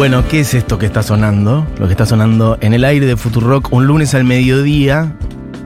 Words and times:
Bueno, 0.00 0.26
¿qué 0.26 0.40
es 0.40 0.54
esto 0.54 0.78
que 0.78 0.86
está 0.86 1.02
sonando? 1.02 1.66
Lo 1.78 1.86
que 1.86 1.92
está 1.92 2.06
sonando 2.06 2.56
en 2.62 2.72
el 2.72 2.86
aire 2.86 3.04
de 3.04 3.18
Futurock 3.18 3.70
un 3.70 3.86
lunes 3.86 4.14
al 4.14 4.24
mediodía 4.24 5.12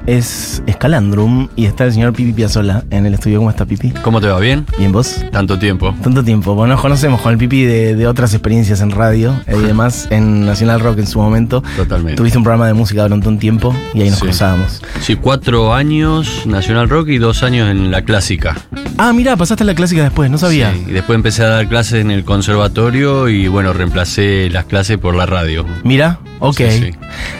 es 0.07 0.63
Escalandrum 0.67 1.49
y 1.57 1.65
está 1.67 1.85
el 1.85 1.93
señor 1.93 2.13
Pipi 2.13 2.33
Piazzola 2.33 2.85
en 2.91 3.07
el 3.07 3.15
estudio. 3.15 3.39
¿Cómo 3.39 3.51
está 3.51 3.65
Pipi? 3.65 3.91
¿Cómo 4.03 4.21
te 4.21 4.27
va? 4.29 4.39
¿Bien? 4.39 4.67
¿Bien 4.79 4.93
vos? 4.93 5.25
Tanto 5.33 5.59
tiempo. 5.59 5.95
Tanto 6.03 6.23
tiempo. 6.23 6.55
Bueno, 6.55 6.75
nos 6.75 6.83
conocemos 6.83 7.21
con 7.21 7.33
el 7.33 7.39
Pipi 7.39 7.63
de, 7.65 7.95
de 7.97 8.07
otras 8.07 8.33
experiencias 8.35 8.81
en 8.81 8.91
radio 8.91 9.35
y 9.49 9.59
demás 9.67 10.09
en 10.11 10.45
Nacional 10.47 10.81
Rock 10.81 10.99
en 10.99 11.07
su 11.07 11.19
momento. 11.21 11.63
Totalmente. 11.77 12.17
Tuviste 12.17 12.39
un 12.39 12.45
programa 12.45 12.67
de 12.67 12.75
música 12.75 13.03
durante 13.03 13.29
un 13.29 13.39
tiempo 13.39 13.75
y 13.95 14.03
ahí 14.03 14.11
nos 14.11 14.19
Sí. 14.19 14.25
cruzábamos. 14.25 14.83
Sí, 15.01 15.17
cuatro 15.17 15.75
años 15.75 16.43
Nacional 16.47 16.89
Rock 16.89 17.09
y 17.09 17.19
dos 17.19 17.43
años 17.43 17.69
en 17.71 17.91
la 17.91 18.03
clásica. 18.03 18.57
Ah, 18.99 19.13
mira, 19.13 19.37
pasaste 19.37 19.65
a 19.65 19.67
la 19.67 19.75
clásica 19.75 20.03
después, 20.03 20.31
no 20.31 20.39
sabía. 20.39 20.73
Sí, 20.73 20.85
y 20.89 20.93
después 20.93 21.17
empecé 21.17 21.43
a 21.45 21.49
dar 21.49 21.69
clases 21.69 22.01
en 22.01 22.11
el 22.11 22.25
conservatorio 22.25 23.29
y 23.29 23.49
bueno, 23.49 23.73
reemplacé 23.73 24.49
las 24.51 24.67
clases 24.67 24.99
por 24.99 25.15
la 25.17 25.27
radio. 25.27 25.65
Mira, 25.83 26.21
ok. 26.39 26.57
Sí, 26.57 26.71
sí. 26.71 26.91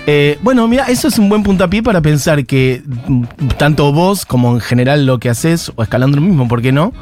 Eh, 0.07 0.39
bueno, 0.43 0.67
mira, 0.69 0.85
eso 0.87 1.09
es 1.09 1.19
un 1.19 1.29
buen 1.29 1.43
puntapié 1.43 1.83
para 1.83 2.01
pensar 2.01 2.45
que 2.45 2.54
mm, 2.85 3.25
tanto 3.59 3.93
vos 3.93 4.25
como 4.27 4.55
en 4.55 4.61
general 4.61 5.07
lo 5.07 5.19
que 5.19 5.29
haces, 5.31 5.73
o 5.77 5.83
escalando 5.83 6.17
lo 6.17 6.23
mismo, 6.23 6.49
¿por 6.49 6.63
qué 6.63 6.73
no? 6.73 6.93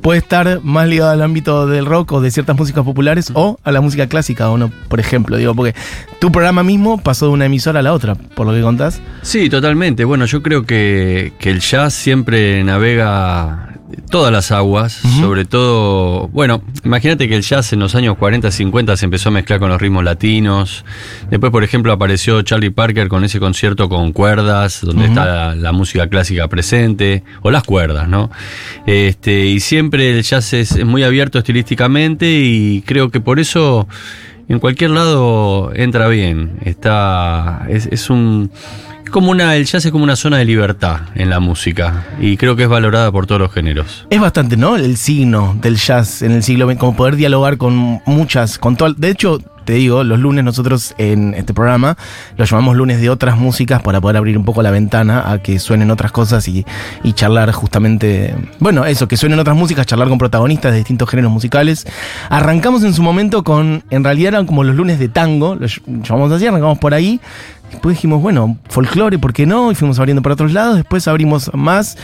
Puede 0.00 0.18
estar 0.18 0.60
más 0.64 0.88
ligado 0.88 1.12
al 1.12 1.22
ámbito 1.22 1.68
del 1.68 1.86
rock 1.86 2.12
o 2.12 2.20
de 2.20 2.32
ciertas 2.32 2.56
músicas 2.56 2.84
populares 2.84 3.30
o 3.34 3.58
a 3.62 3.70
la 3.70 3.80
música 3.80 4.08
clásica 4.08 4.50
o 4.50 4.58
no, 4.58 4.72
por 4.88 4.98
ejemplo. 4.98 5.36
Digo, 5.36 5.54
porque 5.54 5.78
tu 6.18 6.32
programa 6.32 6.64
mismo 6.64 6.98
pasó 7.00 7.26
de 7.26 7.32
una 7.32 7.46
emisora 7.46 7.78
a 7.78 7.82
la 7.82 7.92
otra, 7.92 8.16
por 8.16 8.46
lo 8.46 8.52
que 8.52 8.62
contás. 8.62 9.00
Sí, 9.22 9.48
totalmente. 9.48 10.04
Bueno, 10.04 10.24
yo 10.24 10.42
creo 10.42 10.64
que, 10.64 11.32
que 11.38 11.50
el 11.50 11.60
jazz 11.60 11.94
siempre 11.94 12.64
navega 12.64 13.71
todas 14.10 14.32
las 14.32 14.52
aguas, 14.52 14.92
sobre 14.92 15.44
todo, 15.44 16.28
bueno, 16.28 16.62
imagínate 16.84 17.28
que 17.28 17.36
el 17.36 17.42
jazz 17.42 17.72
en 17.72 17.80
los 17.80 17.94
años 17.94 18.16
40, 18.18 18.50
50 18.50 18.96
se 18.96 19.04
empezó 19.04 19.28
a 19.28 19.32
mezclar 19.32 19.58
con 19.58 19.70
los 19.70 19.80
ritmos 19.80 20.04
latinos. 20.04 20.84
Después, 21.30 21.52
por 21.52 21.64
ejemplo, 21.64 21.92
apareció 21.92 22.42
Charlie 22.42 22.70
Parker 22.70 23.08
con 23.08 23.24
ese 23.24 23.40
concierto 23.40 23.88
con 23.88 24.12
cuerdas, 24.12 24.80
donde 24.82 25.06
está 25.06 25.24
la, 25.24 25.54
la 25.54 25.72
música 25.72 26.08
clásica 26.08 26.48
presente, 26.48 27.22
o 27.42 27.50
las 27.50 27.64
cuerdas, 27.64 28.08
¿no? 28.08 28.30
Este, 28.86 29.46
y 29.46 29.60
siempre 29.60 30.10
el 30.10 30.22
jazz 30.22 30.52
es, 30.52 30.72
es 30.72 30.86
muy 30.86 31.02
abierto 31.02 31.38
estilísticamente 31.38 32.30
y 32.30 32.82
creo 32.82 33.10
que 33.10 33.20
por 33.20 33.40
eso 33.40 33.88
en 34.48 34.58
cualquier 34.58 34.90
lado 34.90 35.72
entra 35.74 36.08
bien. 36.08 36.58
Está. 36.64 37.66
Es, 37.68 37.86
es 37.86 38.10
un. 38.10 38.50
Como 39.12 39.30
una. 39.30 39.54
El 39.54 39.66
jazz 39.66 39.84
es 39.84 39.92
como 39.92 40.02
una 40.02 40.16
zona 40.16 40.38
de 40.38 40.44
libertad 40.44 41.02
en 41.14 41.30
la 41.30 41.38
música. 41.38 42.04
Y 42.20 42.36
creo 42.36 42.56
que 42.56 42.64
es 42.64 42.68
valorada 42.68 43.12
por 43.12 43.26
todos 43.26 43.40
los 43.40 43.52
géneros. 43.52 44.06
Es 44.10 44.20
bastante, 44.20 44.56
¿no? 44.56 44.74
El 44.74 44.96
signo 44.96 45.56
del 45.60 45.76
jazz 45.76 46.22
en 46.22 46.32
el 46.32 46.42
siglo 46.42 46.68
XX, 46.68 46.78
como 46.80 46.96
poder 46.96 47.14
dialogar 47.14 47.58
con 47.58 48.02
muchas, 48.06 48.58
con 48.58 48.76
todo. 48.76 48.92
De 48.94 49.10
hecho, 49.10 49.38
te 49.64 49.74
digo, 49.74 50.04
los 50.04 50.18
lunes 50.18 50.44
nosotros 50.44 50.94
en 50.98 51.34
este 51.34 51.54
programa 51.54 51.96
lo 52.36 52.44
llamamos 52.44 52.76
lunes 52.76 53.00
de 53.00 53.10
otras 53.10 53.36
músicas 53.38 53.82
para 53.82 54.00
poder 54.00 54.16
abrir 54.16 54.36
un 54.36 54.44
poco 54.44 54.62
la 54.62 54.70
ventana 54.70 55.30
a 55.30 55.38
que 55.38 55.58
suenen 55.58 55.90
otras 55.90 56.12
cosas 56.12 56.46
y, 56.48 56.64
y 57.02 57.12
charlar 57.12 57.50
justamente. 57.52 58.34
Bueno, 58.58 58.84
eso, 58.84 59.08
que 59.08 59.16
suenen 59.16 59.38
otras 59.38 59.56
músicas, 59.56 59.86
charlar 59.86 60.08
con 60.08 60.18
protagonistas 60.18 60.72
de 60.72 60.78
distintos 60.78 61.08
géneros 61.08 61.32
musicales. 61.32 61.86
Arrancamos 62.28 62.82
en 62.84 62.94
su 62.94 63.02
momento 63.02 63.44
con, 63.44 63.84
en 63.90 64.04
realidad 64.04 64.34
eran 64.34 64.46
como 64.46 64.64
los 64.64 64.74
lunes 64.74 64.98
de 64.98 65.08
tango, 65.08 65.54
los 65.54 65.80
llamamos 65.86 66.32
así, 66.32 66.46
arrancamos 66.46 66.78
por 66.78 66.94
ahí. 66.94 67.20
Después 67.72 67.96
dijimos, 67.96 68.20
bueno, 68.20 68.58
folclore, 68.68 69.18
¿por 69.18 69.32
qué 69.32 69.46
no? 69.46 69.72
Y 69.72 69.74
fuimos 69.74 69.98
abriendo 69.98 70.20
para 70.20 70.34
otros 70.34 70.52
lados. 70.52 70.76
Después 70.76 71.08
abrimos 71.08 71.50
más 71.54 71.96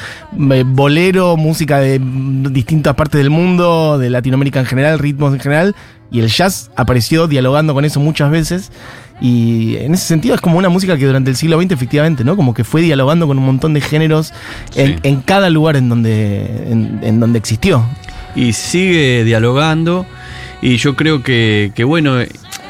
eh, 0.50 0.65
bolero, 0.67 1.37
música 1.37 1.78
de 1.78 1.98
mm, 1.98 2.53
distintas 2.55 2.95
partes 2.95 3.19
del 3.19 3.28
mundo, 3.28 3.98
de 3.98 4.09
Latinoamérica 4.09 4.61
en 4.61 4.67
general, 4.67 4.98
ritmos 4.98 5.34
en 5.34 5.41
general. 5.41 5.77
Y 6.11 6.20
el 6.20 6.28
jazz 6.28 6.70
apareció 6.77 7.28
dialogando 7.28 7.75
con 7.75 7.84
eso 7.84 8.00
muchas 8.00 8.31
veces. 8.31 8.71
Y 9.21 9.77
en 9.77 9.94
ese 9.94 10.06
sentido 10.06 10.34
es 10.34 10.41
como 10.41 10.59
una 10.59 10.69
música 10.69 10.97
que 10.97 11.05
durante 11.05 11.31
el 11.31 11.37
siglo 11.37 11.60
XX 11.60 11.72
efectivamente, 11.72 12.25
¿no? 12.25 12.37
Como 12.37 12.55
que 12.55 12.65
fue 12.65 12.82
dialogando 12.82 13.27
con 13.27 13.38
un 13.38 13.44
montón 13.44 13.75
de 13.75 13.81
géneros 13.81 14.32
en, 14.75 15.00
en 15.03 15.21
cada 15.21 15.50
lugar 15.50 15.77
en 15.77 15.88
donde, 15.88 16.47
en, 16.71 17.00
en 17.03 17.21
donde 17.21 17.38
existió. 17.38 17.84
Y 18.34 18.53
sigue 18.53 19.25
dialogando. 19.25 20.06
Y 20.62 20.77
yo 20.77 20.97
creo 20.97 21.22
que, 21.22 21.72
que, 21.75 21.84
bueno, 21.84 22.16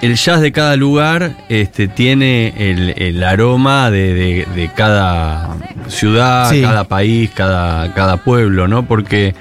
el 0.03 0.15
jazz 0.17 0.41
de 0.41 0.53
cada 0.53 0.77
lugar 0.77 1.33
este, 1.49 1.89
tiene 1.89 2.53
el, 2.57 2.95
el 2.97 3.23
aroma 3.25 3.91
de, 3.91 4.15
de- 4.15 4.47
de 4.55 4.71
cada 4.75 5.57
ciudad, 5.89 6.51
Sí. 6.51 6.63
cada 6.63 6.85
país, 6.85 7.31
cada, 7.35 7.93
cada 7.95 8.19
pueblo, 8.19 8.69
¿no? 8.69 8.87
Porque 8.87 9.35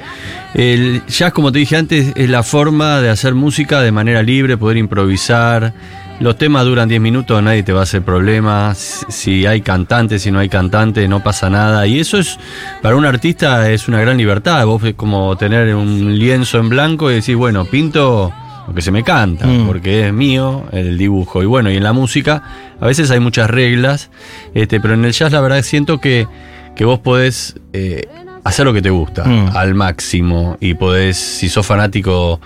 el 0.53 1.01
jazz, 1.07 1.31
como 1.33 1.51
te 1.51 1.59
dije 1.59 1.77
antes, 1.77 2.13
es 2.15 2.29
la 2.29 2.43
forma 2.43 2.99
de 3.01 3.09
hacer 3.09 3.35
música 3.35 3.81
de 3.81 3.91
manera 3.91 4.23
libre, 4.23 4.57
poder 4.57 4.77
improvisar. 4.77 5.73
Los 6.19 6.35
temas 6.39 6.65
duran 6.65 6.89
10 6.89 6.99
minutos, 6.99 7.43
nadie 7.43 7.61
te 7.61 7.73
va 7.73 7.81
a 7.81 7.83
hacer 7.83 8.01
problemas. 8.01 9.05
Si 9.07 9.45
hay 9.45 9.61
cantante, 9.61 10.17
si 10.17 10.31
no 10.31 10.39
hay 10.39 10.49
cantante, 10.49 11.07
no 11.07 11.21
pasa 11.21 11.47
nada. 11.51 11.85
Y 11.85 11.99
eso 11.99 12.17
es, 12.17 12.39
para 12.81 12.95
un 12.95 13.05
artista, 13.05 13.69
es 13.69 13.87
una 13.87 14.01
gran 14.01 14.17
libertad. 14.17 14.65
Vos 14.65 14.83
es 14.83 14.95
como 14.95 15.35
tener 15.37 15.75
un 15.75 16.17
lienzo 16.17 16.57
en 16.57 16.69
blanco 16.69 17.11
y 17.11 17.15
decir, 17.15 17.35
bueno, 17.35 17.65
pinto 17.65 18.33
lo 18.67 18.73
que 18.73 18.81
se 18.81 18.91
me 18.91 19.03
canta, 19.03 19.47
Mm. 19.47 19.65
porque 19.67 20.07
es 20.07 20.13
mío 20.13 20.65
el 20.71 20.97
dibujo. 20.97 21.41
Y 21.41 21.45
bueno, 21.45 21.71
y 21.71 21.77
en 21.77 21.83
la 21.83 21.93
música 21.93 22.43
a 22.79 22.85
veces 22.85 23.09
hay 23.11 23.19
muchas 23.19 23.49
reglas, 23.49 24.09
este, 24.53 24.79
pero 24.81 24.93
en 24.93 25.05
el 25.05 25.13
jazz 25.13 25.31
la 25.31 25.41
verdad 25.41 25.61
siento 25.61 25.99
que, 25.99 26.27
que 26.75 26.83
vos 26.85 26.99
podés 26.99 27.55
eh, 27.73 28.07
hacer 28.43 28.65
lo 28.65 28.73
que 28.73 28.81
te 28.81 28.89
gusta 28.89 29.23
Mm. 29.25 29.55
al 29.55 29.73
máximo 29.75 30.57
y 30.59 30.73
podés, 30.75 31.17
si 31.17 31.49
sos 31.49 31.65
fanático 31.65 32.39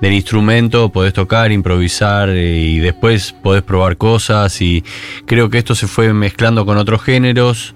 del 0.00 0.14
instrumento, 0.14 0.88
podés 0.90 1.12
tocar, 1.12 1.52
improvisar 1.52 2.28
eh, 2.30 2.58
y 2.58 2.78
después 2.80 3.34
podés 3.42 3.62
probar 3.62 3.96
cosas 3.96 4.60
y 4.60 4.82
creo 5.26 5.48
que 5.48 5.58
esto 5.58 5.74
se 5.76 5.86
fue 5.86 6.12
mezclando 6.12 6.66
con 6.66 6.76
otros 6.76 7.02
géneros 7.02 7.74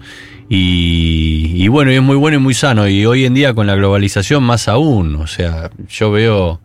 y, 0.49 1.53
y 1.57 1.69
bueno, 1.69 1.93
y 1.93 1.97
es 1.97 2.03
muy 2.03 2.17
bueno 2.17 2.37
y 2.37 2.41
muy 2.41 2.55
sano 2.55 2.89
y 2.89 3.05
hoy 3.07 3.25
en 3.25 3.35
día 3.35 3.55
con 3.55 3.67
la 3.67 3.75
globalización 3.75 4.43
más 4.43 4.69
aún, 4.69 5.17
o 5.17 5.27
sea, 5.27 5.71
yo 5.89 6.11
veo 6.11 6.61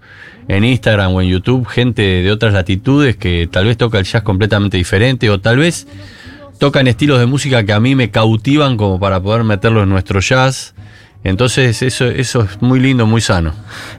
en 0.47 0.63
Instagram 0.63 1.13
o 1.13 1.21
en 1.21 1.29
YouTube 1.29 1.67
gente 1.67 2.01
de 2.01 2.31
otras 2.31 2.53
latitudes 2.53 3.15
que 3.15 3.47
tal 3.51 3.65
vez 3.65 3.77
toca 3.77 3.99
el 3.99 4.05
jazz 4.05 4.23
completamente 4.23 4.77
diferente 4.77 5.29
o 5.29 5.39
tal 5.39 5.57
vez 5.57 5.87
tocan 6.59 6.87
estilos 6.87 7.19
de 7.19 7.25
música 7.25 7.63
que 7.65 7.73
a 7.73 7.79
mí 7.79 7.95
me 7.95 8.11
cautivan 8.11 8.77
como 8.77 8.99
para 8.99 9.21
poder 9.21 9.43
meterlo 9.43 9.83
en 9.83 9.89
nuestro 9.89 10.19
jazz. 10.19 10.75
Entonces 11.23 11.83
eso, 11.83 12.05
eso 12.05 12.41
es 12.43 12.61
muy 12.61 12.79
lindo, 12.79 13.05
muy 13.05 13.21
sano. 13.21 13.53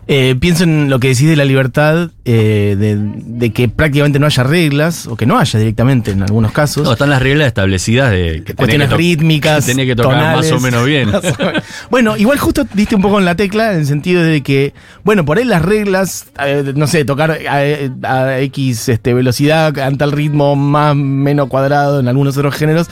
Eh, 0.08 0.34
pienso 0.40 0.64
en 0.64 0.90
lo 0.90 0.98
que 0.98 1.08
decís 1.08 1.28
de 1.28 1.36
la 1.36 1.44
libertad, 1.44 2.10
eh, 2.24 2.74
de, 2.76 2.96
de 2.98 3.52
que 3.52 3.68
prácticamente 3.68 4.18
no 4.18 4.26
haya 4.26 4.42
reglas, 4.42 5.06
o 5.06 5.16
que 5.16 5.24
no 5.24 5.38
haya 5.38 5.58
directamente 5.58 6.10
en 6.10 6.22
algunos 6.22 6.50
casos. 6.50 6.82
No, 6.82 6.92
están 6.92 7.10
las 7.10 7.22
reglas 7.22 7.46
establecidas 7.46 8.10
de 8.10 8.42
que 8.44 8.54
cuestiones 8.54 8.88
que 8.88 8.96
rítmicas. 8.96 9.64
que 9.64 9.72
tenés 9.72 9.86
que 9.86 9.94
tocar 9.94 10.18
tonales. 10.18 10.50
más 10.52 10.60
o 10.60 10.64
menos 10.64 10.84
bien. 10.84 11.12
Bueno, 11.90 12.16
igual 12.16 12.38
justo 12.38 12.66
diste 12.74 12.96
un 12.96 13.02
poco 13.02 13.20
en 13.20 13.24
la 13.24 13.36
tecla 13.36 13.72
en 13.72 13.80
el 13.80 13.86
sentido 13.86 14.22
de 14.22 14.42
que, 14.42 14.74
bueno, 15.04 15.24
por 15.24 15.38
ahí 15.38 15.44
las 15.44 15.62
reglas, 15.62 16.26
eh, 16.44 16.72
no 16.74 16.88
sé, 16.88 17.04
tocar 17.04 17.30
a, 17.30 17.56
a 18.02 18.40
X 18.40 18.88
este, 18.88 19.14
velocidad, 19.14 19.78
a 19.78 19.90
tal 19.92 20.10
ritmo 20.10 20.56
más 20.56 20.96
menos 20.96 21.48
cuadrado 21.48 22.00
en 22.00 22.08
algunos 22.08 22.36
otros 22.36 22.56
géneros. 22.56 22.88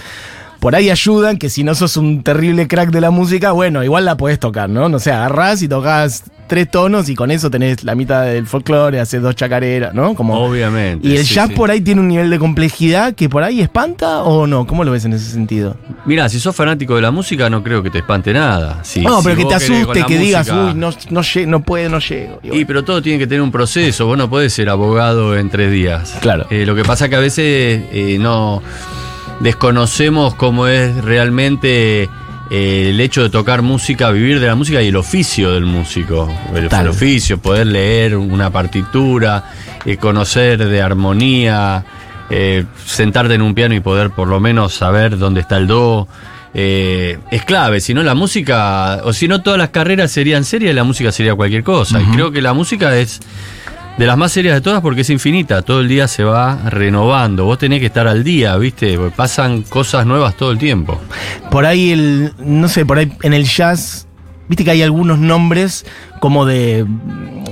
Por 0.60 0.74
ahí 0.74 0.90
ayudan 0.90 1.38
que 1.38 1.48
si 1.48 1.64
no 1.64 1.74
sos 1.74 1.96
un 1.96 2.22
terrible 2.22 2.68
crack 2.68 2.90
de 2.90 3.00
la 3.00 3.10
música, 3.10 3.52
bueno, 3.52 3.82
igual 3.82 4.04
la 4.04 4.16
podés 4.16 4.38
tocar, 4.38 4.68
¿no? 4.68 4.88
No 4.90 4.98
sé, 4.98 5.10
agarrás 5.10 5.62
y 5.62 5.68
tocas 5.68 6.22
tres 6.48 6.68
tonos 6.70 7.08
y 7.08 7.14
con 7.14 7.30
eso 7.30 7.48
tenés 7.48 7.84
la 7.84 7.94
mitad 7.94 8.24
del 8.24 8.44
folclore, 8.46 8.98
haces 8.98 9.22
dos 9.22 9.36
chacareras, 9.36 9.94
¿no? 9.94 10.14
Como, 10.16 10.34
Obviamente. 10.38 11.06
y 11.06 11.16
el 11.16 11.24
sí, 11.24 11.34
jazz 11.36 11.48
sí. 11.48 11.54
por 11.54 11.70
ahí 11.70 11.80
tiene 11.80 12.00
un 12.00 12.08
nivel 12.08 12.28
de 12.28 12.38
complejidad 12.40 13.14
que 13.14 13.28
por 13.28 13.42
ahí 13.44 13.60
espanta 13.60 14.22
o 14.24 14.46
no? 14.48 14.66
¿Cómo 14.66 14.82
lo 14.84 14.90
ves 14.90 15.04
en 15.04 15.12
ese 15.12 15.30
sentido? 15.30 15.76
Mira, 16.04 16.28
si 16.28 16.40
sos 16.40 16.54
fanático 16.54 16.96
de 16.96 17.02
la 17.02 17.12
música, 17.12 17.48
no 17.48 17.62
creo 17.62 17.82
que 17.84 17.88
te 17.90 17.98
espante 17.98 18.32
nada. 18.32 18.80
Si- 18.82 19.00
no, 19.00 19.18
si 19.22 19.24
pero 19.28 19.36
que 19.36 19.44
te 19.46 19.54
asuste, 19.54 20.04
que 20.04 20.18
digas, 20.18 20.50
uy, 20.50 20.74
no, 20.74 20.90
no, 21.10 21.20
no 21.46 21.62
puedo, 21.62 21.88
no 21.88 22.00
llego. 22.00 22.40
Y 22.42 22.64
pero 22.64 22.84
todo 22.84 23.00
tiene 23.00 23.18
que 23.20 23.26
tener 23.28 23.42
un 23.42 23.52
proceso, 23.52 24.06
vos 24.06 24.18
no 24.18 24.28
podés 24.28 24.52
ser 24.52 24.68
abogado 24.68 25.38
en 25.38 25.48
tres 25.50 25.70
días. 25.72 26.16
Claro. 26.20 26.46
Eh, 26.50 26.66
lo 26.66 26.74
que 26.74 26.82
pasa 26.82 27.08
que 27.08 27.14
a 27.16 27.20
veces 27.20 27.80
eh, 27.92 28.18
no 28.20 28.60
desconocemos 29.40 30.34
cómo 30.34 30.66
es 30.66 31.02
realmente 31.04 32.08
eh, 32.50 32.90
el 32.90 33.00
hecho 33.00 33.22
de 33.22 33.30
tocar 33.30 33.62
música, 33.62 34.10
vivir 34.10 34.40
de 34.40 34.46
la 34.46 34.54
música 34.54 34.82
y 34.82 34.88
el 34.88 34.96
oficio 34.96 35.52
del 35.52 35.64
músico. 35.64 36.32
El, 36.54 36.88
oficio, 36.88 37.38
poder 37.38 37.66
leer 37.66 38.16
una 38.16 38.50
partitura, 38.50 39.44
eh, 39.84 39.96
conocer 39.96 40.64
de 40.64 40.82
armonía, 40.82 41.84
eh, 42.28 42.64
sentarte 42.84 43.34
en 43.34 43.42
un 43.42 43.54
piano 43.54 43.74
y 43.74 43.80
poder 43.80 44.10
por 44.10 44.28
lo 44.28 44.38
menos 44.38 44.74
saber 44.74 45.18
dónde 45.18 45.40
está 45.40 45.56
el 45.56 45.66
do. 45.66 46.06
eh, 46.54 47.18
es 47.30 47.44
clave, 47.44 47.80
si 47.80 47.94
no 47.94 48.02
la 48.02 48.14
música, 48.14 49.00
o 49.04 49.12
si 49.12 49.28
no 49.28 49.42
todas 49.42 49.58
las 49.58 49.70
carreras 49.70 50.10
serían 50.10 50.44
serias, 50.44 50.74
la 50.74 50.84
música 50.84 51.12
sería 51.12 51.34
cualquier 51.34 51.62
cosa. 51.64 52.00
Y 52.00 52.04
creo 52.06 52.32
que 52.32 52.42
la 52.42 52.52
música 52.52 52.96
es 52.96 53.20
de 53.98 54.06
las 54.06 54.16
más 54.16 54.32
serias 54.32 54.54
de 54.54 54.60
todas 54.62 54.80
porque 54.80 55.02
es 55.02 55.10
infinita, 55.10 55.60
todo 55.62 55.80
el 55.80 55.88
día 55.88 56.08
se 56.08 56.24
va 56.24 56.58
renovando, 56.70 57.44
vos 57.44 57.58
tenés 57.58 57.80
que 57.80 57.86
estar 57.86 58.08
al 58.08 58.24
día, 58.24 58.56
¿viste? 58.56 58.96
Porque 58.96 59.14
pasan 59.14 59.62
cosas 59.62 60.06
nuevas 60.06 60.36
todo 60.36 60.52
el 60.52 60.58
tiempo. 60.58 60.98
Por 61.50 61.66
ahí, 61.66 61.90
el, 61.92 62.32
no 62.38 62.68
sé, 62.68 62.86
por 62.86 62.96
ahí 62.98 63.12
en 63.22 63.34
el 63.34 63.44
jazz, 63.44 64.06
viste 64.48 64.64
que 64.64 64.70
hay 64.70 64.82
algunos 64.82 65.18
nombres 65.18 65.84
como 66.18 66.46
de, 66.46 66.86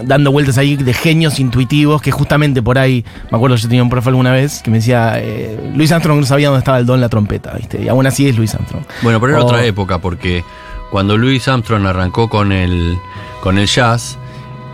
dando 0.05 0.33
vueltas 0.33 0.57
ahí 0.57 0.77
de 0.77 0.95
genios 0.95 1.39
intuitivos 1.39 2.01
que 2.01 2.11
justamente 2.13 2.63
por 2.63 2.79
ahí, 2.79 3.05
me 3.31 3.37
acuerdo 3.37 3.57
yo 3.57 3.69
tenía 3.69 3.83
un 3.83 3.91
profe 3.91 4.09
alguna 4.09 4.33
vez 4.33 4.63
que 4.63 4.71
me 4.71 4.79
decía, 4.79 5.15
eh, 5.17 5.73
Luis 5.75 5.93
Armstrong 5.93 6.21
no 6.21 6.27
sabía 6.27 6.49
dónde 6.49 6.61
estaba 6.61 6.79
el 6.79 6.87
don 6.87 7.01
la 7.01 7.09
trompeta, 7.11 7.53
¿viste? 7.59 7.83
Y 7.83 7.89
aún 7.89 8.07
así 8.07 8.27
es 8.27 8.37
Luis 8.39 8.55
Armstrong. 8.55 8.85
Bueno, 9.03 9.21
pero 9.21 9.35
era 9.35 9.43
O- 9.43 9.47
otra 9.47 9.65
época, 9.67 9.99
porque 9.99 10.43
cuando 10.91 11.19
Louis 11.19 11.47
Armstrong 11.47 11.85
arrancó 11.87 12.29
con 12.31 12.53
el, 12.53 12.97
con 13.43 13.59
el 13.59 13.67
jazz, 13.67 14.19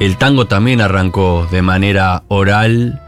el 0.00 0.17
tango 0.17 0.46
también 0.46 0.81
arrancó 0.81 1.46
de 1.50 1.62
manera 1.62 2.25
oral 2.29 3.00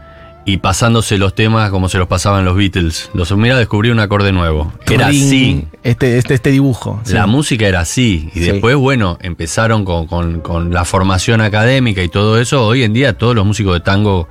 y 0.45 0.57
pasándose 0.57 1.17
los 1.17 1.35
temas 1.35 1.69
como 1.71 1.89
se 1.89 1.97
los 1.97 2.07
pasaban 2.07 2.45
los 2.45 2.55
Beatles. 2.55 3.09
Los 3.13 3.35
mira 3.35 3.57
descubrí 3.57 3.89
un 3.89 3.99
acorde 3.99 4.31
nuevo. 4.31 4.71
Era 4.89 5.07
así. 5.07 5.65
Este, 5.83 6.17
este, 6.17 6.33
este 6.35 6.51
dibujo. 6.51 7.01
sí. 7.03 7.13
La 7.13 7.27
música 7.27 7.67
era 7.67 7.81
así. 7.81 8.29
Y 8.33 8.39
Sí. 8.39 8.51
después, 8.51 8.75
bueno, 8.77 9.17
empezaron 9.21 9.83
con, 9.83 10.07
con- 10.07 10.39
con 10.39 10.73
la 10.73 10.85
formación 10.85 11.41
académica 11.41 12.01
y 12.01 12.07
todo 12.07 12.39
eso. 12.39 12.65
Hoy 12.65 12.83
en 12.83 12.93
día 12.93 13.17
todos 13.17 13.35
los 13.35 13.45
músicos 13.45 13.73
de 13.73 13.79
tango, 13.81 14.29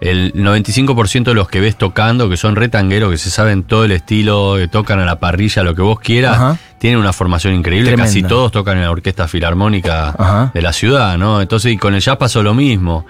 el 0.00 0.32
95% 0.32 1.24
de 1.24 1.34
los 1.34 1.48
que 1.48 1.60
ves 1.60 1.76
tocando, 1.76 2.30
que 2.30 2.38
son 2.38 2.56
re 2.56 2.68
tangueros, 2.70 3.10
que 3.10 3.18
se 3.18 3.28
saben 3.30 3.64
todo 3.64 3.84
el 3.84 3.92
estilo, 3.92 4.54
que 4.56 4.66
tocan 4.68 4.98
a 5.00 5.04
la 5.04 5.20
parrilla, 5.20 5.62
lo 5.62 5.74
que 5.74 5.82
vos 5.82 6.00
quieras, 6.00 6.36
Ajá. 6.36 6.58
Tienen 6.84 7.00
una 7.00 7.14
formación 7.14 7.54
increíble. 7.54 7.92
Tremenda. 7.92 8.04
Casi 8.04 8.22
todos 8.22 8.52
tocan 8.52 8.76
en 8.76 8.82
la 8.82 8.90
orquesta 8.90 9.26
filarmónica 9.26 10.10
Ajá. 10.18 10.50
de 10.52 10.60
la 10.60 10.74
ciudad, 10.74 11.16
¿no? 11.16 11.40
Entonces, 11.40 11.72
y 11.72 11.78
con 11.78 11.94
el 11.94 12.02
jazz 12.02 12.18
pasó 12.18 12.42
lo 12.42 12.52
mismo. 12.52 13.06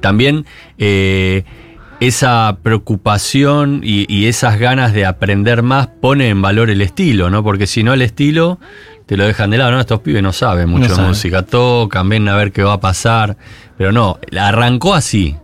También 0.00 0.46
eh, 0.78 1.44
esa 2.00 2.56
preocupación 2.62 3.82
y, 3.84 4.10
y 4.10 4.28
esas 4.28 4.58
ganas 4.58 4.94
de 4.94 5.04
aprender 5.04 5.62
más 5.62 5.88
pone 5.88 6.30
en 6.30 6.40
valor 6.40 6.70
el 6.70 6.80
estilo, 6.80 7.28
¿no? 7.28 7.44
Porque 7.44 7.66
si 7.66 7.82
no, 7.82 7.92
el 7.92 8.00
estilo 8.00 8.60
te 9.04 9.18
lo 9.18 9.26
dejan 9.26 9.50
de 9.50 9.58
lado, 9.58 9.72
¿no? 9.72 9.80
Estos 9.80 10.00
pibes 10.00 10.22
no 10.22 10.32
saben 10.32 10.70
mucho 10.70 10.88
No 10.88 11.02
de 11.02 11.08
música, 11.08 11.42
tocan, 11.42 12.08
ven 12.08 12.26
a 12.30 12.34
ver 12.34 12.50
qué 12.50 12.62
va 12.62 12.72
a 12.72 12.80
pasar. 12.80 13.36
Pero 13.76 13.92
no, 13.92 14.18
arrancó 14.40 14.94
así. 14.94 15.36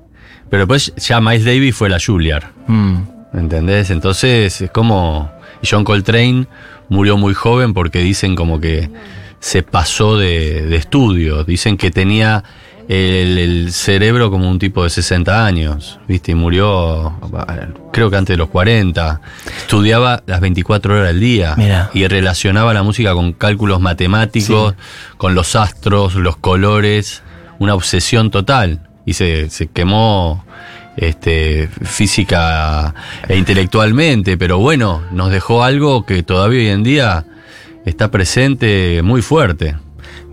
Pero 0.48 0.62
después 0.62 0.94
ya 0.96 1.20
Miles 1.20 1.44
Davis 1.44 1.76
fue 1.76 1.90
la 1.90 1.98
Juilliard. 2.02 2.44
Mm. 2.66 2.96
¿Entendés? 3.34 3.90
Entonces 3.90 4.58
es 4.62 4.70
como. 4.70 5.30
y 5.60 5.66
John 5.70 5.84
Coltrane 5.84 6.46
murió 6.88 7.16
muy 7.16 7.34
joven 7.34 7.75
porque 7.75 8.00
dicen 8.00 8.34
como 8.34 8.60
que 8.60 8.90
se 9.40 9.62
pasó 9.62 10.16
de, 10.16 10.62
de 10.66 10.76
estudio. 10.76 11.44
Dicen 11.44 11.76
que 11.76 11.90
tenía 11.90 12.44
el, 12.88 13.38
el 13.38 13.72
cerebro 13.72 14.31
como 14.31 14.50
un 14.50 14.58
tipo 14.58 14.84
de 14.84 14.90
60 14.90 15.44
años, 15.44 15.98
¿viste? 16.06 16.32
Y 16.32 16.34
murió, 16.34 17.19
creo 17.92 18.10
que 18.10 18.16
antes 18.16 18.34
de 18.34 18.38
los 18.38 18.48
40. 18.48 19.20
Estudiaba 19.58 20.22
las 20.26 20.40
24 20.40 20.94
horas 20.94 21.08
del 21.08 21.20
día. 21.20 21.54
Mirá. 21.56 21.90
Y 21.94 22.06
relacionaba 22.06 22.75
la 22.75 22.82
música 22.82 23.14
con 23.14 23.32
cálculos 23.32 23.80
matemáticos, 23.80 24.75
con 25.16 25.34
los 25.34 25.56
astros, 25.56 26.14
los 26.14 26.37
colores. 26.37 27.22
Una 27.58 27.75
obsesión 27.75 28.30
total. 28.30 28.88
Y 29.06 29.14
se, 29.14 29.50
se 29.50 29.66
quemó 29.66 30.44
este, 30.96 31.69
física 31.82 32.94
e 33.29 33.37
intelectualmente, 33.37 34.37
pero 34.38 34.58
bueno, 34.58 35.02
nos 35.12 35.31
dejó 35.31 35.64
algo 35.64 36.05
que 36.06 36.23
todavía 36.23 36.61
hoy 36.61 36.69
en 36.69 36.82
día 36.82 37.25
está 37.85 38.11
presente 38.11 39.02
muy 39.02 39.23
fuerte. 39.23 39.76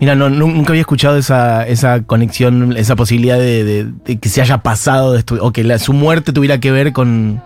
Mira, 0.00 0.14
no, 0.14 0.28
nu- 0.30 0.48
nunca 0.48 0.70
había 0.70 0.80
escuchado 0.80 1.16
esa, 1.16 1.66
esa 1.66 2.02
conexión, 2.02 2.76
esa 2.76 2.96
posibilidad 2.96 3.38
de, 3.38 3.64
de- 3.64 3.86
de 4.04 4.18
que 4.18 4.28
se 4.28 4.40
haya 4.40 4.58
pasado 4.58 5.12
de 5.12 5.24
o 5.40 5.52
que 5.52 5.78
su 5.78 5.92
muerte 5.92 6.32
tuviera 6.32 6.58
que 6.58 6.72
ver 6.72 6.92
con, 6.92 7.42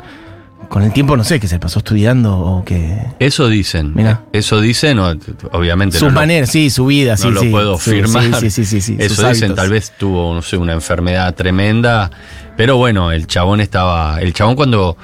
con 0.69 0.83
el 0.83 0.93
tiempo, 0.93 1.17
no 1.17 1.25
sé, 1.25 1.39
que 1.41 1.49
se 1.49 1.59
pasó 1.59 1.79
estudiando 1.81 2.37
o 2.39 2.65
que... 2.65 2.99
Eso 3.19 3.49
dicen. 3.49 3.93
Mirá. 3.95 4.23
Eso 4.33 4.61
dicen, 4.61 4.99
o- 4.99 5.15
obviamente. 5.53 5.99
Sus 5.99 6.09
no 6.09 6.15
lo- 6.15 6.21
maneras, 6.21 6.51
sí, 6.51 6.71
su 6.71 6.87
vida, 6.87 7.17
sí, 7.17 7.25
no 7.25 7.31
lo 7.33 7.41
sí. 7.41 7.49
puedo 7.49 7.79
Sí, 7.79 7.91
firmar. 7.91 8.41
Sí, 8.41 8.51
sí, 8.51 8.65
sí, 8.65 8.81
sí, 8.81 8.97
Eso 8.99 9.29
dicen, 9.29 9.55
tal 9.55 9.71
vez 9.71 9.93
tuvo, 9.99 10.35
no 10.35 10.43
sé, 10.43 10.57
una 10.57 10.73
enfermedad 10.73 11.35
tremenda. 11.35 12.11
Pero 12.57 12.77
bueno, 12.77 13.13
el 13.13 13.27
chabón 13.27 13.61
estaba. 13.61 14.21
El 14.21 14.33
chabón 14.33 14.57
cuando. 14.57 14.97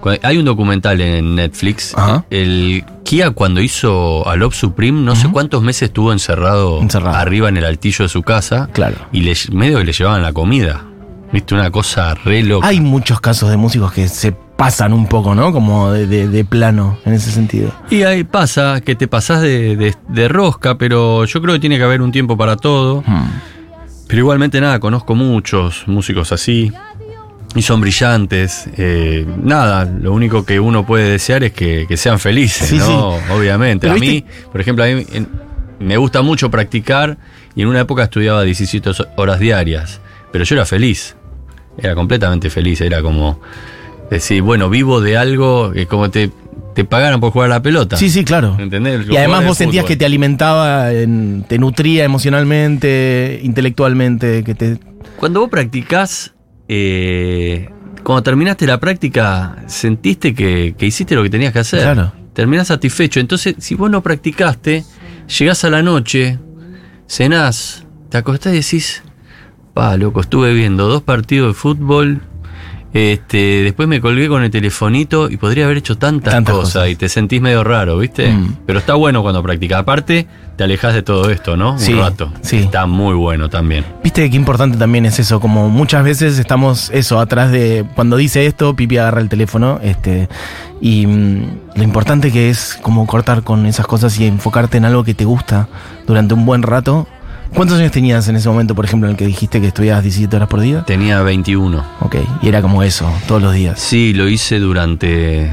cuando- 0.00 0.20
hay 0.26 0.36
un 0.38 0.44
documental 0.44 1.00
en 1.00 1.34
Netflix. 1.34 1.94
Ajá. 1.96 2.24
El 2.30 2.84
Kia 3.04 3.30
cuando 3.32 3.60
hizo 3.60 4.26
a 4.28 4.36
Love 4.36 4.54
Supreme, 4.54 5.00
no 5.02 5.14
sé 5.16 5.28
cuántos 5.28 5.62
meses 5.62 5.82
estuvo 5.88 6.12
encerrado, 6.12 6.80
Encerrado. 6.80 7.16
arriba 7.16 7.48
en 7.48 7.56
el 7.56 7.64
altillo 7.64 8.04
de 8.04 8.08
su 8.08 8.22
casa. 8.22 8.68
Claro. 8.72 8.96
Y 9.12 9.20
le, 9.22 9.36
medio 9.52 9.78
que 9.78 9.84
le 9.84 9.92
llevaban 9.92 10.22
la 10.22 10.32
comida. 10.32 10.84
Viste, 11.32 11.54
una 11.54 11.70
cosa 11.70 12.14
re 12.14 12.42
loca. 12.42 12.66
Hay 12.66 12.80
muchos 12.80 13.20
casos 13.20 13.48
de 13.50 13.56
músicos 13.56 13.92
que 13.92 14.06
se 14.06 14.32
pasan 14.64 14.92
un 14.92 15.06
poco, 15.06 15.34
¿no? 15.34 15.52
Como 15.52 15.90
de, 15.90 16.06
de- 16.06 16.28
de 16.28 16.44
plano, 16.44 16.98
en 17.04 17.14
ese 17.14 17.30
sentido. 17.32 17.72
Y 17.90 18.02
ahí 18.04 18.22
pasa 18.24 18.80
que 18.80 18.94
te 18.94 19.08
pasás 19.08 19.42
de, 19.42 19.94
rosca, 20.28 20.78
pero 20.78 21.24
yo 21.24 21.42
creo 21.42 21.54
que 21.54 21.60
tiene 21.60 21.78
que 21.78 21.82
haber 21.84 22.00
un 22.00 22.12
tiempo 22.12 22.36
para 22.36 22.56
todo. 22.56 23.02
Hmm. 23.06 23.24
Pero 24.06 24.20
igualmente 24.20 24.60
nada, 24.60 24.78
conozco 24.78 25.14
muchos 25.14 25.82
músicos 25.88 26.30
así. 26.32 26.70
Y 27.54 27.62
son 27.62 27.80
brillantes. 27.80 28.68
eh, 28.76 29.26
nada, 29.42 29.84
lo 29.84 30.12
único 30.12 30.44
que 30.44 30.60
uno 30.60 30.86
puede 30.86 31.10
desear 31.10 31.42
es 31.44 31.52
que, 31.52 31.86
que 31.88 31.96
sean 31.96 32.18
felices, 32.18 32.68
Sí, 32.68 32.78
¿no? 32.78 33.16
Obviamente. 33.34 33.86
Pero 33.88 33.94
a 33.94 33.98
mí, 33.98 34.06
viste- 34.22 34.30
por 34.52 34.60
ejemplo, 34.60 34.84
a 34.84 34.86
mí 34.88 35.04
me 35.80 35.96
gusta 35.96 36.22
mucho 36.22 36.50
practicar 36.50 37.18
y 37.54 37.62
en 37.62 37.68
una 37.68 37.80
época 37.80 38.04
estudiaba 38.04 38.42
17 38.42 38.90
horas 39.16 39.38
diarias. 39.40 40.00
Pero 40.30 40.44
yo 40.44 40.54
era 40.54 40.64
feliz. 40.66 41.16
Era 41.76 41.94
completamente 41.94 42.48
feliz. 42.48 42.80
Era 42.80 43.02
como 43.02 43.40
decir, 44.14 44.42
bueno, 44.42 44.68
vivo 44.70 45.00
de 45.00 45.16
algo 45.16 45.72
que 45.72 45.86
como 45.86 46.10
te, 46.10 46.30
te 46.74 46.84
pagaran 46.84 47.20
por 47.20 47.32
jugar 47.32 47.50
a 47.50 47.54
la 47.56 47.62
pelota. 47.62 47.96
Sí, 47.96 48.10
sí, 48.10 48.24
claro. 48.24 48.56
¿Entendés? 48.58 49.06
Y 49.08 49.16
además 49.16 49.46
vos 49.46 49.58
sentías 49.58 49.84
que 49.84 49.96
te 49.96 50.04
alimentaba, 50.04 50.92
en- 50.92 51.44
te 51.48 51.58
nutría 51.58 52.04
emocionalmente, 52.04 53.40
intelectualmente, 53.42 54.44
que 54.44 54.54
te... 54.54 54.78
Cuando 55.16 55.40
vos 55.40 55.50
practicás, 55.50 56.34
eh, 56.68 57.68
cuando 58.02 58.22
terminaste 58.22 58.66
la 58.66 58.78
práctica, 58.80 59.56
sentiste 59.66 60.34
que, 60.34 60.74
que 60.76 60.86
hiciste 60.86 61.14
lo 61.14 61.22
que 61.22 61.30
tenías 61.30 61.52
que 61.52 61.60
hacer. 61.60 61.82
Claro. 61.82 62.12
Terminás 62.32 62.68
satisfecho. 62.68 63.20
Entonces, 63.20 63.54
si 63.58 63.74
vos 63.74 63.90
no 63.90 64.00
practicaste, 64.02 64.84
llegás 65.38 65.64
a 65.64 65.70
la 65.70 65.82
noche, 65.82 66.38
cenás, 67.06 67.84
te 68.08 68.18
acostás 68.18 68.52
y 68.54 68.56
decís, 68.56 69.02
pa, 69.74 69.96
loco, 69.96 70.20
estuve 70.22 70.54
viendo 70.54 70.88
dos 70.88 71.02
partidos 71.02 71.48
de 71.48 71.54
fútbol. 71.54 72.20
Este, 72.94 73.62
después 73.62 73.88
me 73.88 74.00
colgué 74.00 74.28
con 74.28 74.42
el 74.42 74.50
telefonito 74.50 75.30
y 75.30 75.38
podría 75.38 75.64
haber 75.64 75.78
hecho 75.78 75.96
tantas, 75.96 76.32
Tantas 76.34 76.54
cosas, 76.54 76.72
cosas. 76.74 76.88
y 76.90 76.96
te 76.96 77.08
sentís 77.08 77.40
medio 77.40 77.64
raro, 77.64 77.96
¿viste? 77.98 78.30
Mm. 78.30 78.56
Pero 78.66 78.78
está 78.78 78.94
bueno 78.94 79.22
cuando 79.22 79.42
practicas. 79.42 79.80
Aparte, 79.80 80.26
te 80.56 80.64
alejas 80.64 80.92
de 80.92 81.02
todo 81.02 81.30
esto, 81.30 81.56
¿no? 81.56 81.78
Sí, 81.78 81.94
Un 81.94 82.00
rato. 82.00 82.30
sí. 82.42 82.58
Está 82.58 82.84
muy 82.86 83.14
bueno 83.14 83.48
también. 83.48 83.84
Viste 84.04 84.28
qué 84.28 84.36
importante 84.36 84.76
también 84.76 85.06
es 85.06 85.18
eso, 85.18 85.40
como 85.40 85.70
muchas 85.70 86.04
veces 86.04 86.38
estamos 86.38 86.90
eso, 86.92 87.18
atrás 87.18 87.50
de, 87.50 87.86
cuando 87.94 88.16
dice 88.18 88.44
esto, 88.44 88.76
Pipi 88.76 88.98
agarra 88.98 89.22
el 89.22 89.30
teléfono, 89.30 89.80
este, 89.82 90.28
y 90.82 91.06
mm, 91.06 91.44
lo 91.76 91.82
importante 91.82 92.30
que 92.30 92.50
es 92.50 92.78
como 92.82 93.06
cortar 93.06 93.42
con 93.42 93.64
esas 93.64 93.86
cosas 93.86 94.18
y 94.20 94.26
enfocarte 94.26 94.76
en 94.76 94.84
algo 94.84 95.02
que 95.02 95.14
te 95.14 95.24
gusta 95.24 95.68
durante 96.06 96.34
un 96.34 96.44
buen 96.44 96.62
rato. 96.62 97.06
¿Cuántos 97.54 97.78
años 97.78 97.92
tenías 97.92 98.26
en 98.28 98.36
ese 98.36 98.48
momento, 98.48 98.74
por 98.74 98.84
ejemplo, 98.86 99.08
en 99.08 99.12
el 99.12 99.16
que 99.18 99.26
dijiste 99.26 99.60
que 99.60 99.66
estudiabas 99.68 100.02
17 100.02 100.34
horas 100.36 100.48
por 100.48 100.60
día? 100.60 100.84
Tenía 100.84 101.20
21. 101.22 101.84
Ok, 102.00 102.16
y 102.42 102.48
era 102.48 102.62
como 102.62 102.82
eso, 102.82 103.10
todos 103.28 103.42
los 103.42 103.52
días. 103.54 103.78
Sí, 103.78 104.14
lo 104.14 104.26
hice 104.28 104.58
durante 104.58 105.52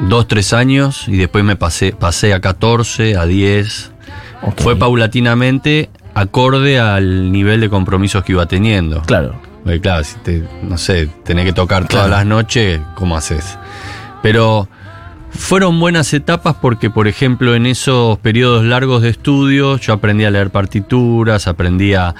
dos, 0.00 0.26
tres 0.26 0.52
años 0.54 1.04
y 1.06 1.16
después 1.18 1.44
me 1.44 1.54
pasé, 1.56 1.92
pasé 1.92 2.32
a 2.32 2.40
14, 2.40 3.16
a 3.16 3.26
10. 3.26 3.92
Ok. 4.42 4.60
Fue 4.60 4.76
paulatinamente 4.76 5.90
acorde 6.14 6.80
al 6.80 7.30
nivel 7.30 7.60
de 7.60 7.68
compromisos 7.68 8.24
que 8.24 8.32
iba 8.32 8.46
teniendo. 8.46 9.02
Claro. 9.02 9.34
Porque 9.64 9.80
claro, 9.82 10.04
si 10.04 10.16
te, 10.20 10.42
no 10.62 10.78
sé, 10.78 11.08
tenés 11.24 11.44
que 11.44 11.52
tocar 11.52 11.86
todas 11.86 12.06
Claro. 12.06 12.16
las 12.16 12.26
noches, 12.26 12.80
¿cómo 12.94 13.16
haces? 13.16 13.58
Pero 14.22 14.68
fueron 15.30 15.78
buenas 15.80 16.12
etapas 16.14 16.56
porque, 16.60 16.90
por 16.90 17.08
ejemplo, 17.08 17.54
en 17.54 17.66
esos 17.66 18.18
periodos 18.18 18.64
largos 18.64 19.02
de 19.02 19.10
estudio 19.10 19.76
yo 19.78 19.92
aprendí 19.92 20.24
a 20.24 20.30
leer 20.30 20.50
partituras, 20.50 21.46
aprendí 21.46 21.94
a, 21.94 22.14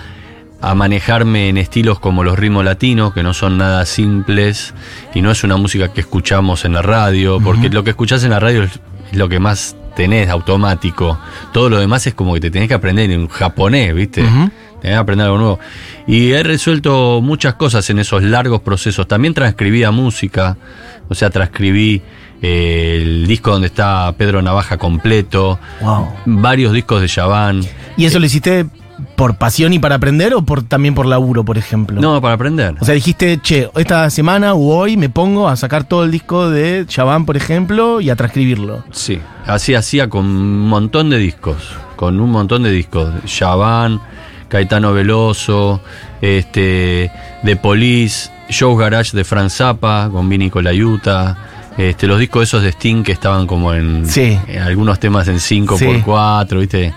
a 0.61 0.75
manejarme 0.75 1.49
en 1.49 1.57
estilos 1.57 2.01
como 2.01 2.25
los 2.25 2.39
ritmos 2.39 2.65
latinos, 2.65 3.13
que 3.15 3.23
no 3.23 3.35
son 3.35 3.59
nada 3.59 3.85
simples 3.87 4.75
y 5.15 5.23
no 5.23 5.31
es 5.31 5.45
una 5.45 5.57
música 5.57 5.93
que 5.93 6.01
escuchamos 6.01 6.65
en 6.65 6.73
la 6.73 6.83
radio, 6.83 7.41
porque 7.41 7.69
lo 7.69 7.85
que 7.85 7.91
escuchás 7.91 8.25
en 8.25 8.31
la 8.31 8.41
radio 8.41 8.65
es 8.65 8.81
lo 9.13 9.29
que 9.29 9.39
más 9.39 9.77
tenés 9.95 10.29
automático. 10.29 11.19
Todo 11.53 11.71
lo 11.71 11.79
demás 11.79 12.07
es 12.07 12.15
como 12.15 12.35
que 12.35 12.41
te 12.41 12.51
tenés 12.51 12.69
que 12.69 12.75
aprender 12.75 13.11
en 13.11 13.29
japonés, 13.29 13.95
¿viste? 13.95 14.23
Ujú. 14.23 14.51
Tenés 14.81 14.95
que 14.95 15.01
aprender 15.01 15.27
algo 15.27 15.39
nuevo. 15.39 15.59
Y 16.07 16.33
he 16.33 16.43
resuelto 16.43 17.21
muchas 17.21 17.55
cosas 17.55 17.89
en 17.91 17.99
esos 17.99 18.23
largos 18.23 18.61
procesos. 18.61 19.09
También 19.09 19.35
transcribía 19.35 19.91
música, 19.91 20.57
o 21.09 21.15
sea, 21.15 21.31
transcribí 21.31 22.03
eh, 22.43 22.99
el 23.03 23.27
disco 23.27 23.51
donde 23.53 23.67
está 23.69 24.13
Pedro 24.17 24.41
Navaja 24.43 24.77
completo, 24.79 25.59
Wow. 25.81 26.09
varios 26.27 26.73
discos 26.73 27.01
de 27.01 27.09
Yaván. 27.09 27.63
¿Y 27.97 28.05
eso 28.05 28.19
lo 28.19 28.27
hiciste 28.27 28.67
por 29.17 29.37
pasión 29.37 29.73
y 29.73 29.79
para 29.79 29.97
aprender 29.97 30.35
o 30.35 30.43
por 30.43 30.63
también 30.63 30.95
por 30.95 31.07
laburo, 31.07 31.45
por 31.45 31.57
ejemplo? 31.59 32.01
No, 32.01 32.21
para 32.21 32.35
aprender. 32.35 32.75
O 32.81 32.85
sea, 32.85 32.95
dijiste, 32.95 33.39
che, 33.43 33.71
esta 33.77 34.09
semana 34.11 34.55
u 34.55 34.71
hoy 34.73 34.97
me 34.97 35.09
pongo 35.09 35.49
a 35.49 35.57
sacar 35.57 35.85
todo 35.85 36.05
el 36.05 36.11
disco 36.11 36.51
de 36.51 36.85
Chabán, 36.87 37.25
por 37.27 37.37
ejemplo, 37.37 38.01
y 38.01 38.11
a 38.11 38.17
transcribirlo. 38.17 38.85
Sí, 38.91 39.21
así 39.47 39.75
hacía 39.75 40.09
con 40.09 40.27
un 40.27 40.69
montón 40.69 41.11
de 41.11 41.19
discos, 41.19 41.57
con 41.97 42.21
un 42.21 42.31
montón 42.31 42.63
de 42.65 42.71
discos. 42.71 43.11
Yaván, 43.39 44.01
Caetano 44.49 44.93
Veloso, 44.93 45.81
este, 46.21 47.11
The 47.45 47.57
Police, 47.57 48.31
Show 48.49 48.77
Garage 48.77 49.17
de 49.17 49.25
Frank 49.25 49.51
Zappa, 49.51 50.09
con 50.11 50.29
Vini 50.29 50.51
Colaiuta, 50.51 51.37
este, 51.79 52.07
los 52.07 52.19
discos 52.21 52.43
esos 52.43 52.63
de 52.63 52.69
Sting 52.73 53.03
que 53.03 53.13
estaban 53.13 53.47
como 53.47 53.73
en, 53.73 54.05
Sí. 54.07 54.39
en 54.49 54.61
algunos 54.63 54.99
temas 55.01 55.27
en 55.29 55.41
5 55.41 55.79
Sí. 55.79 55.85
por 55.87 56.03
4 56.03 56.61
¿viste? 56.61 56.93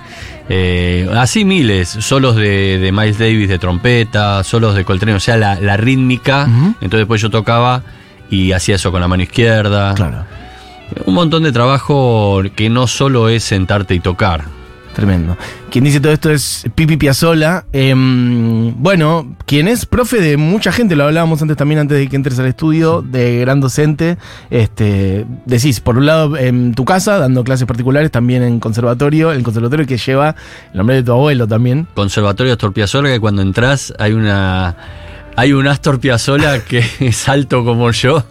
Eh, 0.49 1.09
así 1.15 1.45
miles, 1.45 1.87
solos 1.87 2.35
de, 2.35 2.77
de 2.79 2.91
Miles 2.91 3.17
Davis 3.17 3.47
de 3.47 3.57
trompeta, 3.57 4.43
solos 4.43 4.75
de 4.75 4.83
Coltrane, 4.83 5.13
o 5.15 5.19
sea, 5.21 5.37
la, 5.37 5.55
la 5.61 5.77
rítmica. 5.77 6.43
Entonces 6.45 6.99
después 6.99 7.21
yo 7.21 7.29
tocaba 7.29 7.83
y 8.29 8.51
hacía 8.51 8.75
eso 8.75 8.91
con 8.91 8.99
la 8.99 9.07
mano 9.07 9.23
izquierda. 9.23 9.93
Claro. 9.93 10.25
Un 11.05 11.13
montón 11.13 11.43
de 11.43 11.53
trabajo 11.53 12.41
que 12.55 12.69
no 12.69 12.87
solo 12.87 13.29
es 13.29 13.43
sentarte 13.45 13.95
y 13.95 14.01
tocar. 14.01 14.43
Tremendo. 14.93 15.37
Quien 15.69 15.85
dice 15.85 16.01
todo 16.01 16.11
esto 16.11 16.29
es 16.31 16.65
Pipi 16.75 16.97
Piazzola. 16.97 17.65
Em, 17.71 18.73
bueno, 18.81 19.35
quien 19.45 19.67
es 19.69 19.85
profe 19.85 20.19
de 20.19 20.35
mucha 20.35 20.71
gente, 20.71 20.95
lo 20.95 21.05
hablábamos 21.05 21.41
antes 21.41 21.55
también, 21.55 21.79
antes 21.79 21.97
de 21.97 22.09
que 22.09 22.15
entres 22.15 22.37
al 22.39 22.47
estudio, 22.47 23.01
de 23.01 23.39
gran 23.39 23.61
docente. 23.61 24.17
Este, 24.49 25.25
decís, 25.45 25.79
por 25.79 25.97
un 25.97 26.05
lado 26.05 26.35
en 26.35 26.73
tu 26.73 26.83
casa, 26.83 27.17
dando 27.19 27.43
clases 27.43 27.65
particulares, 27.67 28.11
también 28.11 28.43
en 28.43 28.59
conservatorio, 28.59 29.31
el 29.31 29.43
conservatorio 29.43 29.85
que 29.85 29.97
lleva 29.97 30.35
el 30.71 30.77
nombre 30.77 30.97
de 30.97 31.03
tu 31.03 31.13
abuelo 31.13 31.47
también. 31.47 31.87
Conservatorio 31.93 32.53
Astor 32.53 32.73
Piazzolla, 32.73 33.09
que 33.09 33.19
cuando 33.19 33.41
entras 33.41 33.93
hay 33.97 34.13
una. 34.13 34.75
Hay 35.37 35.53
un 35.53 35.65
Astor 35.65 36.01
Piazzolla 36.01 36.65
que 36.65 36.83
es 36.99 37.29
alto 37.29 37.63
como 37.63 37.89
yo. 37.91 38.25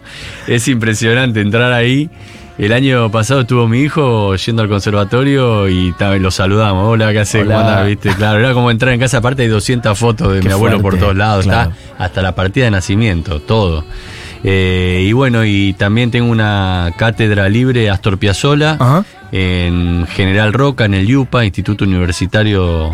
Es 0.45 0.67
impresionante 0.67 1.41
entrar 1.41 1.73
ahí. 1.73 2.11
El 2.57 2.73
año 2.73 3.09
pasado 3.09 3.41
estuvo 3.41 3.67
mi 3.67 3.79
hijo 3.81 4.35
yendo 4.35 4.61
al 4.61 4.69
conservatorio 4.69 5.67
y 5.67 5.93
lo 6.19 6.31
saludamos. 6.31 6.87
Hola, 6.87 7.11
¿qué 7.11 7.19
haces? 7.19 7.45
¿Cómo 7.45 7.57
andás? 7.57 7.87
¿Viste? 7.87 8.09
Claro, 8.13 8.39
era 8.39 8.53
como 8.53 8.69
entrar 8.69 8.93
en 8.93 8.99
casa. 8.99 9.17
Aparte 9.17 9.43
hay 9.43 9.47
200 9.47 9.97
fotos 9.97 10.33
de 10.33 10.41
Qué 10.41 10.47
mi 10.47 10.53
abuelo 10.53 10.79
por 10.81 10.97
todos 10.97 11.15
lados. 11.15 11.45
claro. 11.45 11.71
Está 11.71 12.03
hasta 12.03 12.21
la 12.21 12.35
partida 12.35 12.65
de 12.65 12.71
nacimiento, 12.71 13.39
todo. 13.39 13.83
Eh, 14.43 15.05
y 15.07 15.13
bueno, 15.13 15.45
y 15.45 15.73
también 15.73 16.11
tengo 16.11 16.29
una 16.29 16.91
cátedra 16.97 17.47
libre 17.47 17.89
Astor 17.89 18.17
Piazzolla 18.17 18.77
en 19.31 20.05
General 20.07 20.51
Roca, 20.51 20.85
en 20.85 20.93
el 20.95 21.09
IUPA, 21.09 21.45
Instituto 21.45 21.85
Universitario 21.85 22.91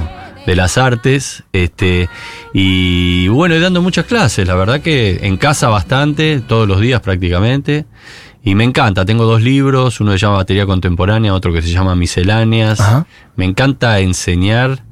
de 0.47 0.55
las 0.55 0.79
Artes. 0.79 1.43
Este, 1.53 2.09
y 2.53 3.27
bueno, 3.27 3.53
y 3.55 3.59
dando 3.59 3.83
muchas 3.83 4.05
clases, 4.05 4.47
la 4.47 4.55
verdad 4.55 4.81
que 4.81 5.19
en 5.21 5.37
casa 5.37 5.69
bastante, 5.69 6.39
todos 6.39 6.67
los 6.67 6.81
días 6.81 7.01
prácticamente. 7.01 7.85
Y 8.43 8.55
me 8.55 8.63
encanta, 8.63 9.03
tengo 9.05 9.25
dos 9.25 9.41
libros, 9.41 9.99
uno 9.99 10.13
se 10.13 10.17
llama 10.19 10.37
Batería 10.37 10.65
Contemporánea, 10.65 11.33
otro 11.33 11.51
que 11.53 11.61
se 11.61 11.69
llama 11.69 11.95
Misceláneas. 11.95 12.79
Ajá. 12.79 13.05
Me 13.35 13.43
encanta 13.45 13.99
enseñar 13.99 14.83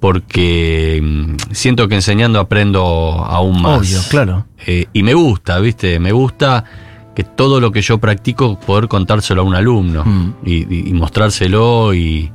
porque 0.00 1.00
mm, 1.02 1.52
siento 1.52 1.88
que 1.88 1.96
enseñando 1.96 2.40
aprendo 2.40 2.82
aún 2.82 3.60
más. 3.60 3.80
Obvio, 3.80 4.00
claro. 4.08 4.46
Eh, 4.66 4.86
y 4.92 5.02
me 5.02 5.14
gusta, 5.14 5.58
¿viste? 5.58 5.98
Me 5.98 6.12
gusta 6.12 6.64
que 7.14 7.24
todo 7.24 7.60
lo 7.60 7.72
que 7.72 7.82
yo 7.82 7.98
practico 7.98 8.58
poder 8.60 8.88
contárselo 8.88 9.42
a 9.42 9.44
un 9.44 9.54
alumno 9.54 10.04
Mm. 10.04 10.34
y, 10.44 10.88
y- 10.90 10.92
mostrárselo 10.92 11.92
y, 11.94 12.30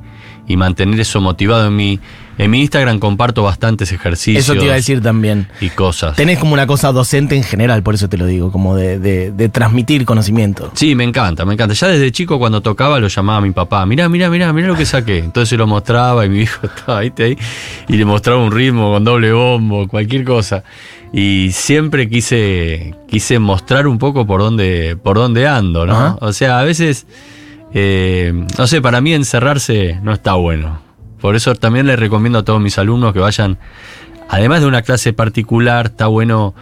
y 0.48 0.58
mantener 0.58 1.00
eso 1.00 1.22
motivado 1.22 1.68
en 1.68 1.76
mi 1.76 2.00
en 2.38 2.50
mi 2.52 2.62
Instagram 2.62 3.00
comparto 3.00 3.44
bastantes 3.44 3.92
ejercicios 3.92 4.44
Eso 4.44 4.54
te 4.54 4.64
iba 4.66 4.74
a 4.74 4.76
decir 4.78 5.02
también. 5.02 5.48
y 5.62 5.70
cosas. 5.70 6.16
Tenés 6.16 6.40
como 6.40 6.54
una 6.54 6.66
cosa 6.68 6.92
docente 6.92 7.36
en 7.36 7.44
general, 7.44 7.84
por 7.84 7.96
eso 7.96 8.10
te 8.10 8.18
lo 8.18 8.26
digo, 8.26 8.52
como 8.52 8.76
de, 8.76 8.98
de- 9.00 9.32
de 9.32 9.50
transmitir 9.50 10.06
conocimiento. 10.06 10.72
Sí, 10.74 10.96
me 10.96 11.04
encanta, 11.04 11.46
me 11.46 11.54
encanta. 11.54 11.74
Ya 11.76 11.88
desde 11.88 12.12
chico 12.12 12.40
cuando 12.40 12.62
tocaba 12.62 13.00
lo 13.00 13.08
llamaba 13.08 13.38
a 13.38 13.42
mi 13.42 13.52
papá. 13.52 13.86
Mirá, 13.86 14.10
mirá, 14.10 14.30
mirá, 14.30 14.52
mirá 14.54 14.68
lo 14.68 14.76
que 14.76 14.86
saqué. 14.86 15.20
Entonces 15.20 15.50
se 15.50 15.58
lo 15.58 15.68
mostraba 15.68 16.26
y 16.26 16.30
mi 16.30 16.42
hijo 16.42 16.66
estaba 16.76 17.02
¿viste, 17.02 17.24
ahí 17.24 17.38
y 17.88 17.98
le 17.98 18.06
mostraba 18.06 18.44
un 18.44 18.52
ritmo 18.52 18.92
con 18.92 19.04
doble 19.04 19.32
bombo, 19.32 19.88
cualquier 19.88 20.24
cosa. 20.24 20.64
Y 21.14 21.52
siempre 21.52 22.10
quise, 22.10 22.96
quise 23.08 23.38
mostrar 23.38 23.86
un 23.88 24.00
poco 24.00 24.26
por 24.26 24.42
dónde, 24.42 24.98
por 25.02 25.18
dónde 25.18 25.46
ando, 25.48 25.86
¿no? 25.86 25.94
Ajá. 25.94 26.18
O 26.22 26.34
sea, 26.34 26.60
a 26.60 26.64
veces, 26.64 27.06
eh, 27.74 28.34
no 28.58 28.66
sé, 28.68 28.82
para 28.82 29.00
mí 29.02 29.14
encerrarse 29.14 30.00
no 30.02 30.12
está 30.14 30.34
bueno. 30.34 30.82
Por 31.24 31.38
eso 31.38 31.56
también 31.56 31.88
les 31.88 31.98
recomiendo 31.98 32.40
a 32.40 32.44
todos 32.44 32.60
mis 32.60 32.78
alumnos 32.78 33.14
que 33.14 33.20
vayan, 33.20 33.58
además 34.28 34.60
de 34.60 34.68
una 34.68 34.82
clase 34.82 35.14
particular, 35.14 35.86
está 35.86 36.08
bueno 36.08 36.54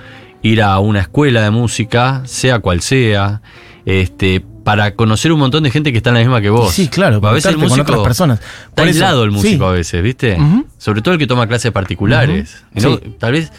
ir 0.43 0.61
a 0.61 0.77
una 0.77 0.99
escuela 0.99 1.41
de 1.41 1.49
música, 1.49 2.21
sea 2.25 2.59
cual 2.59 2.81
sea, 2.81 3.41
este, 3.87 4.45
para 4.63 4.93
conocer 4.93 5.31
un 5.31 5.39
montón 5.39 5.63
de 5.63 5.71
gente 5.71 5.91
que 5.91 5.97
está 5.97 6.11
en 6.11 6.13
la 6.13 6.19
misma 6.19 6.41
que 6.41 6.51
vos. 6.51 6.71
Sí, 6.71 6.89
claro, 6.89 7.19
a 7.27 7.31
veces 7.31 7.53
el 7.53 7.55
con 7.55 7.69
músico 7.69 7.81
otras 7.81 8.01
personas. 8.01 8.39
Está 8.39 8.69
Por 8.75 8.85
aislado 8.85 9.23
el 9.23 9.31
músico 9.31 9.65
sí. 9.65 9.69
a 9.69 9.71
veces, 9.71 10.03
¿viste? 10.03 10.37
Sobre 10.77 11.01
todo 11.01 11.15
el 11.15 11.19
que 11.19 11.25
toma 11.25 11.47
clases 11.47 11.71
particulares. 11.71 12.63
Sí. 12.77 12.99
Tal 13.17 13.31
vez 13.31 13.51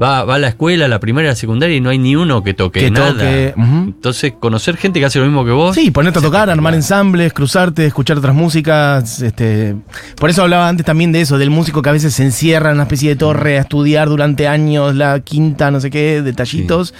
va, 0.00 0.24
va 0.24 0.34
a 0.34 0.38
la 0.38 0.48
escuela, 0.48 0.84
a 0.84 0.88
la 0.88 1.00
primaria, 1.00 1.30
a 1.30 1.32
la 1.32 1.36
secundaria 1.36 1.76
y 1.76 1.80
no 1.80 1.90
hay 1.90 1.98
ni 1.98 2.16
uno 2.16 2.42
que 2.42 2.54
toque 2.54 2.80
Que 2.80 2.90
nada. 2.90 3.12
toque. 3.12 3.54
Entonces, 3.56 4.34
conocer 4.38 4.76
gente 4.76 5.00
que 5.00 5.06
hace 5.06 5.18
lo 5.18 5.24
mismo 5.26 5.44
que 5.44 5.50
vos. 5.52 5.74
Sí, 5.74 5.90
ponerte 5.90 6.18
a 6.18 6.22
tocar, 6.22 6.50
armar 6.50 6.74
ensambles, 6.74 7.32
cruzarte, 7.32 7.86
escuchar 7.86 8.18
otras 8.18 8.34
músicas. 8.34 9.22
Este, 9.22 9.76
por 10.18 10.30
eso 10.30 10.42
hablaba 10.42 10.68
antes 10.68 10.84
también 10.84 11.12
de 11.12 11.20
eso, 11.22 11.38
del 11.38 11.50
músico 11.50 11.82
que 11.82 11.88
a 11.88 11.92
veces 11.92 12.14
se 12.14 12.24
encierra 12.24 12.70
en 12.70 12.76
una 12.76 12.84
especie 12.84 13.10
de 13.10 13.16
torre 13.16 13.58
a 13.58 13.62
estudiar 13.62 14.08
durante 14.08 14.48
años 14.48 14.94
la 14.94 15.20
quinta, 15.20 15.70
no 15.70 15.80
sé 15.80 15.90
qué, 15.90 16.22
detallitos. 16.22 16.94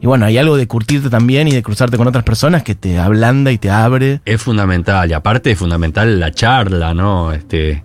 Y 0.00 0.06
bueno, 0.06 0.26
hay 0.26 0.36
algo 0.36 0.56
de 0.56 0.66
curtirte 0.66 1.10
también 1.10 1.46
y 1.46 1.52
de 1.52 1.62
cruzarte 1.62 1.96
con 1.96 2.08
otras 2.08 2.24
personas 2.24 2.64
que 2.64 2.74
te 2.74 2.98
ablanda 2.98 3.52
y 3.52 3.58
te 3.58 3.70
abre. 3.70 4.20
Es 4.24 4.42
fundamental, 4.42 5.08
y 5.08 5.12
aparte 5.12 5.52
es 5.52 5.58
fundamental 5.58 6.18
la 6.18 6.32
charla, 6.32 6.92
¿no? 6.92 7.32
Este, 7.32 7.84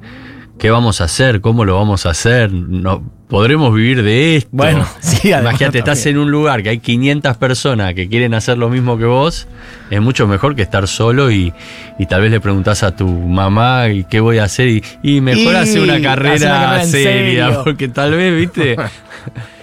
¿Qué 0.58 0.72
vamos 0.72 1.00
a 1.00 1.04
hacer? 1.04 1.42
¿Cómo 1.42 1.64
lo 1.64 1.76
vamos 1.76 2.08
a 2.08 2.10
hacer? 2.10 2.52
No, 2.52 3.04
¿Podremos 3.28 3.76
vivir 3.76 4.04
de 4.04 4.38
esto? 4.38 4.50
Bueno, 4.54 4.88
sí, 5.02 5.30
Imagínate, 5.34 5.80
estás 5.80 6.06
en 6.06 6.18
un 6.18 6.32
lugar 6.32 6.64
que 6.64 6.70
hay 6.70 6.80
500 6.80 7.36
personas 7.36 7.94
que 7.94 8.08
quieren 8.08 8.34
hacer 8.34 8.58
lo 8.58 8.70
mismo 8.70 8.98
que 8.98 9.04
vos, 9.04 9.48
es 9.90 10.02
mucho 10.02 10.28
mejor 10.28 10.56
que 10.56 10.62
estar 10.62 10.88
solo 10.88 11.30
y, 11.30 11.54
y 12.00 12.06
tal 12.06 12.22
vez 12.22 12.32
le 12.32 12.40
preguntás 12.40 12.84
a 12.84 12.96
tu 12.96 13.06
mamá 13.08 13.90
y 13.90 14.06
qué 14.06 14.22
voy 14.22 14.38
a 14.38 14.46
hacer 14.46 14.70
y, 14.70 14.84
y 15.04 15.20
mejor 15.20 15.54
Y 15.54 15.58
hacer 15.58 15.82
una 15.82 15.94
hace 15.96 16.04
carrera, 16.04 16.36
una 16.36 16.60
carrera 16.60 16.84
en 16.84 16.90
seria, 16.90 17.60
porque 17.66 17.90
tal 17.90 18.12
vez, 18.12 18.34
viste, 18.34 18.78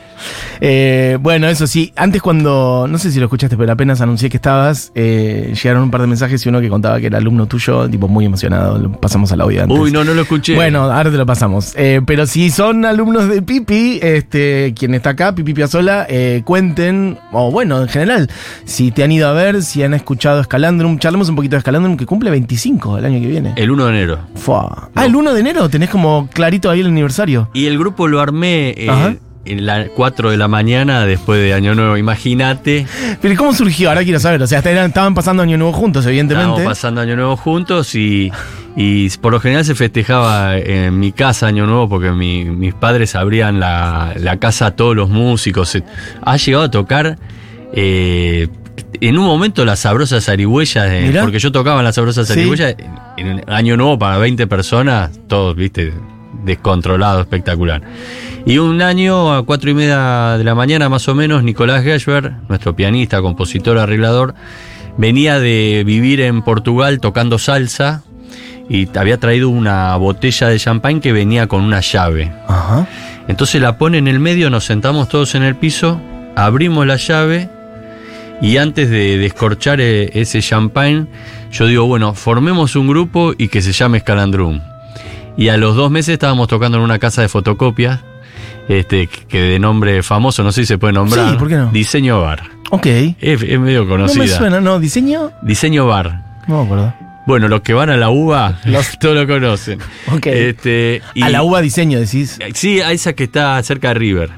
Eh, 0.66 1.18
bueno, 1.20 1.46
eso 1.46 1.66
sí, 1.66 1.92
antes 1.94 2.22
cuando, 2.22 2.86
no 2.88 2.96
sé 2.96 3.12
si 3.12 3.18
lo 3.18 3.26
escuchaste, 3.26 3.54
pero 3.54 3.70
apenas 3.70 4.00
anuncié 4.00 4.30
que 4.30 4.38
estabas, 4.38 4.92
eh, 4.94 5.52
llegaron 5.62 5.82
un 5.82 5.90
par 5.90 6.00
de 6.00 6.06
mensajes 6.06 6.44
y 6.46 6.48
uno 6.48 6.58
que 6.62 6.70
contaba 6.70 6.98
que 7.00 7.08
era 7.08 7.18
alumno 7.18 7.44
tuyo, 7.44 7.86
tipo 7.90 8.08
muy 8.08 8.24
emocionado, 8.24 8.78
lo 8.78 8.92
pasamos 8.92 9.30
al 9.32 9.42
audio 9.42 9.62
antes. 9.62 9.78
uy, 9.78 9.92
no, 9.92 10.04
no 10.04 10.14
lo 10.14 10.22
escuché. 10.22 10.54
Bueno, 10.54 10.84
ahora 10.84 11.10
te 11.10 11.18
lo 11.18 11.26
pasamos. 11.26 11.74
Eh, 11.76 12.00
pero 12.06 12.26
si 12.26 12.48
son 12.48 12.86
alumnos 12.86 13.28
de 13.28 13.42
Pipi, 13.42 13.98
este, 14.00 14.72
quien 14.74 14.94
está 14.94 15.10
acá, 15.10 15.34
Pipi 15.34 15.52
Piazzola, 15.52 16.06
eh, 16.08 16.40
cuenten, 16.46 17.18
o 17.30 17.50
bueno, 17.50 17.82
en 17.82 17.88
general, 17.88 18.30
si 18.64 18.90
te 18.90 19.04
han 19.04 19.12
ido 19.12 19.28
a 19.28 19.32
ver, 19.32 19.62
si 19.62 19.82
han 19.82 19.92
escuchado 19.92 20.40
Escalandrum, 20.40 20.98
charlamos 20.98 21.28
un 21.28 21.36
poquito 21.36 21.56
de 21.56 21.58
Escalandrum, 21.58 21.98
que 21.98 22.06
cumple 22.06 22.30
25 22.30 22.96
el 22.96 23.04
año 23.04 23.20
que 23.20 23.26
viene. 23.26 23.52
el 23.56 23.70
1 23.70 23.84
de 23.84 23.90
enero. 23.90 24.18
Fua. 24.34 24.88
Ah, 24.94 25.04
el 25.04 25.14
1 25.14 25.34
de 25.34 25.40
enero, 25.40 25.68
tenés 25.68 25.90
como 25.90 26.26
clarito 26.32 26.70
ahí 26.70 26.80
el 26.80 26.86
aniversario. 26.86 27.50
Y 27.52 27.66
el 27.66 27.78
grupo 27.78 28.08
lo 28.08 28.20
armé 28.20 28.70
eh, 28.78 28.88
Ajá. 28.88 29.14
En 29.44 29.66
las 29.66 29.88
4 29.90 30.30
de 30.30 30.36
la 30.36 30.48
mañana 30.48 31.04
después 31.06 31.40
de 31.40 31.52
Año 31.54 31.74
Nuevo, 31.74 31.96
imagínate. 31.96 32.86
Pero 33.20 33.36
¿cómo 33.36 33.52
surgió? 33.54 33.88
Ahora 33.90 34.02
quiero 34.04 34.18
saber. 34.20 34.42
O 34.42 34.46
sea, 34.46 34.58
estaban 34.60 35.14
pasando 35.14 35.42
año 35.42 35.56
nuevo 35.58 35.72
juntos, 35.72 36.06
evidentemente. 36.06 36.50
Estábamos 36.50 36.70
pasando 36.72 37.00
Año 37.00 37.16
Nuevo 37.16 37.36
juntos 37.36 37.94
y, 37.94 38.30
y 38.76 39.08
por 39.18 39.32
lo 39.32 39.40
general 39.40 39.64
se 39.64 39.74
festejaba 39.74 40.56
en 40.58 40.98
mi 40.98 41.12
casa 41.12 41.46
Año 41.46 41.66
Nuevo 41.66 41.88
porque 41.88 42.10
mi- 42.10 42.44
mis 42.44 42.74
padres 42.74 43.14
abrían 43.14 43.60
la, 43.60 44.14
la 44.18 44.38
casa 44.38 44.66
a 44.66 44.70
todos 44.76 44.96
los 44.96 45.10
músicos. 45.10 45.76
Ha 46.22 46.36
llegado 46.36 46.64
a 46.64 46.70
tocar 46.70 47.18
eh, 47.72 48.48
en 49.00 49.18
un 49.18 49.26
momento 49.26 49.64
las 49.64 49.80
sabrosas 49.80 50.26
eh, 50.28 51.04
Mirá. 51.06 51.22
porque 51.22 51.38
yo 51.38 51.52
tocaba 51.52 51.82
las 51.82 51.94
sabrosas 51.96 52.26
Sí. 52.28 52.40
en, 53.16 53.28
en 53.40 53.44
Año 53.50 53.76
Nuevo 53.76 53.98
para 53.98 54.18
20 54.18 54.46
personas, 54.46 55.10
todos, 55.28 55.54
viste, 55.56 55.92
descontrolado, 56.44 57.20
espectacular. 57.20 57.82
Y 58.46 58.58
un 58.58 58.82
año 58.82 59.34
a 59.34 59.44
cuatro 59.44 59.70
y 59.70 59.74
media 59.74 60.36
de 60.36 60.44
la 60.44 60.54
mañana 60.54 60.88
más 60.88 61.08
o 61.08 61.14
menos, 61.14 61.42
Nicolás 61.42 61.82
Gershberg, 61.82 62.36
nuestro 62.48 62.76
pianista, 62.76 63.22
compositor, 63.22 63.78
arreglador, 63.78 64.34
venía 64.96 65.40
de 65.40 65.82
vivir 65.86 66.20
en 66.20 66.42
Portugal 66.42 67.00
tocando 67.00 67.38
salsa 67.38 68.02
y 68.68 68.88
había 68.96 69.18
traído 69.18 69.48
una 69.48 69.96
botella 69.96 70.48
de 70.48 70.58
champán 70.58 71.00
que 71.00 71.12
venía 71.12 71.46
con 71.46 71.62
una 71.62 71.80
llave. 71.80 72.32
Ajá. 72.48 72.86
Entonces 73.28 73.60
la 73.60 73.78
pone 73.78 73.98
en 73.98 74.08
el 74.08 74.20
medio, 74.20 74.50
nos 74.50 74.64
sentamos 74.64 75.08
todos 75.08 75.34
en 75.34 75.42
el 75.42 75.56
piso, 75.56 76.00
abrimos 76.36 76.86
la 76.86 76.96
llave 76.96 77.48
y 78.40 78.58
antes 78.58 78.90
de 78.90 79.16
descorchar 79.16 79.80
eh, 79.80 80.10
ese 80.14 80.42
champán, 80.42 81.08
yo 81.50 81.66
digo, 81.66 81.86
bueno, 81.86 82.14
formemos 82.14 82.76
un 82.76 82.88
grupo 82.88 83.32
y 83.36 83.48
que 83.48 83.62
se 83.62 83.72
llame 83.72 84.00
Scalandrum. 84.00 84.60
Y 85.36 85.48
a 85.48 85.56
los 85.56 85.74
dos 85.76 85.90
meses 85.90 86.12
estábamos 86.14 86.48
tocando 86.48 86.78
en 86.78 86.84
una 86.84 86.98
casa 86.98 87.22
de 87.22 87.28
fotocopias, 87.28 88.00
este, 88.68 89.06
que 89.08 89.40
de 89.40 89.58
nombre 89.58 90.02
famoso, 90.02 90.42
no 90.44 90.52
sé 90.52 90.62
si 90.62 90.66
se 90.66 90.78
puede 90.78 90.92
nombrar. 90.92 91.30
Sí, 91.32 91.36
¿por 91.36 91.48
qué 91.48 91.56
no? 91.56 91.70
Diseño 91.70 92.20
Bar. 92.20 92.42
Ok. 92.70 92.86
Es, 92.86 93.42
es 93.42 93.60
medio 93.60 93.82
No 93.84 93.88
conocida. 93.90 94.22
me 94.22 94.28
suena, 94.28 94.60
¿no? 94.60 94.78
¿Diseño? 94.78 95.32
Diseño 95.42 95.86
Bar. 95.86 96.42
No 96.48 96.58
me 96.60 96.64
acuerdo. 96.64 96.94
Bueno, 97.26 97.48
los 97.48 97.62
que 97.62 97.72
van 97.72 97.88
a 97.90 97.96
la 97.96 98.10
uva, 98.10 98.58
los, 98.66 98.98
todos 99.00 99.16
lo 99.16 99.26
conocen. 99.26 99.80
Ok. 100.12 100.26
Este, 100.26 101.02
y- 101.14 101.22
A 101.22 101.30
la 101.30 101.42
uva 101.42 101.60
diseño, 101.62 101.98
decís. 101.98 102.38
Sí, 102.54 102.80
a 102.80 102.92
esa 102.92 103.14
que 103.14 103.24
está 103.24 103.62
cerca 103.62 103.88
de 103.88 103.94
River, 103.94 104.30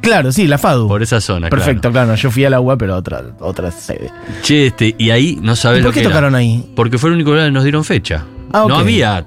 Claro, 0.00 0.32
sí, 0.32 0.48
la 0.48 0.58
FADU. 0.58 0.88
por 0.88 1.00
esa 1.02 1.20
zona. 1.20 1.48
Perfecto, 1.48 1.92
claro. 1.92 2.14
Yo 2.16 2.30
fui 2.32 2.44
a 2.44 2.50
la 2.50 2.58
UA, 2.60 2.76
pero 2.76 2.94
a 2.94 2.96
otra, 2.96 3.22
otra 3.38 3.70
sede. 3.70 4.10
Che, 4.42 4.66
este, 4.66 4.94
y 4.98 5.10
ahí 5.10 5.38
no 5.40 5.54
sabes 5.54 5.78
¿Y 5.78 5.82
lo 5.82 5.88
por 5.88 5.94
qué 5.94 6.00
que 6.00 6.06
era. 6.06 6.10
tocaron 6.10 6.34
ahí? 6.34 6.68
Porque 6.74 6.98
fue 6.98 7.10
el 7.10 7.14
único 7.14 7.30
lugar 7.30 7.46
que 7.46 7.52
nos 7.52 7.62
dieron 7.62 7.84
fecha. 7.84 8.24
Ah, 8.52 8.64
No 8.66 8.74
ok. 8.74 8.80
había. 8.80 9.26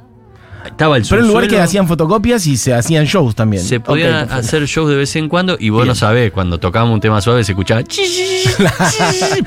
Estaba 0.66 0.98
el 0.98 1.06
Pero 1.08 1.22
el 1.22 1.28
lugar 1.28 1.48
que 1.48 1.60
hacían 1.60 1.88
fotocopias 1.88 2.46
y 2.48 2.58
se 2.58 2.74
hacían 2.74 3.06
shows 3.06 3.36
también. 3.36 3.64
Se 3.64 3.80
podían 3.80 4.32
hacer 4.32 4.66
shows 4.66 4.90
de 4.90 4.96
vez 4.96 5.16
en 5.16 5.30
cuando 5.30 5.56
y 5.60 5.70
vos 5.70 5.82
Bien. 5.84 5.90
no 5.90 5.96
sabés, 5.96 6.32
cuando 6.32 6.58
tocábamos 6.58 6.94
un 6.96 7.02
tema 7.02 7.22
suave 7.22 7.44
se 7.44 7.52
escuchaba 7.54 7.82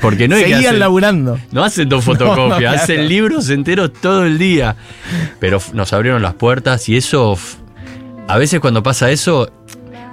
porque 0.01 0.27
no 0.27 0.35
es 0.35 0.43
que 0.43 0.49
Seguían 0.53 0.73
hacen- 0.75 0.79
laburando. 0.79 1.39
No 1.51 1.63
hacen 1.63 1.89
dos 1.89 2.05
No, 2.07 2.13
no, 2.13 2.19
fotocopias, 2.19 2.59
claro. 2.59 2.77
hacen 2.83 3.07
libros 3.07 3.49
enteros 3.49 3.91
todo 3.93 4.25
el 4.25 4.37
día. 4.37 4.75
Pero 5.39 5.59
nos 5.73 5.93
abrieron 5.93 6.21
las 6.21 6.33
puertas 6.35 6.87
y 6.89 6.97
eso, 6.97 7.37
a 8.27 8.37
veces 8.37 8.59
cuando 8.59 8.81
pasa 8.83 9.11
eso, 9.11 9.51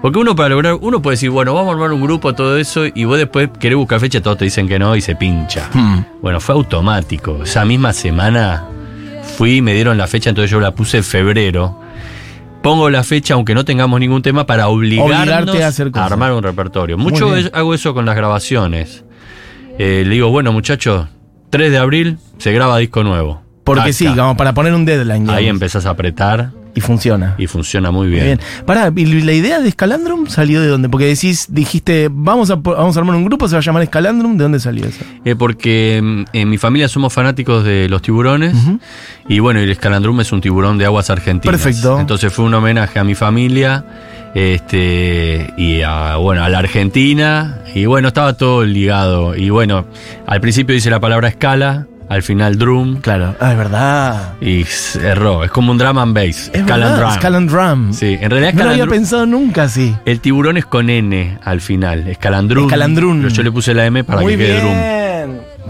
porque 0.02 0.18
uno 0.18 0.36
para 0.36 0.50
lograr, 0.50 0.74
uno 0.80 1.00
puede 1.02 1.14
decir, 1.14 1.30
bueno, 1.30 1.54
vamos 1.54 1.70
a 1.70 1.72
armar 1.74 1.92
un 1.92 2.02
grupo, 2.02 2.34
todo 2.34 2.58
eso, 2.58 2.84
y 2.86 3.04
vos 3.04 3.18
después 3.18 3.48
querés 3.58 3.76
buscar 3.78 4.00
fecha, 4.00 4.20
todos 4.20 4.38
te 4.38 4.44
dicen 4.44 4.68
que 4.68 4.78
no 4.78 4.94
y 4.96 5.00
se 5.00 5.16
pincha. 5.16 5.68
Hmm. 5.72 6.04
Bueno, 6.22 6.40
fue 6.40 6.54
automático. 6.54 7.42
Esa 7.42 7.64
misma 7.64 7.92
semana 7.92 8.64
fui, 9.36 9.62
me 9.62 9.74
dieron 9.74 9.98
la 9.98 10.06
fecha, 10.06 10.30
entonces 10.30 10.50
yo 10.50 10.60
la 10.60 10.74
puse 10.74 10.98
en 10.98 11.04
febrero. 11.04 11.78
Pongo 12.62 12.90
la 12.90 13.04
fecha, 13.04 13.34
aunque 13.34 13.54
no 13.54 13.64
tengamos 13.64 14.00
ningún 14.00 14.22
tema, 14.22 14.46
para 14.46 14.68
obligarnos 14.68 15.20
Obligarte 15.20 15.62
a 15.64 15.68
hacer 15.68 15.90
cosas. 15.90 16.10
armar 16.12 16.32
un 16.32 16.42
repertorio. 16.42 16.98
Mucho 16.98 17.32
hago 17.52 17.74
eso 17.74 17.94
con 17.94 18.06
las 18.06 18.16
grabaciones. 18.16 19.04
Eh, 19.78 20.02
le 20.06 20.14
digo, 20.14 20.30
bueno, 20.30 20.52
muchachos, 20.52 21.06
3 21.50 21.70
de 21.70 21.78
abril 21.78 22.18
se 22.38 22.52
graba 22.52 22.78
disco 22.78 23.04
nuevo. 23.04 23.42
Porque 23.62 23.80
Taca. 23.80 23.92
sí, 23.92 24.06
como 24.06 24.36
para 24.36 24.54
poner 24.54 24.72
un 24.74 24.84
deadline. 24.84 25.28
Ahí 25.30 25.44
digamos. 25.44 25.48
empezás 25.48 25.86
a 25.86 25.90
apretar 25.90 26.50
Y 26.76 26.80
funciona. 26.80 27.34
y 27.38 27.48
funciona 27.48 27.90
muy 27.90 28.08
bien. 28.08 28.24
Bien. 28.24 28.40
Pará, 28.64 28.92
¿y 28.94 29.06
la 29.06 29.32
idea 29.32 29.60
de 29.60 29.70
Scalandrum 29.70 30.28
salió 30.28 30.60
de 30.60 30.68
dónde? 30.68 30.88
Porque 30.88 31.06
decís, 31.06 31.46
dijiste, 31.48 32.08
vamos 32.12 32.50
a, 32.50 32.54
vamos 32.56 32.96
a 32.96 33.00
armar 33.00 33.16
un 33.16 33.24
grupo, 33.24 33.48
se 33.48 33.54
va 33.54 33.60
a 33.60 33.62
llamar 33.62 33.84
Scalandrum. 33.86 34.36
¿De 34.36 34.44
dónde 34.44 34.60
salió 34.60 34.84
eso? 34.86 35.04
Eh, 35.24 35.34
porque 35.34 36.00
mm, 36.02 36.24
en 36.32 36.48
mi 36.48 36.58
familia 36.58 36.88
somos 36.88 37.12
fanáticos 37.12 37.64
de 37.64 37.88
los 37.88 38.02
tiburones 38.02 38.54
y 39.28 39.38
bueno, 39.40 39.58
el 39.58 39.70
escalandrum 39.70 40.20
es 40.20 40.30
un 40.32 40.40
tiburón 40.40 40.78
de 40.78 40.84
aguas 40.84 41.10
argentinas. 41.10 41.60
Perfecto. 41.60 41.98
Entonces 41.98 42.32
fue 42.32 42.44
un 42.44 42.54
homenaje 42.54 42.98
a 42.98 43.04
mi 43.04 43.14
familia 43.14 43.84
este 44.34 45.54
y 45.56 45.80
a 45.80 46.16
bueno, 46.16 46.44
a 46.44 46.48
la 46.50 46.58
Argentina 46.58 47.60
y 47.74 47.86
bueno, 47.86 48.08
estaba 48.08 48.34
todo 48.34 48.64
ligado 48.64 49.34
y 49.34 49.48
bueno, 49.48 49.86
al 50.26 50.40
principio 50.42 50.74
dice 50.74 50.90
la 50.90 51.00
palabra 51.00 51.28
escala, 51.28 51.86
al 52.08 52.22
final 52.22 52.56
drum 52.58 53.00
Claro. 53.00 53.34
Ah, 53.40 53.52
es 53.52 53.58
verdad. 53.58 54.34
y 54.40 54.64
erró, 55.02 55.44
es 55.44 55.50
como 55.50 55.72
un 55.72 55.78
drum 55.78 55.98
and 55.98 56.14
bass, 56.14 56.50
Es 56.52 56.64
verdad, 56.64 57.14
Scalandrum. 57.16 57.92
Sí, 57.92 58.16
en 58.20 58.30
realidad 58.30 58.54
No 58.54 58.64
lo 58.64 58.70
había 58.70 58.86
pensado 58.86 59.26
nunca 59.26 59.64
así. 59.64 59.94
el 60.04 60.20
tiburón 60.20 60.56
es 60.56 60.66
con 60.66 60.88
N 60.90 61.38
al 61.42 61.60
final, 61.60 62.06
escalandrum. 62.08 62.64
Escalandrum. 62.66 63.16
Pero 63.22 63.28
yo 63.34 63.42
le 63.42 63.52
puse 63.52 63.74
la 63.74 63.86
M 63.86 64.04
para 64.04 64.20
Muy 64.22 64.32
que 64.36 64.38
quede 64.38 64.60
drum. 64.60 64.72
bien. 64.72 65.06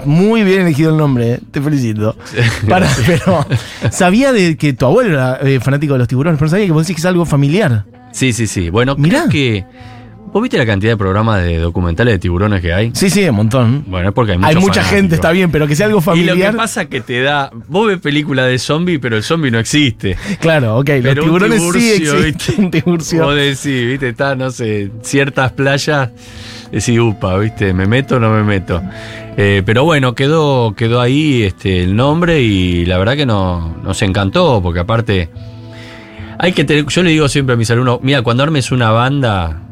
Muy 0.04 0.42
bien 0.44 0.60
elegido 0.60 0.90
el 0.92 0.98
nombre, 0.98 1.32
eh. 1.32 1.40
te 1.50 1.60
felicito. 1.60 2.16
Pero 3.06 3.46
sabía 3.90 4.30
de 4.32 4.56
que 4.56 4.72
tu 4.74 4.84
abuelo 4.86 5.14
era 5.14 5.38
eh, 5.42 5.58
fanático 5.58 5.94
de 5.94 6.00
los 6.00 6.06
tiburones, 6.08 6.38
pero 6.38 6.48
sabía 6.50 6.66
que 6.66 6.72
vos 6.72 6.82
decís 6.86 6.96
que 6.96 7.00
es 7.00 7.06
algo 7.06 7.24
familiar. 7.24 7.84
Sí, 8.12 8.32
sí, 8.32 8.46
sí. 8.46 8.70
Bueno, 8.70 8.94
Mirá. 8.96 9.20
creo 9.20 9.30
que. 9.30 9.64
¿Vos 10.36 10.42
viste 10.42 10.58
la 10.58 10.66
cantidad 10.66 10.92
de 10.92 10.98
programas 10.98 11.42
de 11.42 11.56
documentales 11.56 12.12
de 12.12 12.18
tiburones 12.18 12.60
que 12.60 12.70
hay? 12.70 12.90
Sí, 12.92 13.08
sí, 13.08 13.26
un 13.26 13.36
montón. 13.36 13.84
Bueno, 13.86 14.10
es 14.10 14.14
porque 14.14 14.32
hay, 14.32 14.38
Hay 14.42 14.54
mucha 14.56 14.82
fanáticos. 14.82 14.90
gente, 14.90 15.14
está 15.14 15.30
bien, 15.32 15.50
pero 15.50 15.66
que 15.66 15.74
sea 15.74 15.86
algo 15.86 15.96
Y 15.96 16.00
lo 16.00 16.02
familiar. 16.02 16.50
que 16.50 16.56
pasa 16.58 16.82
es 16.82 16.88
que 16.88 17.00
te 17.00 17.22
da. 17.22 17.50
Vos 17.68 17.86
ves 17.86 17.98
películas 18.00 18.48
de 18.48 18.58
zombie, 18.58 18.98
pero 18.98 19.16
el 19.16 19.22
zombie 19.22 19.50
no 19.50 19.58
existe. 19.58 20.14
Claro, 20.38 20.76
ok, 20.76 20.90
los 20.90 21.00
Pero 21.00 21.22
un 21.22 21.28
tiburones 21.28 21.62
sí 21.62 21.70
tiburcio, 21.70 22.18
existen. 22.18 22.64
Un 22.66 22.70
tiburcio. 22.70 23.24
Vos 23.24 23.34
decís, 23.34 23.86
viste, 23.86 24.10
está, 24.10 24.34
no 24.34 24.50
sé, 24.50 24.90
ciertas 25.00 25.52
playas. 25.52 26.10
Decís, 26.70 26.99
upa, 26.99 27.38
viste, 27.38 27.72
¿me 27.72 27.86
meto 27.86 28.16
o 28.16 28.20
no 28.20 28.28
me 28.28 28.42
meto? 28.42 28.82
Eh, 29.38 29.62
pero 29.64 29.84
bueno, 29.84 30.14
quedó, 30.14 30.75
quedó 30.75 31.00
ahí 31.00 31.44
este, 31.44 31.82
el 31.82 31.96
nombre 31.96 32.42
y 32.42 32.84
la 32.84 32.99
verdad 32.99 33.16
que 33.16 33.25
no, 33.25 33.75
nos 33.82 34.02
encantó, 34.02 34.60
porque 34.62 34.80
aparte. 34.80 35.30
Hay 36.38 36.52
que 36.52 36.64
tener, 36.66 36.84
yo 36.84 37.02
le 37.02 37.08
digo 37.08 37.26
siempre 37.30 37.54
a 37.54 37.56
mis 37.56 37.70
alumnos, 37.70 38.00
mira, 38.02 38.20
cuando 38.20 38.42
armes 38.42 38.70
una 38.70 38.90
banda, 38.90 39.62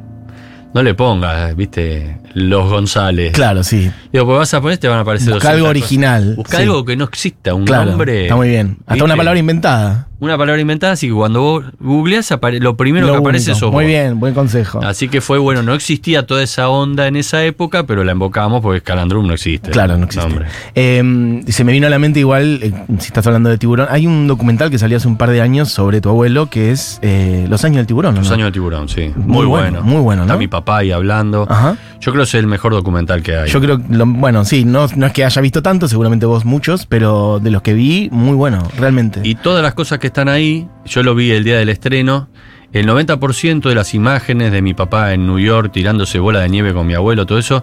no 0.75 0.83
le 0.83 0.95
pongas, 0.95 1.55
viste, 1.55 2.19
los 2.35 2.69
González. 2.69 3.33
Claro, 3.33 3.63
sí. 3.63 3.91
Digo, 4.13 4.27
pues 4.27 4.39
vas 4.39 4.55
a 4.55 4.61
poner, 4.61 4.79
te 4.79 4.89
van 4.89 4.99
a 4.99 5.03
aparecer 5.03 5.33
Busca 5.33 5.51
200 5.53 5.57
algo 5.57 5.69
original. 5.69 6.35
Busca 6.37 6.57
sí. 6.57 6.63
algo 6.65 6.85
que 6.85 6.97
no 6.97 7.05
exista, 7.05 7.55
un 7.55 7.65
Claro, 7.65 7.87
nombre. 7.87 8.25
Está 8.25 8.35
muy 8.35 8.49
bien. 8.49 8.79
Hasta 8.81 8.95
¿viste? 8.95 9.05
una 9.05 9.17
palabra 9.17 9.39
inventada. 9.39 10.09
Una 10.21 10.39
palabra 10.39 10.61
inventada, 10.61 10.93
así 10.93 11.09
que 11.09 11.13
cuando 11.13 11.41
vos 11.43 11.65
googleás, 11.81 12.33
lo 12.61 12.77
primero 12.77 13.07
Lo 13.09 13.13
que 13.15 13.19
aparece 13.19 13.55
sos 13.55 13.73
Muy 13.73 13.85
bien, 13.85 14.21
buen 14.21 14.33
consejo. 14.33 14.81
Así 14.83 15.09
que 15.09 15.21
fue 15.21 15.39
bueno, 15.39 15.63
no 15.63 15.75
existía 15.75 16.25
toda 16.25 16.43
esa 16.43 16.69
onda 16.69 17.09
en 17.09 17.17
esa 17.17 17.45
época, 17.45 17.85
pero 17.85 18.05
la 18.05 18.13
invocamos 18.13 18.63
porque 18.63 18.81
Calandrum 18.81 19.27
no 19.27 19.35
existe. 19.35 19.71
Claro, 19.71 19.99
no 19.99 20.05
existe. 20.07 20.33
Eh, 20.77 21.43
se 21.49 21.65
me 21.65 21.73
vino 21.73 21.89
a 21.89 21.91
la 21.91 21.99
mente 21.99 22.21
igual, 22.21 22.61
eh, 22.63 22.73
si 23.01 23.07
estás 23.09 23.27
hablando 23.27 23.51
de 23.51 23.59
tiburón, 23.59 23.89
hay 23.91 24.07
un 24.07 24.27
documental 24.27 24.71
que 24.71 24.79
salió 24.79 24.97
hace 24.97 25.09
un 25.09 25.17
par 25.17 25.31
de 25.31 25.41
años 25.41 25.71
sobre 25.71 26.01
tu 26.01 26.09
abuelo 26.09 26.49
que 26.49 26.71
es 26.71 27.01
eh, 27.03 27.47
Los 27.51 27.65
años 27.65 27.79
del 27.79 27.87
tiburón. 27.87 28.15
¿o 28.15 28.19
Los 28.19 28.29
no? 28.29 28.35
años 28.35 28.47
del 28.47 28.53
tiburón, 28.53 28.89
sí. 28.89 29.11
Muy 29.17 29.27
Muy, 29.27 29.47
bueno, 29.47 29.81
bueno. 29.81 29.83
muy 29.83 30.01
bueno, 30.01 30.23
Está 30.23 30.35
¿no? 30.35 30.39
mi 30.39 30.49
papá 30.49 30.79
ahí 30.79 30.93
hablando. 30.93 31.47
Ajá. 31.49 31.77
Yo 32.01 32.13
creo 32.13 32.25
que 32.25 32.29
es 32.29 32.35
el 32.35 32.47
mejor 32.47 32.73
documental 32.73 33.23
que 33.23 33.37
hay. 33.37 33.51
Yo 33.51 33.61
creo, 33.61 33.81
lo- 33.91 34.07
bueno, 34.07 34.45
sí, 34.45 34.65
no, 34.65 34.87
no 34.95 35.07
es 35.07 35.13
que 35.13 35.25
haya 35.25 35.43
visto 35.43 35.63
tanto, 35.63 35.89
seguramente 35.89 36.25
vos 36.27 36.45
muchos, 36.45 36.87
pero 36.87 37.41
de 37.41 37.51
los 37.51 37.63
que 37.63 37.75
vi, 37.75 38.09
muy 38.13 38.35
bueno, 38.37 38.63
realmente. 38.79 39.21
Y 39.25 39.35
todas 39.37 39.63
las 39.63 39.75
cosas 39.75 39.99
que 39.99 40.04
están 40.07 40.29
ahí, 40.29 40.69
yo 40.85 41.03
lo 41.03 41.15
vi 41.15 41.31
el 41.33 41.45
día 41.45 41.59
del 41.59 41.69
estreno. 41.69 42.29
El 42.73 42.89
90% 42.89 43.69
de 43.69 43.75
las 43.77 43.95
imágenes 43.95 44.51
de 44.51 44.61
mi 44.61 44.75
papá 44.75 45.13
en 45.15 45.27
New 45.27 45.39
York 45.39 45.71
tirándose 45.73 46.19
bola 46.19 46.41
de 46.41 46.49
nieve 46.49 46.73
con 46.75 46.87
mi 46.87 46.95
abuelo, 46.95 47.25
todo 47.25 47.39
eso, 47.39 47.63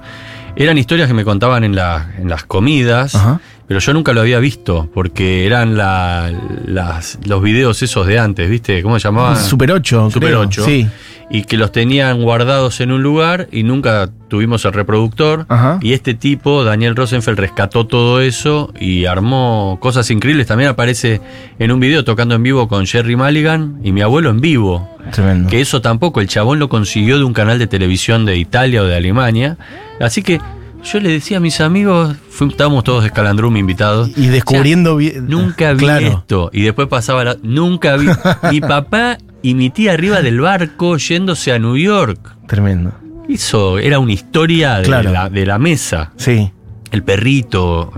eran 0.55 0.77
historias 0.77 1.09
que 1.09 1.13
me 1.13 1.25
contaban 1.25 1.65
en, 1.65 1.75
la- 1.75 2.11
en 2.17 2.29
las 2.29 2.45
comidas, 2.45 3.15
Ajá. 3.15 3.41
Pero 3.71 3.79
yo 3.79 3.93
nunca 3.93 4.11
lo 4.11 4.19
había 4.19 4.39
visto, 4.39 4.89
porque 4.93 5.45
eran 5.45 5.77
la- 5.77 6.29
las, 6.65 7.17
los 7.25 7.41
videos 7.41 7.81
esos 7.81 8.05
de 8.05 8.19
antes, 8.19 8.49
¿viste? 8.49 8.83
¿Cómo 8.83 8.99
se 8.99 9.05
llamaban? 9.07 9.37
Super 9.41 9.71
8, 9.71 10.09
Super 10.11 10.27
creo. 10.27 10.41
8. 10.41 10.65
Sí. 10.65 10.89
Y 11.29 11.43
que 11.45 11.55
los 11.55 11.71
tenían 11.71 12.21
guardados 12.21 12.81
en 12.81 12.91
un 12.91 13.01
lugar 13.01 13.47
y 13.49 13.63
nunca 13.63 14.09
tuvimos 14.27 14.65
el 14.65 14.73
reproductor. 14.73 15.45
Ajá. 15.47 15.79
Y 15.81 15.93
este 15.93 16.13
tipo, 16.15 16.65
Daniel 16.65 16.97
Rosenfeld, 16.97 17.39
rescató 17.39 17.87
todo 17.87 18.19
eso 18.19 18.73
y 18.77 19.05
armó 19.05 19.77
cosas 19.81 20.11
increíbles. 20.11 20.47
También 20.47 20.69
aparece 20.69 21.21
en 21.57 21.71
un 21.71 21.79
video 21.79 22.03
tocando 22.03 22.35
en 22.35 22.43
vivo 22.43 22.67
con 22.67 22.85
Jerry 22.85 23.15
Mulligan 23.15 23.79
y 23.85 23.93
mi 23.93 24.01
abuelo 24.01 24.31
en 24.31 24.41
vivo. 24.41 24.89
Tremendo. 25.13 25.49
Que 25.49 25.61
eso 25.61 25.79
tampoco, 25.81 26.19
el 26.19 26.27
chabón 26.27 26.59
lo 26.59 26.67
consiguió 26.67 27.17
de 27.17 27.23
un 27.23 27.31
canal 27.31 27.57
de 27.57 27.67
televisión 27.67 28.25
de 28.25 28.35
Italia 28.35 28.81
o 28.81 28.85
de 28.85 28.97
Alemania. 28.97 29.55
Así 30.01 30.23
que 30.23 30.41
yo 30.83 30.99
le 30.99 31.09
decía 31.09 31.37
a 31.37 31.39
mis 31.39 31.61
amigos, 31.61 32.15
estábamos 32.49 32.83
todos 32.83 33.01
de 33.03 33.07
Escalandrum 33.07 33.55
invitados. 33.57 34.09
Y 34.17 34.27
descubriendo 34.27 34.95
vi- 34.97 35.13
Nunca 35.21 35.73
vi 35.73 35.79
claro. 35.79 36.07
esto. 36.07 36.49
Y 36.53 36.63
después 36.63 36.87
pasaba 36.87 37.23
la. 37.23 37.37
Nunca 37.43 37.95
vi. 37.97 38.07
mi 38.51 38.61
papá 38.61 39.17
y 39.41 39.53
mi 39.55 39.69
tía 39.69 39.93
arriba 39.93 40.21
del 40.21 40.41
barco 40.41 40.97
yéndose 40.97 41.51
a 41.53 41.59
New 41.59 41.77
York. 41.77 42.19
Tremendo. 42.47 42.91
Eso 43.29 43.77
era 43.79 43.99
una 43.99 44.11
historia 44.11 44.77
de, 44.77 44.83
Claro. 44.83 45.11
la, 45.11 45.29
de 45.29 45.45
la 45.45 45.57
mesa. 45.59 46.11
Sí. 46.17 46.51
El 46.91 47.03
perrito. 47.03 47.91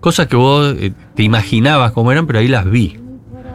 Cosas 0.00 0.28
que 0.28 0.36
vos 0.36 0.74
eh, 0.78 0.92
te 1.14 1.22
imaginabas 1.22 1.92
cómo 1.92 2.10
eran, 2.12 2.26
pero 2.26 2.38
ahí 2.38 2.48
las 2.48 2.64
vi. 2.70 2.98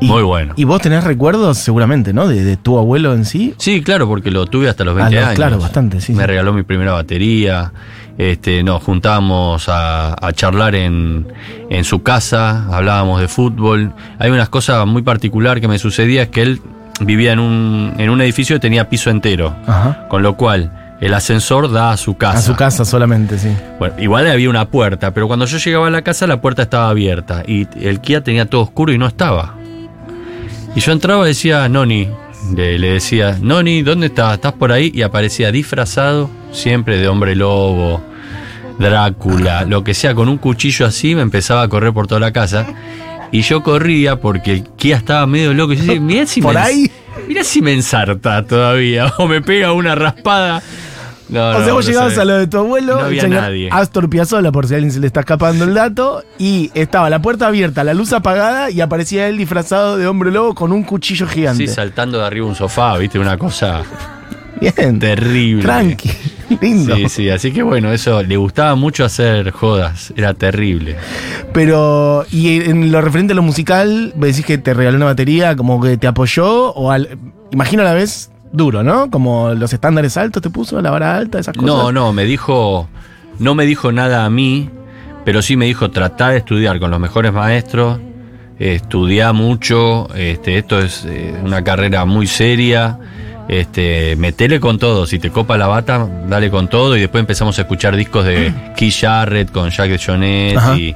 Y- 0.02 0.06
Muy 0.08 0.22
bueno. 0.24 0.54
Y 0.58 0.66
vos 0.66 0.82
tenés 0.82 1.04
recuerdos, 1.06 1.58
seguramente, 1.58 2.14
¿no? 2.14 2.28
De, 2.28 2.44
de 2.44 2.58
tu 2.58 2.78
abuelo 2.78 3.14
en 3.16 3.24
sí. 3.26 3.56
Sí, 3.58 3.82
claro, 3.82 4.08
porque 4.08 4.30
lo 4.30 4.46
tuve 4.46 4.68
hasta 4.70 4.84
los 4.84 4.94
20 4.94 5.18
Ah, 5.18 5.22
no, 5.22 5.26
años. 5.28 5.36
claro, 5.38 5.58
bastante, 5.60 6.02
sí, 6.02 6.12
Me 6.14 6.24
sí. 6.24 6.28
regaló 6.28 6.54
mi 6.54 6.64
primera 6.64 6.92
batería. 6.92 7.72
Este, 8.18 8.64
nos 8.64 8.82
juntábamos 8.82 9.68
a, 9.68 10.16
a 10.26 10.32
charlar 10.34 10.74
en, 10.76 11.28
en 11.70 11.84
su 11.84 12.02
casa, 12.02 12.66
hablábamos 12.74 13.20
de 13.20 13.28
fútbol. 13.28 13.92
Hay 14.20 14.32
unas 14.32 14.50
cosas 14.50 14.86
muy 14.88 15.02
particulares 15.02 15.62
que 15.62 15.68
me 15.68 15.78
sucedía, 15.80 16.24
es 16.24 16.30
que 16.30 16.42
él 16.42 16.62
vivía 17.02 17.34
en 17.34 17.40
un, 17.40 17.94
en 17.98 18.10
un 18.10 18.22
edificio 18.22 18.56
que 18.56 18.62
tenía 18.62 18.88
piso 18.90 19.10
entero, 19.10 19.54
Ajá. 19.68 20.08
con 20.08 20.24
lo 20.24 20.38
cual 20.38 20.72
el 21.02 21.14
ascensor 21.14 21.70
da 21.70 21.92
a 21.92 21.98
su 21.98 22.16
casa. 22.16 22.38
A 22.38 22.42
su 22.42 22.56
casa 22.56 22.86
solamente, 22.86 23.38
sí. 23.38 23.50
Bueno, 23.80 23.96
igual 24.00 24.28
había 24.28 24.50
una 24.50 24.70
puerta, 24.70 25.12
pero 25.14 25.28
cuando 25.28 25.46
yo 25.46 25.58
llegaba 25.58 25.88
a 25.88 25.90
la 25.90 26.02
casa 26.02 26.26
la 26.26 26.40
puerta 26.40 26.62
estaba 26.62 26.88
abierta 26.90 27.44
y 27.46 27.68
el 27.86 28.00
Kia 28.00 28.22
tenía 28.24 28.46
todo 28.50 28.62
oscuro 28.62 28.94
y 28.94 28.98
no 28.98 29.08
estaba. 29.08 29.56
Y 30.74 30.80
yo 30.80 30.94
entraba 30.94 31.26
y 31.26 31.30
decía, 31.30 31.68
Noni, 31.68 32.08
le, 32.56 32.80
le 32.80 32.92
decía, 32.94 33.38
Noni, 33.42 33.82
¿dónde 33.82 34.08
estás? 34.08 34.36
¿Estás 34.36 34.54
por 34.54 34.72
ahí? 34.72 34.90
Y 34.96 35.02
aparecía 35.02 35.52
disfrazado, 35.52 36.30
siempre 36.56 36.98
de 36.98 37.08
hombre 37.08 37.36
lobo, 37.36 38.02
Drácula, 38.80 39.64
lo 39.64 39.84
que 39.84 39.94
sea, 39.94 40.14
con 40.16 40.28
un 40.28 40.38
cuchillo 40.38 40.86
así, 40.86 41.16
me 41.16 41.22
empezaba 41.22 41.62
a 41.62 41.68
correr 41.70 41.94
por 41.94 42.08
toda 42.08 42.20
la 42.20 42.32
casa. 42.34 42.66
Y 43.32 43.42
yo 43.42 43.64
corría 43.64 44.20
porque 44.20 44.52
el 44.54 44.64
Kia 44.76 44.98
estaba 44.98 45.26
medio 45.28 45.54
loco. 45.54 45.74
Y 45.74 45.78
yo 45.78 45.84
decía, 45.84 46.00
mirá 46.02 46.26
si 46.26 46.42
¿Por 46.42 46.56
me, 46.56 46.60
ahí? 46.60 46.92
mirá 47.28 47.44
si 47.44 47.62
me 47.62 47.74
ensarta 47.74 48.46
todavía, 48.46 49.14
o 49.18 49.28
me 49.28 49.42
pega 49.42 49.72
una 49.74 49.96
raspada. 49.96 50.62
No, 51.28 51.40
o 51.50 51.54
no, 51.54 51.64
sea, 51.66 51.74
vos 51.74 51.86
no 51.86 51.90
llegabas 51.92 52.18
a 52.20 52.26
lo 52.26 52.38
de 52.38 52.46
tu 52.48 52.58
abuelo, 52.58 53.00
había 53.00 53.22
señor 53.22 53.42
nadie. 53.42 53.70
Astor 53.72 54.10
Piazzolla, 54.10 54.52
por 54.52 54.68
si 54.68 54.74
a 54.74 54.78
alguien 54.78 54.92
se 54.94 55.00
le 55.00 55.08
está 55.08 55.22
escapando 55.22 55.64
el 55.64 55.74
dato, 55.74 56.24
y 56.38 56.70
estaba 56.76 57.10
la 57.10 57.20
puerta 57.20 57.48
abierta, 57.48 57.84
la 57.84 57.96
luz 57.96 58.14
apagada, 58.14 58.70
y 58.70 58.80
aparecía 58.80 59.28
él 59.28 59.38
disfrazado 59.38 59.98
de 59.98 60.06
hombre 60.06 60.32
lobo 60.32 60.54
con 60.54 60.72
un 60.72 60.84
cuchillo 60.84 61.26
gigante. 61.28 61.66
Sí, 61.66 61.74
saltando 61.74 62.20
de 62.20 62.26
arriba 62.26 62.46
un 62.46 62.54
sofá, 62.56 62.96
viste, 62.98 63.18
una 63.18 63.40
cosa 63.40 63.82
Bien. 64.62 65.00
terrible. 65.00 65.64
Tranqui. 65.64 66.12
Lindo. 66.62 66.96
Sí, 66.96 67.10
sí, 67.10 67.30
así 67.30 67.52
que 67.52 67.64
bueno, 67.64 67.92
eso 67.92 68.24
le 68.24 68.38
gustaba 68.38 68.76
mucho 68.76 69.06
hacer 69.06 69.52
jodas, 69.52 70.14
era 70.16 70.34
terrible. 70.34 70.96
Pero, 71.54 72.26
y 72.32 72.62
en 72.62 72.92
lo 72.92 73.02
referente 73.02 73.34
a 73.34 73.36
lo 73.36 73.42
musical, 73.42 74.14
me 74.18 74.28
decís 74.28 74.46
que 74.46 74.58
te 74.58 74.74
regaló 74.74 74.98
una 74.98 75.06
batería, 75.06 75.56
como 75.56 75.82
que 75.82 75.98
te 75.98 76.08
apoyó, 76.08 76.72
o 76.74 76.92
al, 76.92 77.18
imagino 77.52 77.82
a 77.82 77.86
la 77.86 77.94
vez 77.94 78.32
duro, 78.52 78.84
¿no? 78.84 79.10
Como 79.10 79.54
los 79.54 79.74
estándares 79.74 80.18
altos 80.18 80.42
te 80.42 80.50
puso, 80.50 80.82
la 80.82 80.92
vara 80.92 81.16
alta, 81.16 81.40
esas 81.40 81.56
cosas. 81.56 81.68
No, 81.68 81.92
no, 81.92 82.14
me 82.14 82.26
dijo, 82.26 82.88
no 83.40 83.56
me 83.56 83.66
dijo 83.66 83.92
nada 83.92 84.26
a 84.26 84.30
mí, 84.30 84.70
pero 85.24 85.42
sí 85.42 85.58
me 85.58 85.66
dijo 85.66 85.92
tratar 85.92 86.32
de 86.32 86.38
estudiar 86.38 86.80
con 86.80 86.92
los 86.92 87.00
mejores 87.00 87.34
maestros, 87.34 88.00
estudiar 88.60 89.34
mucho, 89.34 90.08
este, 90.16 90.58
esto 90.58 90.80
es 90.80 91.06
eh, 91.06 91.34
una 91.44 91.64
carrera 91.64 92.06
muy 92.06 92.28
seria, 92.28 93.00
este, 93.48 94.16
metele 94.16 94.60
con 94.60 94.80
todo, 94.80 95.06
si 95.06 95.20
te 95.20 95.30
copa 95.30 95.58
la 95.58 95.68
bata, 95.68 96.08
dale 96.28 96.50
con 96.50 96.68
todo 96.68 96.98
y 96.98 97.02
después 97.02 97.20
empezamos 97.20 97.58
a 97.60 97.62
escuchar 97.62 97.96
discos 97.96 98.26
de 98.26 98.54
Keith 98.76 98.96
Jarrett 99.02 99.52
con 99.52 99.70
Jack 99.70 99.90
de 99.90 100.00
Jonet 100.00 100.60
y, 100.78 100.96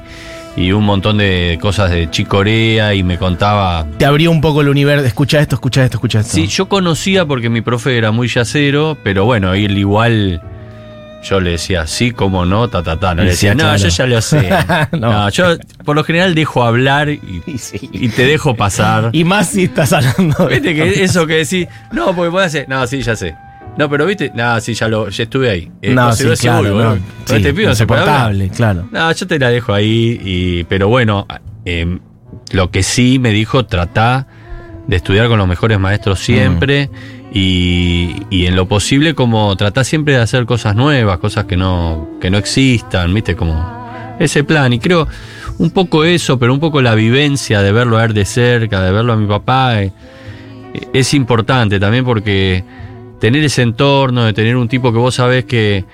y 0.56 0.72
un 0.72 0.84
montón 0.84 1.18
de 1.18 1.58
cosas 1.60 1.90
de 1.90 2.10
Chick 2.10 2.28
Corea 2.28 2.94
y 2.94 3.02
me 3.02 3.18
contaba 3.18 3.86
Te 3.98 4.04
abrió 4.04 4.30
un 4.30 4.40
poco 4.40 4.60
el 4.60 4.68
universo, 4.68 5.06
escucha 5.06 5.40
esto, 5.40 5.56
escucha 5.56 5.84
esto, 5.84 5.96
escucha 5.96 6.20
esto. 6.20 6.34
Sí, 6.34 6.46
yo 6.46 6.68
conocía 6.68 7.24
porque 7.24 7.48
mi 7.48 7.60
profe 7.60 7.96
era 7.96 8.10
muy 8.10 8.28
yacero, 8.28 8.96
pero 9.02 9.24
bueno, 9.24 9.54
él 9.54 9.78
igual 9.78 10.42
yo 11.22 11.40
le 11.40 11.52
decía, 11.52 11.86
sí, 11.86 12.12
cómo 12.12 12.44
no, 12.46 12.68
ta, 12.68 12.82
ta, 12.82 12.98
ta. 12.98 13.14
No 13.14 13.22
Y 13.22 13.26
le 13.26 13.30
sí, 13.32 13.46
decía, 13.46 13.54
no, 13.54 13.64
claro. 13.64 13.76
yo 13.78 13.88
ya 13.88 14.06
lo 14.06 14.20
sé. 14.22 14.48
No. 14.92 14.98
no. 15.12 15.28
yo 15.30 15.56
por 15.84 15.96
lo 15.96 16.04
general 16.04 16.34
dejo 16.34 16.64
hablar 16.64 17.08
y, 17.10 17.20
Y 17.46 17.58
sí. 17.58 17.88
y 17.92 18.08
te 18.08 18.26
dejo 18.26 18.54
pasar. 18.56 19.10
Y 19.12 19.24
más 19.24 19.48
si 19.50 19.64
estás 19.64 19.92
hablando 19.92 20.46
Viste 20.48 20.74
que 20.74 21.02
eso 21.04 21.26
que 21.26 21.34
decís, 21.44 21.66
no, 21.92 22.14
porque 22.14 22.30
puede 22.30 22.46
hacer, 22.46 22.68
no, 22.68 22.86
sí, 22.86 23.02
ya 23.02 23.16
sé. 23.16 23.34
No, 23.78 23.88
pero 23.88 24.04
viste, 24.04 24.32
no, 24.34 24.60
sí, 24.60 24.74
ya 24.74 24.88
lo, 24.88 25.08
ya 25.10 25.22
estuve 25.24 25.48
ahí. 25.48 25.70
Eh, 25.80 25.94
No, 25.94 26.12
sí, 26.12 26.24
claro, 26.40 26.76
uy, 26.76 26.82
no. 26.82 26.94
Sí, 26.96 27.00
con 27.26 27.36
este 27.36 27.52
no 27.52 27.58
hablar. 27.58 27.70
insoportable, 27.70 28.48
claro. 28.50 28.88
No, 28.90 29.12
yo 29.12 29.26
te 29.26 29.38
la 29.38 29.48
dejo 29.50 29.72
ahí, 29.72 30.20
y, 30.24 30.64
pero 30.64 30.88
bueno, 30.88 31.26
eh, 31.64 31.98
lo 32.50 32.70
que 32.72 32.82
sí 32.82 33.18
me 33.20 33.30
dijo, 33.30 33.66
tratá 33.66 34.26
de 34.88 34.96
estudiar 34.96 35.28
con 35.28 35.38
los 35.38 35.46
mejores 35.46 35.78
maestros 35.78 36.18
siempre 36.18 36.90
y, 37.32 38.46
en 38.46 38.56
lo 38.56 38.66
posible 38.66 39.14
como 39.14 39.54
tratá 39.56 39.84
siempre 39.84 40.14
de 40.14 40.20
hacer 40.20 40.46
cosas 40.46 40.74
nuevas, 40.74 41.18
cosas 41.18 41.44
que 41.44 41.56
no, 41.56 42.08
que 42.20 42.30
no 42.30 42.38
existan, 42.38 43.12
viste, 43.14 43.36
como 43.36 44.16
ese 44.18 44.44
plan. 44.44 44.72
Y 44.72 44.78
creo 44.78 45.06
un 45.58 45.70
poco 45.70 46.04
eso, 46.04 46.38
pero 46.38 46.52
un 46.52 46.60
poco 46.60 46.82
la 46.82 46.94
vivencia 46.94 47.62
de 47.62 47.72
verlo 47.72 47.98
a 47.98 48.04
él 48.04 48.14
de 48.14 48.24
cerca, 48.24 48.82
de 48.82 48.90
verlo 48.90 49.12
a 49.12 49.16
mi 49.16 49.26
papá, 49.26 49.82
eh, 49.82 49.92
es 50.92 51.14
importante 51.14 51.78
también 51.78 52.04
porque 52.04 52.64
tener 53.20 53.44
ese 53.44 53.62
entorno, 53.62 54.24
de 54.24 54.32
tener 54.32 54.56
un 54.56 54.68
tipo 54.68 54.92
que 54.92 54.98
vos 54.98 55.14
sabés 55.14 55.44
que, 55.44 55.84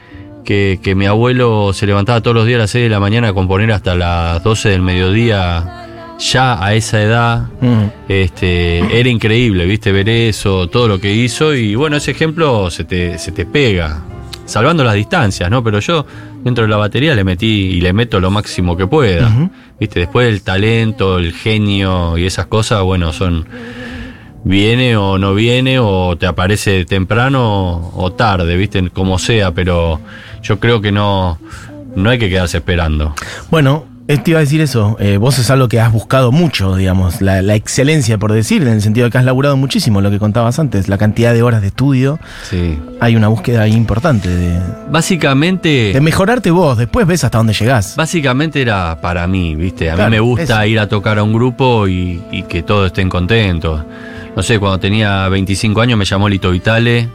que, 0.45 0.79
que 0.83 0.95
mi 0.95 1.07
abuelo 1.07 1.73
se 1.73 1.87
levantaba 1.87 2.21
todos 2.23 2.35
los 2.35 2.47
días 2.47 2.57
a 2.57 2.63
las 2.63 2.71
6 2.71 2.85
de 2.85 2.91
la 2.91 3.01
mañana 3.01 3.29
a 3.29 3.33
componer 3.35 3.73
hasta 3.73 3.95
las 3.95 4.43
12 4.43 4.71
del 4.71 4.83
mediodía, 4.83 5.86
ya 6.19 6.65
a 6.65 6.75
esa 6.75 7.03
edad, 7.03 7.47
Mm. 7.61 7.85
este, 8.09 8.99
era 9.01 9.09
increíble, 9.09 9.67
viste, 9.67 9.93
ver 9.93 10.09
eso, 10.09 10.69
todo 10.69 10.89
lo 10.89 10.99
que 11.01 11.13
hizo, 11.13 11.55
y 11.55 11.75
bueno, 11.75 11.97
ese 11.97 12.13
ejemplo 12.13 12.71
se 12.71 12.85
te, 12.85 13.19
se 13.19 13.33
te 13.33 13.45
pega, 13.47 14.03
salvando 14.47 14.83
las 14.85 14.95
distancias, 14.95 15.51
¿no? 15.51 15.63
Pero 15.63 15.81
yo 15.81 16.07
dentro 16.45 16.65
de 16.65 16.71
la 16.71 16.77
batería 16.77 17.15
le 17.15 17.25
metí 17.25 17.47
y 17.47 17.81
le 17.81 17.93
meto 17.93 18.21
lo 18.21 18.31
máximo 18.31 18.77
que 18.77 18.87
pueda. 18.87 19.31
Viste, 19.79 20.01
después 20.01 20.29
el 20.29 20.43
talento, 20.43 21.19
el 21.19 21.33
genio 21.33 22.17
y 22.17 22.25
esas 22.25 22.47
cosas, 22.47 22.83
bueno, 22.83 23.13
son 23.13 23.47
viene 24.45 24.97
o 24.97 25.19
no 25.19 25.35
viene 25.35 25.81
o 25.81 26.17
te 26.17 26.27
aparece 26.27 26.85
temprano 26.85 27.91
o 27.95 28.13
tarde, 28.13 28.57
viste, 28.57 28.91
como 28.91 29.19
sea, 29.19 29.53
pero 29.53 30.01
yo 30.43 30.61
creo 30.61 30.81
que 30.81 30.93
no 30.93 31.39
no 31.97 32.11
hay 32.11 32.19
que 32.19 32.29
quedarse 32.29 32.59
esperando. 32.59 33.15
Bueno, 33.51 33.87
te 34.07 34.31
iba 34.31 34.39
a 34.39 34.43
decir 34.43 34.61
eso. 34.61 34.97
eh, 35.01 35.17
vos 35.17 35.39
es 35.39 35.51
algo 35.51 35.69
que 35.69 35.81
has 35.81 35.93
buscado 35.93 36.31
mucho, 36.31 36.77
digamos, 36.77 37.21
la, 37.21 37.43
la 37.43 37.55
excelencia, 37.57 38.19
por 38.19 38.33
decir, 38.33 38.63
en 38.63 38.69
el 38.69 38.81
sentido 38.83 39.07
de 39.07 39.11
que 39.11 39.19
has 39.19 39.25
laburado 39.25 39.57
muchísimo, 39.57 40.01
lo 40.01 40.11
que 40.11 40.19
contabas 40.21 40.59
antes, 40.59 40.89
la 40.89 40.97
cantidad 40.97 41.35
de 41.35 41.43
horas 41.43 41.61
de 41.61 41.69
estudio. 41.69 42.19
Sí. 42.49 42.79
Hay 43.01 43.17
una 43.17 43.29
búsqueda 43.29 43.63
ahí 43.63 43.73
importante 43.73 44.29
de, 44.29 44.61
Básicamente 44.91 45.93
de 45.93 46.01
mejorarte 46.01 46.51
vos, 46.51 46.77
después 46.79 47.07
ves 47.07 47.25
hasta 47.25 47.39
dónde 47.39 47.53
llegás. 47.53 47.97
Básicamente 47.97 48.61
era 48.63 49.01
para 49.01 49.27
mí, 49.27 49.55
¿viste? 49.57 49.91
A 49.91 49.95
Claro, 49.95 50.11
mí 50.11 50.17
me 50.17 50.21
gusta 50.21 50.65
eso. 50.65 50.67
ir 50.67 50.79
a 50.79 50.89
tocar 50.89 51.19
a 51.19 51.23
un 51.23 51.33
grupo 51.33 51.89
y, 51.89 52.23
y 52.31 52.43
que 52.45 52.63
todos 52.63 52.87
estén 52.89 53.09
contentos. 53.09 53.83
No 54.37 54.43
sé, 54.43 54.59
cuando 54.59 54.79
tenía 54.79 55.29
25 55.29 55.81
años 55.81 55.99
me 55.99 56.05
llamó 56.05 56.29
Lito 56.29 56.51
Vitale 56.51 57.09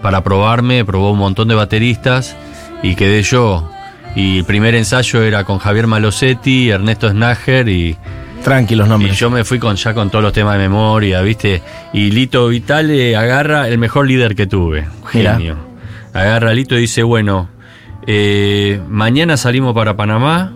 para 0.00 0.24
probarme, 0.24 0.84
probó 0.84 1.12
un 1.12 1.18
montón 1.18 1.48
de 1.48 1.54
bateristas 1.54 2.34
y 2.82 2.94
quedé 2.94 3.22
yo. 3.22 3.68
Y 4.14 4.38
el 4.38 4.44
primer 4.44 4.74
ensayo 4.74 5.22
era 5.22 5.44
con 5.44 5.58
Javier 5.58 5.86
Malosetti, 5.86 6.70
Ernesto 6.70 7.10
Snager 7.10 7.68
y, 7.68 7.96
Tranquilos 8.42 8.86
y 8.86 8.90
nombres. 8.90 9.18
yo 9.18 9.30
me 9.30 9.44
fui 9.44 9.58
con 9.58 9.76
ya 9.76 9.94
con 9.94 10.10
todos 10.10 10.22
los 10.22 10.32
temas 10.32 10.54
de 10.54 10.60
memoria, 10.60 11.22
¿viste? 11.22 11.62
Y 11.92 12.10
Lito 12.10 12.48
Vitale 12.48 13.16
agarra 13.16 13.68
el 13.68 13.78
mejor 13.78 14.06
líder 14.06 14.34
que 14.34 14.46
tuve, 14.46 14.86
Mirá. 15.14 15.36
genio. 15.36 15.56
Agarra 16.12 16.50
a 16.50 16.54
Lito 16.54 16.76
y 16.76 16.82
dice, 16.82 17.02
bueno, 17.02 17.48
eh, 18.06 18.80
mañana 18.88 19.36
salimos 19.36 19.74
para 19.74 19.96
Panamá, 19.96 20.52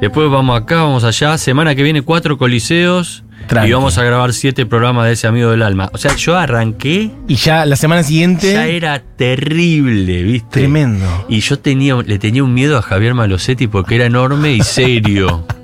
después 0.00 0.30
vamos 0.30 0.60
acá, 0.60 0.82
vamos 0.82 1.04
allá, 1.04 1.36
semana 1.38 1.74
que 1.74 1.82
viene 1.82 2.02
cuatro 2.02 2.38
coliseos 2.38 3.22
Tranqui. 3.46 3.68
y 3.70 3.72
vamos 3.72 3.96
a 3.98 4.04
grabar 4.04 4.32
siete 4.32 4.66
programas 4.66 5.06
de 5.06 5.12
ese 5.12 5.26
amigo 5.26 5.50
del 5.50 5.62
alma. 5.62 5.88
O 5.92 5.98
sea, 5.98 6.14
yo 6.16 6.36
arranqué, 6.36 7.10
Y 7.28 7.34
ya 7.36 7.64
la 7.66 7.76
semana 7.76 8.02
siguiente. 8.02 8.52
ya 8.52 8.66
era 8.66 9.00
terrible, 9.16 10.22
¿viste? 10.22 10.60
Tremendo. 10.60 11.06
Y 11.28 11.40
yo 11.40 11.58
tenía, 11.58 11.94
le 11.96 12.18
tenía 12.18 12.42
un 12.44 12.52
miedo 12.54 12.76
a 12.78 12.82
Javier 12.82 13.14
Malosetti 13.14 13.66
porque 13.66 13.96
era 13.96 14.06
enorme 14.06 14.52
y 14.52 14.62
serio. 14.62 15.44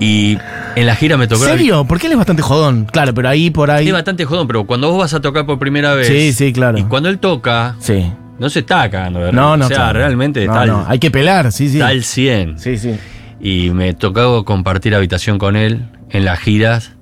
Y 0.00 0.38
en 0.76 0.86
la 0.86 0.94
gira 0.94 1.16
me 1.16 1.26
tocó... 1.26 1.44
¿Serio? 1.44 1.84
Porque 1.84 2.06
él 2.06 2.12
es 2.12 2.18
bastante 2.18 2.40
jodón. 2.42 2.84
Claro, 2.84 3.12
pero 3.14 3.28
ahí 3.28 3.50
por 3.50 3.70
ahí. 3.70 3.88
Es 3.88 3.92
bastante 3.92 4.24
jodón, 4.24 4.46
pero 4.46 4.64
cuando 4.64 4.90
vos 4.90 4.98
vas 5.00 5.14
a 5.14 5.20
tocar 5.20 5.44
por 5.44 5.58
primera 5.58 5.94
vez. 5.94 6.06
Sí, 6.06 6.32
sí, 6.32 6.52
claro. 6.52 6.78
Y 6.78 6.84
cuando 6.84 7.08
él 7.08 7.18
toca, 7.18 7.74
Sí. 7.80 8.06
no 8.38 8.48
se 8.48 8.60
está 8.60 8.88
cagando 8.88 9.18
de 9.20 9.32
No, 9.32 9.56
no. 9.56 9.64
O 9.64 9.68
sea, 9.68 9.76
claro. 9.76 9.98
realmente 9.98 10.46
No, 10.46 10.52
está, 10.52 10.66
no, 10.66 10.84
Hay 10.86 11.00
que 11.00 11.10
pelar, 11.10 11.50
sí, 11.50 11.68
sí. 11.68 11.78
está 11.78 11.88
al 11.88 12.04
100. 12.04 12.60
Sí, 12.60 12.78
sí. 12.78 12.94
Y 13.40 13.70
me 13.70 13.92
tocó 13.94 14.44
compartir 14.44 14.94
habitación 14.94 15.38
con 15.38 15.56
él 15.56 15.82
en 16.10 16.24
las 16.24 16.38
giras. 16.38 16.92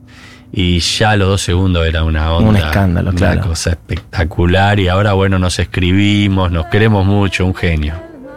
Y 0.52 0.78
ya 0.78 1.10
a 1.10 1.16
los 1.16 1.28
dos 1.28 1.42
segundos 1.42 1.86
era 1.86 2.04
una 2.04 2.32
onda. 2.32 2.48
Un 2.48 2.56
escándalo, 2.56 3.10
una 3.10 3.18
claro. 3.18 3.48
cosa 3.48 3.70
espectacular. 3.70 4.80
Y 4.80 4.88
ahora, 4.88 5.12
bueno, 5.12 5.38
nos 5.38 5.58
escribimos, 5.58 6.50
nos 6.50 6.66
queremos 6.66 7.04
mucho, 7.04 7.44
un 7.44 7.54
genio. 7.54 7.94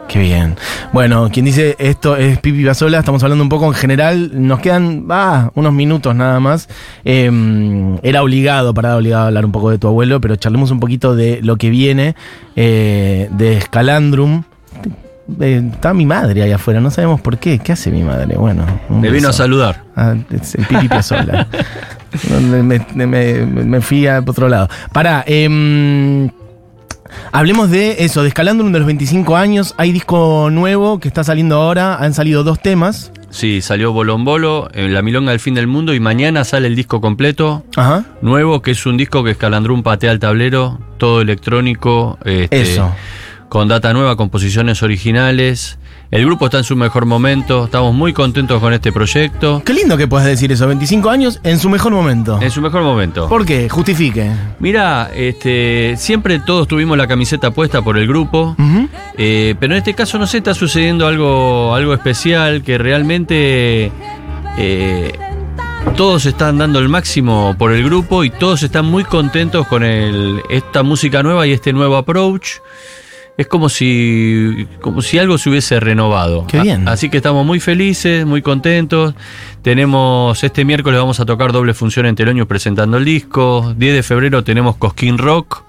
Qué 0.10 0.20
bien. 0.20 0.56
Bueno, 0.92 1.30
quien 1.32 1.46
dice 1.46 1.76
esto 1.78 2.18
es 2.18 2.40
Pipi 2.40 2.64
Basola, 2.64 2.98
estamos 2.98 3.22
hablando 3.22 3.44
un 3.44 3.50
poco 3.50 3.68
en 3.68 3.76
general, 3.76 4.32
nos 4.34 4.60
quedan 4.60 5.06
ah, 5.12 5.52
unos 5.54 5.72
minutos 5.72 6.16
nada 6.16 6.40
más. 6.40 6.68
Eh, 7.06 7.30
era 8.02 8.24
obligado, 8.24 8.74
para 8.74 8.98
obligado 8.98 9.26
a 9.26 9.28
hablar 9.28 9.46
un 9.46 9.52
poco 9.52 9.70
de 9.70 9.78
tu 9.78 9.88
abuelo, 9.88 10.20
pero 10.20 10.36
charlemos 10.36 10.72
un 10.72 10.80
poquito 10.80 11.16
de 11.16 11.42
lo 11.44 11.58
que 11.58 11.70
viene 11.70 12.16
eh, 12.56 13.30
de 13.32 13.62
Scalandrum. 13.62 14.46
Eh, 15.40 15.62
está 15.74 15.94
mi 15.94 16.06
madre 16.06 16.42
ahí 16.44 16.52
afuera, 16.52 16.80
no 16.82 16.92
sabemos 16.92 17.22
por 17.22 17.38
qué. 17.38 17.60
¿Qué 17.60 17.72
hace 17.74 17.92
mi 17.92 18.04
madre? 18.04 18.36
Bueno, 18.38 18.66
Me 18.90 19.10
vino 19.12 19.30
a 19.30 19.34
saludar. 19.34 19.84
Ah, 19.96 20.16
es 20.32 20.56
el 20.56 20.66
Pipi 20.66 20.88
Piazzolla. 20.88 21.48
me, 22.52 22.64
me- 22.64 23.06
me- 23.08 23.46
me 23.46 23.82
fui 23.82 24.08
a 24.08 24.20
otro 24.26 24.48
lado. 24.50 24.70
Pará, 24.94 25.24
em, 25.28 26.30
hablemos 27.32 27.70
de 27.70 27.98
eso, 28.04 28.22
de 28.22 28.30
Escalandrum 28.30 28.72
de 28.72 28.80
los 28.80 28.86
25 28.88 29.36
años. 29.36 29.74
Hay 29.78 29.92
disco 29.92 30.50
nuevo 30.52 31.00
que 31.00 31.08
está 31.08 31.24
saliendo 31.24 31.56
ahora. 31.56 31.96
Han 31.96 32.14
salido 32.14 32.44
dos 32.44 32.60
temas. 32.62 33.12
Sí, 33.32 33.62
salió 33.62 33.92
Bolombolo, 33.94 34.70
en 34.74 34.92
La 34.94 35.04
Milonga 35.04 35.30
del 35.32 35.40
Fin 35.40 35.54
del 35.54 35.68
Mundo. 35.68 35.94
Y 35.94 36.00
mañana 36.00 36.44
sale 36.44 36.68
el 36.68 36.76
disco 36.76 37.00
completo. 37.00 37.64
Ajá. 37.76 38.04
Nuevo, 38.24 38.62
que 38.64 38.72
es 38.72 38.86
un 38.88 38.98
disco 38.98 39.24
que 39.24 39.32
Escalandrum 39.32 39.84
patea 39.84 40.10
al 40.12 40.18
tablero, 40.20 40.80
todo 40.98 41.22
electrónico, 41.22 42.18
este, 42.26 42.62
Eso. 42.62 42.92
Con 43.50 43.68
data 43.68 43.92
nueva, 43.94 44.16
composiciones 44.16 44.82
originales. 44.84 45.80
El 46.12 46.26
grupo 46.26 46.46
está 46.46 46.60
en 46.60 46.64
su 46.64 46.76
mejor 46.76 47.06
momento, 47.06 47.66
estamos 47.66 47.94
muy 47.94 48.14
contentos 48.14 48.60
con 48.60 48.74
este 48.74 48.92
proyecto. 48.92 49.62
Qué 49.66 49.74
lindo 49.74 49.98
que 49.98 50.08
puedas 50.08 50.26
decir 50.26 50.52
eso. 50.52 50.66
25 50.68 51.10
años 51.10 51.40
en 51.44 51.60
su 51.60 51.70
mejor 51.70 51.92
momento. 51.92 52.40
En 52.42 52.50
su 52.50 52.62
mejor 52.62 52.84
momento. 52.84 53.28
¿Por 53.28 53.46
qué? 53.46 53.70
Justifique. 53.70 54.32
Mira, 54.60 55.12
este, 55.14 55.96
siempre 55.98 56.40
todos 56.40 56.68
tuvimos 56.68 56.98
la 56.98 57.08
camiseta 57.08 57.52
puesta 57.52 57.82
por 57.82 57.98
el 57.98 58.08
grupo, 58.08 58.56
eh, 59.18 59.56
pero 59.60 59.74
en 59.74 59.80
este 59.80 59.94
caso 59.94 60.18
no 60.18 60.26
sé, 60.26 60.38
está 60.38 60.54
sucediendo 60.54 61.06
algo, 61.06 61.76
algo 61.76 61.94
especial 61.94 62.64
que 62.64 62.78
realmente 62.78 63.92
eh, 64.58 65.12
todos 65.96 66.26
están 66.26 66.58
dando 66.58 66.80
el 66.80 66.90
máximo 66.90 67.56
por 67.58 67.72
el 67.72 67.84
grupo 67.84 68.24
y 68.24 68.30
todos 68.30 68.64
están 68.64 68.86
muy 68.86 69.04
contentos 69.04 69.68
con 69.68 69.84
el, 69.84 70.42
esta 70.50 70.82
música 70.82 71.22
nueva 71.24 71.46
y 71.46 71.52
este 71.52 71.74
nuevo 71.74 71.98
approach. 71.98 72.60
Es 73.40 73.48
como 73.48 73.70
si, 73.70 74.68
como 74.82 75.02
si 75.02 75.18
algo 75.18 75.38
se 75.38 75.50
hubiese 75.50 75.80
renovado. 75.80 76.46
Qué 76.46 76.60
bien. 76.60 76.88
A- 76.88 76.92
así 76.92 77.10
que 77.10 77.18
estamos 77.18 77.46
muy 77.46 77.62
felices, 77.62 78.26
muy 78.26 78.42
contentos. 78.42 79.16
Tenemos, 79.62 80.44
este 80.44 80.66
miércoles 80.66 81.00
vamos 81.00 81.20
a 81.22 81.26
tocar 81.26 81.52
doble 81.54 81.74
función 81.74 82.06
en 82.06 82.16
Teloño 82.16 82.46
presentando 82.48 82.98
el 82.98 83.06
disco. 83.06 83.74
10 83.78 83.94
de 83.96 84.04
febrero 84.04 84.44
tenemos 84.44 84.76
Cosquín 84.76 85.18
Rock. 85.18 85.64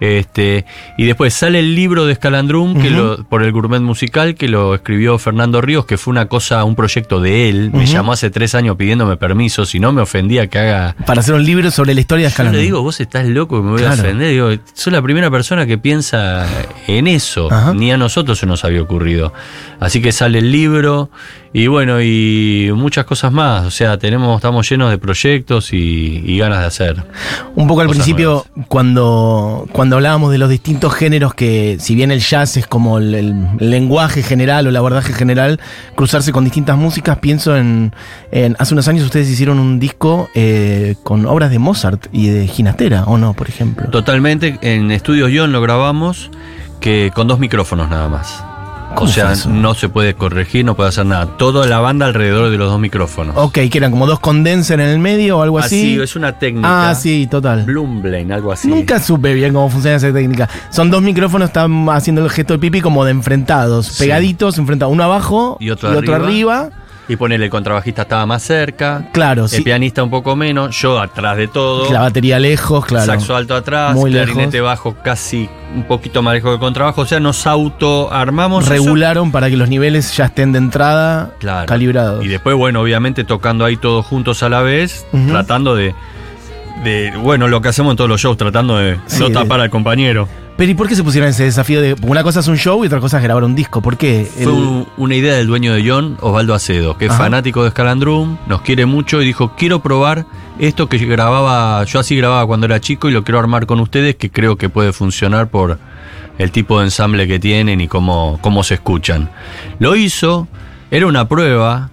Este, 0.00 0.64
y 0.96 1.06
después 1.06 1.34
sale 1.34 1.58
el 1.58 1.74
libro 1.74 2.06
de 2.06 2.12
Escalandrum 2.12 2.80
que 2.80 2.90
lo- 2.90 3.24
por 3.24 3.42
el 3.42 3.50
gourmet 3.52 3.80
musical 3.80 4.34
que 4.36 4.46
lo 4.48 4.74
escribió 4.74 5.18
Fernando 5.18 5.60
Ríos, 5.60 5.86
que 5.86 5.98
fue 5.98 6.12
una 6.12 6.26
cosa, 6.26 6.62
un 6.64 6.74
proyecto 6.76 7.20
de 7.20 7.48
él. 7.48 7.70
Me 7.72 7.86
llamó 7.86 8.12
hace 8.12 8.30
tres 8.30 8.54
años 8.54 8.76
pidiéndome 8.76 9.16
permiso, 9.16 9.64
si 9.66 9.80
no 9.80 9.92
me 9.92 10.00
ofendía 10.02 10.46
que 10.46 10.58
haga 10.58 10.94
Para 11.06 11.20
hacer 11.20 11.34
un 11.34 11.44
libro 11.44 11.70
sobre 11.70 11.94
la 11.94 12.00
historia 12.00 12.28
de 12.28 12.34
yo 12.38 12.44
le 12.44 12.58
digo, 12.58 12.82
vos 12.82 13.00
estás 13.00 13.26
loco, 13.26 13.62
me 13.62 13.70
voy 13.70 13.80
Claro. 13.80 13.94
a 13.96 14.04
ofender. 14.04 14.30
Digo, 14.30 14.50
soy 14.74 14.92
la 14.92 15.02
primera 15.02 15.30
persona 15.30 15.66
que 15.66 15.78
piensa 15.78 16.46
en 16.86 17.06
eso. 17.08 17.48
Ni 17.74 17.90
a 17.92 17.96
nosotros 17.96 18.38
se 18.38 18.46
nos 18.46 18.64
había 18.64 18.82
ocurrido. 18.82 19.32
Así 19.80 20.00
que 20.00 20.12
sale 20.12 20.38
el 20.38 20.52
libro 20.52 21.10
y 21.58 21.66
bueno, 21.66 22.00
y 22.00 22.70
muchas 22.74 23.04
cosas 23.04 23.32
más. 23.32 23.66
O 23.66 23.70
sea, 23.70 23.98
tenemos, 23.98 24.36
estamos 24.36 24.68
llenos 24.70 24.90
de 24.90 24.98
proyectos 24.98 25.72
y, 25.72 26.22
y 26.24 26.38
ganas 26.38 26.60
de 26.60 26.66
hacer. 26.66 27.04
Un 27.56 27.66
poco 27.66 27.80
al 27.80 27.88
principio, 27.88 28.46
cuando, 28.68 29.66
cuando 29.72 29.96
hablábamos 29.96 30.30
de 30.30 30.38
los 30.38 30.48
distintos 30.50 30.94
géneros 30.94 31.34
que, 31.34 31.76
si 31.80 31.94
bien 31.94 32.10
el 32.10 32.20
jazz 32.20 32.56
es 32.56 32.66
como 32.66 32.98
el, 32.98 33.14
el 33.14 33.34
lenguaje 33.58 34.22
general 34.22 34.66
o 34.66 34.70
el 34.70 34.76
abordaje 34.76 35.12
general, 35.12 35.58
cruzarse 35.96 36.30
con 36.32 36.44
distintas 36.44 36.76
músicas, 36.76 37.18
pienso 37.18 37.56
en, 37.56 37.92
en- 38.30 38.54
hace 38.58 38.74
unos 38.74 38.86
años 38.88 39.04
ustedes 39.04 39.28
hicieron 39.28 39.58
un 39.58 39.80
disco 39.80 40.28
eh, 40.34 40.94
con 41.02 41.26
obras 41.26 41.50
de 41.50 41.58
Mozart 41.58 42.06
y 42.12 42.28
de 42.28 42.46
Ginastera, 42.46 43.04
¿o 43.04 43.18
no, 43.18 43.34
por 43.34 43.48
ejemplo? 43.48 43.88
Totalmente, 43.90 44.58
en 44.62 44.90
Estudios 44.90 45.30
John 45.34 45.50
lo 45.52 45.60
grabamos 45.60 46.30
que 46.80 47.10
con 47.14 47.26
dos 47.26 47.38
micrófonos 47.40 47.90
nada 47.90 48.08
más. 48.08 48.44
O 48.90 48.94
¿Cómo 49.02 49.10
sea, 49.12 49.32
eso? 49.32 49.48
no 49.50 49.74
se 49.74 49.88
puede 49.88 50.14
corregir, 50.14 50.64
no 50.64 50.74
puede 50.74 50.88
hacer 50.88 51.06
nada. 51.06 51.26
Toda 51.36 51.66
la 51.66 51.78
banda 51.78 52.06
alrededor 52.06 52.50
de 52.50 52.56
los 52.58 52.70
dos 52.70 52.80
micrófonos. 52.80 53.36
Ok, 53.36 53.58
que 53.70 53.78
eran 53.78 53.90
como 53.92 54.06
dos 54.06 54.18
condenser 54.18 54.80
en 54.80 54.88
el 54.88 54.98
medio 54.98 55.38
o 55.38 55.42
algo 55.42 55.58
así. 55.58 55.94
Así, 55.94 56.02
es 56.02 56.16
una 56.16 56.38
técnica. 56.38 56.90
ah, 56.90 56.94
sí, 56.94 57.28
total. 57.30 57.64
Blumblane, 57.64 58.32
algo 58.34 58.50
así. 58.50 58.66
Nunca 58.68 58.98
supe 58.98 59.34
bien 59.34 59.52
cómo 59.54 59.68
funciona 59.70 59.96
esa 59.98 60.12
técnica. 60.12 60.48
Son 60.70 60.90
dos 60.90 61.02
micrófonos, 61.02 61.48
están 61.50 61.88
haciendo 61.90 62.24
el 62.24 62.30
gesto 62.30 62.54
de 62.54 62.58
pipi 62.58 62.80
como 62.80 63.04
de 63.04 63.12
enfrentados, 63.12 63.86
Sí. 63.86 64.04
pegaditos, 64.04 64.58
enfrentados, 64.58 64.92
uno 64.92 65.04
abajo 65.04 65.58
Y 65.60 65.70
otro 65.70 65.90
arriba. 65.90 66.16
arriba. 66.16 66.70
Y 67.08 67.16
ponele, 67.16 67.46
el 67.46 67.50
contrabajista 67.50 68.02
estaba 68.02 68.26
más 68.26 68.42
cerca. 68.42 69.08
Claro, 69.12 69.44
El 69.44 69.48
sí. 69.48 69.62
pianista 69.62 70.02
un 70.02 70.10
poco 70.10 70.36
menos, 70.36 70.78
yo 70.78 71.00
atrás 71.00 71.36
de 71.38 71.48
todo. 71.48 71.90
La 71.90 72.00
batería 72.00 72.38
lejos, 72.38 72.84
claro. 72.84 73.06
Saxo 73.06 73.34
alto 73.34 73.54
atrás, 73.54 73.94
Muy 73.94 74.10
clarinete 74.10 74.58
lejos. 74.58 74.66
bajo 74.68 74.94
casi 75.02 75.48
un 75.74 75.84
poquito 75.84 76.22
más 76.22 76.34
lejos 76.34 76.50
que 76.50 76.54
el 76.54 76.60
contrabajo. 76.60 77.00
O 77.00 77.06
sea, 77.06 77.18
nos 77.18 77.46
auto 77.46 78.12
armamos. 78.12 78.64
eso. 78.64 78.72
Regularon 78.74 79.32
para 79.32 79.48
que 79.48 79.56
los 79.56 79.68
niveles 79.70 80.14
ya 80.16 80.26
estén 80.26 80.52
de 80.52 80.58
entrada 80.58 81.30
Claro. 81.38 81.66
calibrados. 81.66 82.22
Y 82.24 82.28
después, 82.28 82.54
bueno, 82.56 82.82
obviamente 82.82 83.24
tocando 83.24 83.64
ahí 83.64 83.76
todos 83.78 84.04
juntos 84.04 84.42
a 84.42 84.50
la 84.50 84.60
vez, 84.60 85.06
tratando 85.28 85.74
de, 85.74 85.94
de. 86.84 87.12
Bueno, 87.16 87.48
lo 87.48 87.60
que 87.60 87.68
hacemos 87.68 87.92
en 87.92 87.96
todos 87.96 88.10
los 88.10 88.20
shows, 88.20 88.36
tratando 88.36 88.76
de 88.76 88.96
Sí, 89.06 89.20
no 89.20 89.28
de- 89.28 89.34
tapar 89.34 89.60
al 89.60 89.70
compañero. 89.70 90.28
Pero 90.56 90.72
¿y 90.72 90.74
por 90.74 90.88
qué 90.88 90.96
se 90.96 91.04
pusieron 91.04 91.30
ese 91.30 91.44
desafío 91.44 91.80
de 91.80 91.94
una 92.02 92.24
cosa 92.24 92.40
es 92.40 92.48
un 92.48 92.56
show 92.56 92.82
y 92.82 92.88
otra 92.88 92.98
cosa 92.98 93.18
es 93.18 93.22
grabar 93.22 93.44
un 93.44 93.54
disco? 93.54 93.80
¿Por 93.80 93.96
qué? 93.96 94.28
Fue 94.42 94.42
El- 94.52 94.86
una 94.96 95.14
idea 95.14 95.34
del 95.34 95.46
dueño 95.46 95.72
de 95.72 95.88
John, 95.88 96.16
Osvaldo 96.20 96.52
Acedo, 96.52 96.98
que 96.98 97.06
es 97.06 97.14
fanático 97.14 97.62
de 97.62 97.70
Scalandrum, 97.70 98.38
nos 98.48 98.62
quiere 98.62 98.84
mucho 98.84 99.22
y 99.22 99.26
dijo, 99.26 99.52
quiero 99.56 99.80
probar 99.84 100.26
esto 100.58 100.88
que 100.88 100.98
grababa, 100.98 101.84
yo 101.84 102.00
así 102.00 102.16
grababa 102.16 102.44
cuando 102.44 102.66
era 102.66 102.80
chico 102.80 103.08
y 103.08 103.12
lo 103.12 103.22
quiero 103.22 103.38
armar 103.38 103.66
con 103.66 103.78
ustedes, 103.78 104.16
que 104.16 104.30
creo 104.30 104.56
que 104.56 104.68
puede 104.68 104.92
funcionar 104.92 105.48
por 105.48 105.78
el 106.38 106.50
tipo 106.50 106.80
de 106.80 106.86
ensamble 106.86 107.28
que 107.28 107.38
tienen 107.38 107.80
y 107.80 107.86
cómo, 107.86 108.40
cómo 108.40 108.64
se 108.64 108.74
escuchan. 108.74 109.30
Lo 109.78 109.94
hizo, 109.94 110.48
era 110.90 111.06
una 111.06 111.28
prueba, 111.28 111.90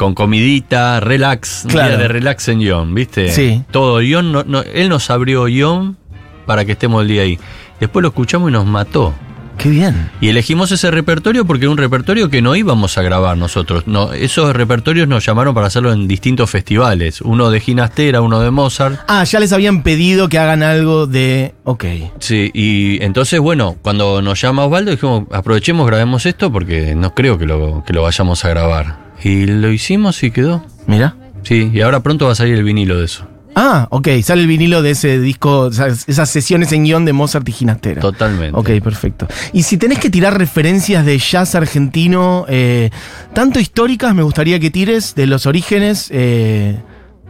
con 0.00 0.14
comidita, 0.14 0.98
relax, 0.98 1.64
un 1.66 1.72
Claro. 1.72 1.88
día 1.90 1.98
de 1.98 2.08
relax 2.08 2.48
en 2.48 2.66
John, 2.66 2.94
¿viste? 2.94 3.28
Sí. 3.32 3.62
Todo, 3.70 4.00
John, 4.10 4.32
no- 4.32 4.44
no- 4.44 4.62
él 4.62 4.88
nos 4.88 5.10
abrió 5.10 5.44
John 5.54 5.98
para 6.46 6.64
que 6.64 6.72
estemos 6.72 7.02
el 7.02 7.08
día 7.08 7.20
ahí. 7.20 7.38
Después 7.80 8.00
lo 8.02 8.08
escuchamos 8.08 8.48
y 8.48 8.52
nos 8.54 8.64
mató. 8.64 9.12
Qué 9.58 9.68
bien. 9.68 10.10
Y 10.22 10.28
elegimos 10.30 10.72
ese 10.72 10.90
repertorio 10.90 11.44
porque 11.44 11.66
era 11.66 11.70
un 11.70 11.76
repertorio 11.76 12.30
que 12.30 12.40
no 12.40 12.56
íbamos 12.56 12.96
a 12.96 13.02
grabar 13.02 13.36
nosotros. 13.36 13.86
No, 13.86 14.14
esos 14.14 14.56
repertorios 14.56 15.06
nos 15.06 15.22
llamaron 15.26 15.54
para 15.54 15.66
hacerlo 15.66 15.92
en 15.92 16.08
distintos 16.08 16.48
festivales. 16.48 17.20
Uno 17.20 17.50
de 17.50 17.60
Ginastera, 17.60 18.22
uno 18.22 18.40
de 18.40 18.50
Mozart. 18.50 19.00
Ah, 19.06 19.22
ya 19.24 19.38
les 19.38 19.52
habían 19.52 19.82
pedido 19.82 20.30
que 20.30 20.38
hagan 20.38 20.62
algo 20.62 21.06
de. 21.06 21.52
Ok. 21.64 21.84
Sí, 22.20 22.50
y 22.54 23.02
entonces, 23.04 23.38
bueno, 23.38 23.76
cuando 23.82 24.22
nos 24.22 24.40
llama 24.40 24.64
Osvaldo, 24.64 24.92
dijimos, 24.92 25.24
aprovechemos, 25.30 25.86
grabemos 25.86 26.24
esto 26.24 26.50
porque 26.50 26.94
no 26.94 27.14
creo 27.14 27.36
que 27.36 27.44
lo, 27.44 27.84
que 27.86 27.92
lo 27.92 28.00
vayamos 28.00 28.42
a 28.46 28.48
grabar. 28.48 29.09
Y 29.22 29.46
lo 29.46 29.70
hicimos 29.70 30.22
y 30.22 30.30
quedó. 30.30 30.64
Mira. 30.86 31.14
Sí, 31.42 31.70
y 31.72 31.80
ahora 31.80 32.00
pronto 32.00 32.26
va 32.26 32.32
a 32.32 32.34
salir 32.34 32.54
el 32.54 32.64
vinilo 32.64 32.98
de 32.98 33.06
eso. 33.06 33.26
Ah, 33.54 33.88
ok. 33.90 34.08
Sale 34.22 34.42
el 34.42 34.46
vinilo 34.46 34.82
de 34.82 34.92
ese 34.92 35.18
disco, 35.18 35.68
esas, 35.68 36.08
esas 36.08 36.30
sesiones 36.30 36.72
en 36.72 36.84
guion 36.84 37.04
de 37.04 37.12
Mozart 37.12 37.48
y 37.48 37.52
Ginastera. 37.52 38.00
Totalmente. 38.00 38.58
Ok, 38.58 38.82
perfecto. 38.82 39.26
Y 39.52 39.64
si 39.64 39.76
tenés 39.76 39.98
que 39.98 40.10
tirar 40.10 40.38
referencias 40.38 41.04
de 41.04 41.18
jazz 41.18 41.54
argentino, 41.54 42.46
eh, 42.48 42.90
tanto 43.32 43.58
históricas, 43.58 44.14
me 44.14 44.22
gustaría 44.22 44.60
que 44.60 44.70
tires 44.70 45.14
de 45.14 45.26
los 45.26 45.46
orígenes, 45.46 46.08
eh, 46.12 46.78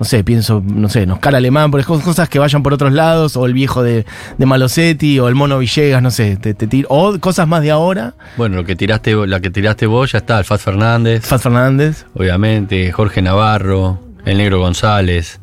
no 0.01 0.05
sé, 0.07 0.25
pienso, 0.25 0.61
no 0.67 0.89
sé, 0.89 1.07
Noscar 1.07 1.37
Alemán, 1.37 1.71
por 1.71 1.85
cosas 1.85 2.29
que 2.29 2.39
vayan 2.41 2.63
por 2.65 2.73
otros 2.75 2.93
lados, 2.93 3.37
o 3.37 3.47
el 3.47 3.53
viejo 3.55 3.83
de, 3.85 4.05
de 4.39 4.47
Malosetti, 4.47 5.21
o 5.21 5.29
el 5.29 5.35
mono 5.37 5.59
Villegas, 5.59 6.03
no 6.03 6.11
sé, 6.11 6.37
te, 6.39 6.55
te 6.55 6.67
tiro- 6.67 6.89
o 6.91 7.19
cosas 7.21 7.47
más 7.47 7.61
de 7.63 7.71
ahora, 7.71 8.15
Bueno, 8.37 8.57
lo 8.57 8.65
que 8.65 8.75
tiraste, 8.75 9.15
la 9.27 9.39
que 9.41 9.51
tiraste 9.51 9.87
vos 9.87 10.11
ya 10.11 10.19
está, 10.19 10.39
el 10.39 10.45
Fat 10.45 10.59
Fernández. 10.61 11.25
Fat 11.25 11.41
Fernández. 11.43 12.07
obviamente, 12.15 12.91
Jorge 12.91 13.23
Navarro, 13.23 14.01
el 14.25 14.39
Negro 14.39 14.59
González, 14.59 15.39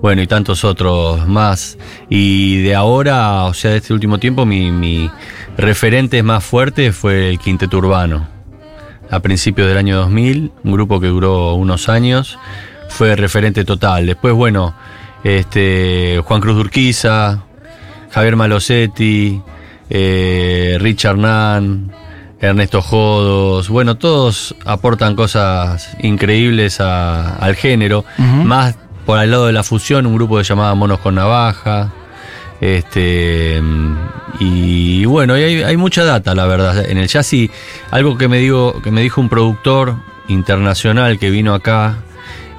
bueno, 0.00 0.20
y 0.20 0.26
tantos 0.26 0.64
otros 0.64 1.28
más. 1.28 1.78
Y 2.10 2.60
de 2.62 2.74
ahora, 2.74 3.44
o 3.44 3.54
sea, 3.54 3.70
de 3.70 3.76
este 3.76 3.92
último 3.94 4.18
tiempo, 4.18 4.44
mi, 4.44 4.72
mi 4.72 5.08
referente 5.56 6.24
más 6.24 6.42
fuerte 6.44 6.90
fue 6.92 7.30
el 7.30 7.38
Quinteto 7.38 7.78
Urbano. 7.78 8.26
A 9.10 9.20
principios 9.20 9.68
del 9.68 9.76
año 9.78 9.96
2000, 9.98 10.50
un 10.64 10.72
grupo 10.72 10.98
que 10.98 11.06
duró 11.06 11.54
unos 11.54 11.88
años, 11.88 12.36
fue 12.92 13.16
referente 13.16 13.64
total. 13.64 14.06
Después, 14.06 14.34
bueno, 14.34 14.74
este, 15.24 16.20
Juan 16.24 16.40
Cruz 16.40 16.56
Durquiza, 16.56 17.40
Javier 18.10 18.36
Malosetti, 18.36 19.40
eh, 19.90 20.76
Richard 20.80 21.16
Nan, 21.18 21.90
Ernesto 22.40 22.82
Jodos, 22.82 23.68
bueno, 23.68 23.96
todos 23.96 24.54
aportan 24.66 25.14
cosas 25.14 25.96
increíbles 26.00 26.80
a- 26.80 27.36
al 27.36 27.54
género, 27.54 28.04
más 28.44 28.74
por 29.06 29.20
el 29.22 29.30
lado 29.30 29.46
de 29.46 29.52
la 29.52 29.62
fusión, 29.62 30.06
un 30.06 30.14
grupo 30.14 30.38
que 30.38 30.44
se 30.44 30.48
llamaba 30.50 30.74
Monos 30.74 30.98
con 31.00 31.14
Navaja, 31.14 31.92
este 32.60 33.60
y 34.40 35.04
bueno, 35.04 35.36
y 35.38 35.42
hay, 35.42 35.62
hay 35.62 35.76
mucha 35.76 36.04
data, 36.04 36.34
la 36.34 36.46
verdad, 36.46 36.88
en 36.88 36.98
el 36.98 37.06
jazz. 37.08 37.32
Y 37.32 37.50
algo 37.90 38.16
que 38.16 38.28
me 38.28 38.38
digo, 38.38 38.80
que 38.82 38.90
me 38.90 39.00
dijo 39.02 39.20
un 39.20 39.28
productor 39.28 39.96
internacional 40.28 41.18
que 41.18 41.30
vino 41.30 41.54
acá, 41.54 41.96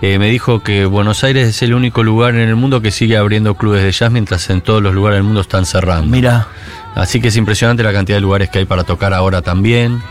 eh, 0.04 0.20
me 0.20 0.30
dijo 0.30 0.62
que 0.62 0.86
Buenos 0.86 1.24
Aires 1.24 1.48
es 1.48 1.62
el 1.64 1.74
único 1.74 2.04
lugar 2.04 2.36
en 2.36 2.48
el 2.48 2.56
mundo 2.56 2.82
que 2.82 2.92
sigue 2.92 3.18
abriendo 3.18 3.56
clubes 3.56 3.84
de 3.84 3.92
jazz 3.92 4.12
mientras 4.12 4.50
en 4.50 4.62
todos 4.62 4.84
los 4.84 4.94
lugares 4.94 5.18
del 5.18 5.24
mundo 5.24 5.42
están 5.42 5.66
cerrando. 5.66 6.08
Mira, 6.08 6.48
Así 6.96 7.20
que 7.20 7.30
es 7.30 7.38
impresionante 7.38 7.84
la 7.84 7.94
cantidad 7.94 8.18
de 8.18 8.22
lugares 8.22 8.50
que 8.50 8.60
hay 8.60 8.66
para 8.66 8.84
tocar 8.84 9.14
ahora 9.14 9.42
también. 9.42 10.02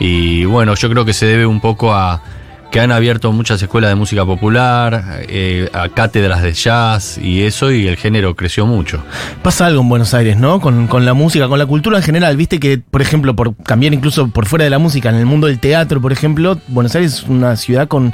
Y 0.00 0.44
bueno, 0.44 0.74
yo 0.74 0.88
creo 0.90 1.04
que 1.04 1.12
se 1.12 1.26
debe 1.26 1.46
un 1.46 1.60
poco 1.60 1.94
a 1.94 2.22
que 2.70 2.80
han 2.80 2.90
abierto 2.90 3.30
muchas 3.30 3.62
escuelas 3.62 3.90
de 3.90 3.94
música 3.94 4.26
popular, 4.26 5.20
eh, 5.28 5.70
a 5.72 5.88
cátedras 5.90 6.42
de 6.42 6.52
jazz 6.54 7.18
y 7.18 7.42
eso, 7.42 7.70
y 7.70 7.86
el 7.86 7.96
género 7.96 8.34
creció 8.34 8.66
mucho. 8.66 9.00
pasa 9.42 9.66
algo 9.66 9.82
en 9.82 9.88
Buenos 9.88 10.12
Aires, 10.12 10.36
¿no? 10.36 10.60
Con, 10.60 10.88
con 10.88 11.04
la 11.04 11.14
música, 11.14 11.46
con 11.46 11.60
la 11.60 11.66
cultura 11.66 11.98
en 11.98 12.02
general. 12.02 12.36
Viste 12.36 12.58
que, 12.58 12.78
por 12.78 13.00
ejemplo, 13.00 13.36
por 13.36 13.54
cambiar 13.58 13.94
incluso 13.94 14.26
por 14.26 14.46
fuera 14.46 14.64
de 14.64 14.70
la 14.70 14.80
música, 14.80 15.10
en 15.10 15.16
el 15.16 15.26
mundo 15.26 15.46
del 15.46 15.60
teatro, 15.60 16.00
por 16.00 16.10
ejemplo, 16.10 16.58
Buenos 16.66 16.96
Aires 16.96 17.12
es 17.12 17.22
una 17.24 17.54
ciudad 17.54 17.86
con 17.86 18.12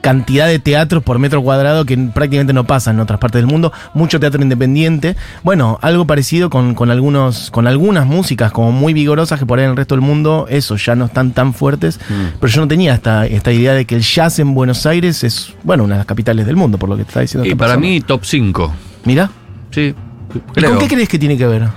cantidad 0.00 0.46
de 0.46 0.58
teatros 0.58 1.02
por 1.02 1.18
metro 1.18 1.42
cuadrado 1.42 1.84
que 1.84 1.96
prácticamente 1.96 2.52
no 2.52 2.64
pasa 2.64 2.90
en 2.90 3.00
otras 3.00 3.18
partes 3.18 3.40
del 3.40 3.46
mundo. 3.46 3.72
Mucho 3.94 4.20
teatro 4.20 4.42
independiente. 4.42 5.16
Bueno, 5.42 5.78
algo 5.82 6.06
parecido 6.06 6.50
con, 6.50 6.74
con 6.74 6.90
algunos, 6.90 7.50
con 7.50 7.66
algunas 7.66 8.06
músicas 8.06 8.52
como 8.52 8.72
muy 8.72 8.92
vigorosas 8.92 9.38
que 9.38 9.46
por 9.46 9.58
ahí 9.58 9.64
en 9.64 9.72
el 9.72 9.76
resto 9.76 9.94
del 9.94 10.02
mundo, 10.02 10.46
eso, 10.48 10.76
ya 10.76 10.94
no 10.94 11.06
están 11.06 11.32
tan 11.32 11.54
fuertes. 11.54 11.98
Mm. 12.08 12.38
Pero 12.40 12.52
yo 12.52 12.60
no 12.60 12.68
tenía 12.68 12.94
esta, 12.94 13.26
esta 13.26 13.52
idea 13.52 13.74
de 13.74 13.84
que 13.84 13.94
el 13.94 14.02
jazz 14.02 14.38
en 14.38 14.54
Buenos 14.54 14.86
Aires 14.86 15.24
es, 15.24 15.54
bueno, 15.64 15.84
una 15.84 15.94
de 15.94 15.98
las 15.98 16.06
capitales 16.06 16.46
del 16.46 16.56
mundo, 16.56 16.78
por 16.78 16.88
lo 16.88 16.96
que 16.96 17.04
te 17.04 17.08
está 17.08 17.20
diciendo. 17.20 17.46
Y 17.48 17.54
para 17.54 17.74
persona. 17.74 17.86
mí, 17.86 18.00
top 18.00 18.24
5. 18.24 18.74
Mira. 19.04 19.30
Sí, 19.70 19.94
¿Y 20.34 20.38
creo. 20.52 20.70
con 20.70 20.78
qué 20.78 20.88
crees 20.88 21.08
que 21.08 21.18
tiene 21.18 21.36
que 21.36 21.46
ver? 21.46 21.68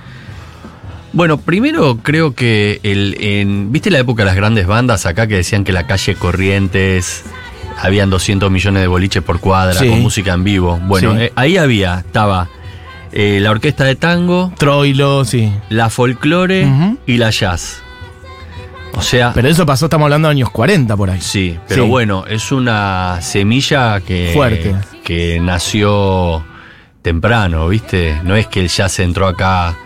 Bueno, 1.12 1.36
primero 1.38 1.98
creo 2.02 2.34
que 2.34 2.80
el, 2.82 3.16
en, 3.20 3.70
¿viste 3.70 3.90
la 3.90 3.98
época 3.98 4.22
de 4.22 4.26
las 4.26 4.36
grandes 4.36 4.66
bandas 4.66 5.04
acá 5.04 5.26
que 5.26 5.34
decían 5.34 5.62
que 5.62 5.72
la 5.72 5.86
calle 5.86 6.14
Corrientes 6.14 7.24
habían 7.82 8.08
200 8.10 8.50
millones 8.50 8.80
de 8.82 8.86
boliches 8.88 9.22
por 9.22 9.40
cuadra 9.40 9.74
Sí. 9.78 9.88
con 9.88 10.00
música 10.00 10.32
en 10.32 10.44
vivo? 10.44 10.78
Bueno, 10.84 11.12
Sí. 11.14 11.22
eh, 11.24 11.32
ahí 11.36 11.56
había, 11.58 11.98
estaba 11.98 12.48
eh, 13.12 13.40
la 13.42 13.50
orquesta 13.50 13.84
de 13.84 13.94
tango, 13.96 14.52
Troilo, 14.56 15.24
sí. 15.26 15.52
la 15.68 15.90
folclore 15.90 16.66
y 17.06 17.18
la 17.18 17.28
jazz. 17.30 17.82
O 18.94 19.02
sea, 19.02 19.32
Pero 19.34 19.48
eso 19.48 19.64
pasó, 19.66 19.86
estamos 19.86 20.04
hablando 20.06 20.28
de 20.28 20.32
años 20.32 20.50
40 20.50 20.96
por 20.96 21.10
ahí. 21.10 21.20
sí, 21.20 21.58
pero 21.68 21.84
Sí. 21.84 21.88
bueno, 21.90 22.24
es 22.28 22.52
una 22.52 23.18
semilla 23.22 24.00
que, 24.00 24.30
Fuerte. 24.34 24.74
que 25.04 25.40
nació 25.40 26.44
temprano, 27.02 27.68
¿viste? 27.68 28.20
No 28.24 28.36
es 28.36 28.46
que 28.46 28.60
el 28.60 28.68
jazz 28.68 28.98
entró 29.00 29.26
acá 29.26 29.76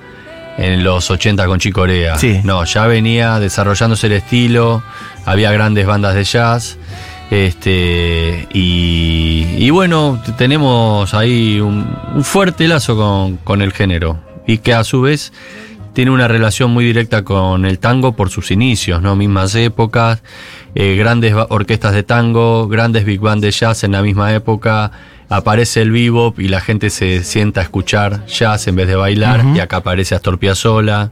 en 0.58 0.82
los 0.84 1.10
80 1.10 1.46
con 1.46 1.58
Chicorea. 1.58 2.18
Sí. 2.18 2.40
No, 2.44 2.64
ya 2.64 2.86
venía 2.86 3.38
desarrollándose 3.40 4.06
el 4.08 4.14
estilo, 4.14 4.82
había 5.24 5.50
grandes 5.52 5.86
bandas 5.86 6.14
de 6.14 6.24
jazz. 6.24 6.76
Este, 7.30 8.46
y, 8.52 9.46
y 9.58 9.70
bueno, 9.70 10.22
tenemos 10.38 11.12
ahí 11.14 11.60
un, 11.60 11.86
un 12.14 12.24
fuerte 12.24 12.68
lazo 12.68 12.96
con, 12.96 13.36
con 13.38 13.62
el 13.62 13.72
género. 13.72 14.18
Y 14.46 14.58
que 14.58 14.74
a 14.74 14.84
su 14.84 15.00
vez 15.00 15.32
tiene 15.92 16.10
una 16.10 16.28
relación 16.28 16.70
muy 16.70 16.84
directa 16.84 17.24
con 17.24 17.64
el 17.64 17.78
tango 17.78 18.12
por 18.12 18.30
sus 18.30 18.50
inicios, 18.50 19.02
¿no? 19.02 19.16
Mismas 19.16 19.54
épocas, 19.54 20.22
eh, 20.74 20.94
grandes 20.94 21.34
orquestas 21.48 21.94
de 21.94 22.02
tango, 22.02 22.68
grandes 22.68 23.06
big 23.06 23.18
band 23.18 23.42
de 23.42 23.50
jazz 23.50 23.82
en 23.82 23.92
la 23.92 24.02
misma 24.02 24.32
época. 24.34 24.92
Aparece 25.28 25.82
el 25.82 25.90
bebop 25.90 26.38
y 26.38 26.48
la 26.48 26.60
gente 26.60 26.90
se 26.90 27.24
sienta 27.24 27.60
a 27.60 27.64
escuchar 27.64 28.26
jazz 28.26 28.68
en 28.68 28.76
vez 28.76 28.86
de 28.86 28.94
bailar. 28.94 29.44
Y 29.56 29.58
acá 29.58 29.78
aparece 29.78 30.14
Astor 30.14 30.38
Piazzolla. 30.38 31.10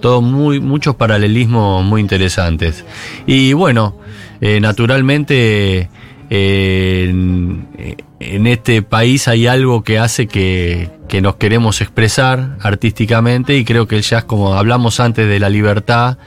Todo 0.00 0.20
muy, 0.20 0.60
muchos 0.60 0.94
paralelismos 0.94 1.84
muy 1.84 2.00
interesantes. 2.00 2.84
Y 3.26 3.54
bueno, 3.54 3.96
eh, 4.40 4.60
naturalmente 4.60 5.88
eh, 6.30 7.08
en, 7.08 8.46
este 8.46 8.82
país 8.82 9.28
hay 9.28 9.46
algo 9.46 9.82
que 9.82 9.98
hace 9.98 10.26
que, 10.26 10.90
que 11.08 11.20
nos 11.20 11.36
queremos 11.36 11.80
expresar 11.80 12.56
artísticamente 12.60 13.56
y 13.56 13.64
creo 13.64 13.86
que 13.86 13.96
el 13.96 14.02
jazz, 14.02 14.24
como 14.24 14.54
hablamos 14.54 15.00
antes 15.00 15.28
de 15.28 15.40
la 15.40 15.48
libertad, 15.48 16.18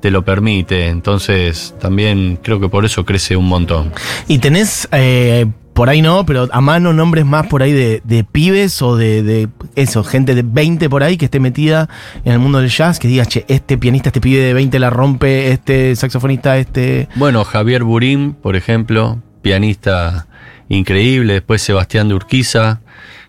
te 0.00 0.10
lo 0.10 0.24
permite. 0.24 0.88
Entonces 0.88 1.74
también 1.80 2.38
creo 2.42 2.60
que 2.60 2.68
por 2.68 2.84
eso 2.84 3.04
crece 3.04 3.36
un 3.36 3.48
montón. 3.48 3.92
Y 4.28 4.38
tenés, 4.38 4.88
eh, 4.92 5.46
por 5.76 5.90
ahí 5.90 6.00
no, 6.00 6.24
pero 6.24 6.48
a 6.50 6.60
mano 6.62 6.94
nombres 6.94 7.26
más 7.26 7.46
por 7.48 7.62
ahí 7.62 7.70
de, 7.70 8.00
de 8.02 8.24
pibes 8.24 8.80
o 8.80 8.96
de, 8.96 9.22
de 9.22 9.48
eso, 9.74 10.02
gente 10.02 10.34
de 10.34 10.42
20 10.42 10.88
por 10.88 11.02
ahí 11.02 11.18
que 11.18 11.26
esté 11.26 11.38
metida 11.38 11.90
en 12.24 12.32
el 12.32 12.38
mundo 12.38 12.60
del 12.60 12.70
jazz, 12.70 12.98
que 12.98 13.08
diga, 13.08 13.26
che, 13.26 13.44
este 13.46 13.76
pianista, 13.76 14.08
este 14.08 14.22
pibe 14.22 14.40
de 14.40 14.54
20 14.54 14.78
la 14.78 14.88
rompe, 14.88 15.52
este 15.52 15.94
saxofonista, 15.94 16.56
este... 16.56 17.08
Bueno, 17.16 17.44
Javier 17.44 17.84
Burín, 17.84 18.32
por 18.32 18.56
ejemplo, 18.56 19.20
pianista 19.42 20.26
increíble. 20.70 21.34
Después 21.34 21.60
Sebastián 21.60 22.08
de 22.08 22.14
Urquiza, 22.14 22.80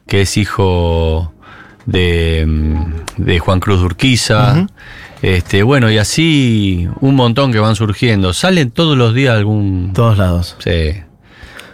que 0.07 0.21
es 0.21 0.37
hijo 0.37 1.33
de, 1.85 2.47
de 3.17 3.39
Juan 3.39 3.59
Cruz 3.59 3.79
de 3.81 3.85
Urquiza. 3.87 4.67
Este, 5.21 5.63
bueno, 5.63 5.91
y 5.91 5.97
así 5.97 6.87
un 7.01 7.15
montón 7.15 7.51
que 7.51 7.59
van 7.59 7.75
surgiendo. 7.75 8.31
Salen 8.31 8.71
todos 8.71 8.97
los 8.97 9.13
días 9.13 9.35
algún. 9.35 9.91
Todos 9.93 10.17
lados. 10.17 10.55
Sí, 10.59 11.01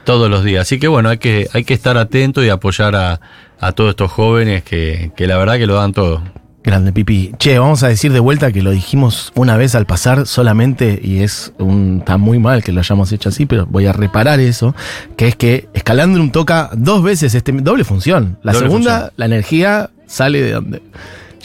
todos 0.04 0.30
los 0.30 0.44
días. 0.44 0.64
Así 0.64 0.80
que 0.80 0.88
bueno, 0.88 1.10
hay 1.10 1.18
que, 1.18 1.48
hay 1.54 1.64
que 1.64 1.74
estar 1.74 1.98
atento 1.98 2.44
y 2.44 2.50
apoyar 2.50 2.96
a, 2.96 3.20
a 3.60 3.72
todos 3.72 3.92
estos 3.92 4.12
jóvenes 4.12 4.64
que, 4.64 5.12
que 5.16 5.28
la 5.28 5.38
verdad 5.38 5.56
que 5.58 5.68
lo 5.68 5.76
dan 5.76 5.94
todo. 5.94 6.22
Grande 6.64 6.94
pipi. 6.94 7.34
Che, 7.38 7.60
vamos 7.60 7.84
a 7.84 7.90
decir 7.90 8.14
de 8.14 8.22
vuelta 8.22 8.54
que 8.54 8.62
lo 8.62 8.72
dijimos 8.72 9.34
una 9.36 9.58
vez 9.58 9.76
al 9.76 9.86
pasar 9.86 10.26
solamente, 10.26 10.98
y 11.04 11.22
es 11.22 11.52
un. 11.60 11.98
está 12.00 12.18
muy 12.18 12.40
mal 12.40 12.64
que 12.64 12.72
lo 12.72 12.80
hayamos 12.80 13.12
hecho 13.12 13.28
así, 13.28 13.46
pero 13.46 13.66
voy 13.66 13.86
a 13.86 13.92
reparar 13.92 14.40
eso. 14.40 14.74
Que 15.18 15.28
es 15.28 15.36
que 15.36 15.68
Escalandrum 15.74 16.32
toca 16.32 16.70
dos 16.74 17.04
veces 17.04 17.36
este 17.36 17.52
doble 17.52 17.84
función. 17.84 18.38
La 18.44 18.54
Doble 18.54 18.68
segunda, 18.68 18.92
función. 18.92 19.14
la 19.18 19.26
energía 19.26 19.90
sale 20.08 20.42
de 20.42 20.52
donde. 20.54 20.82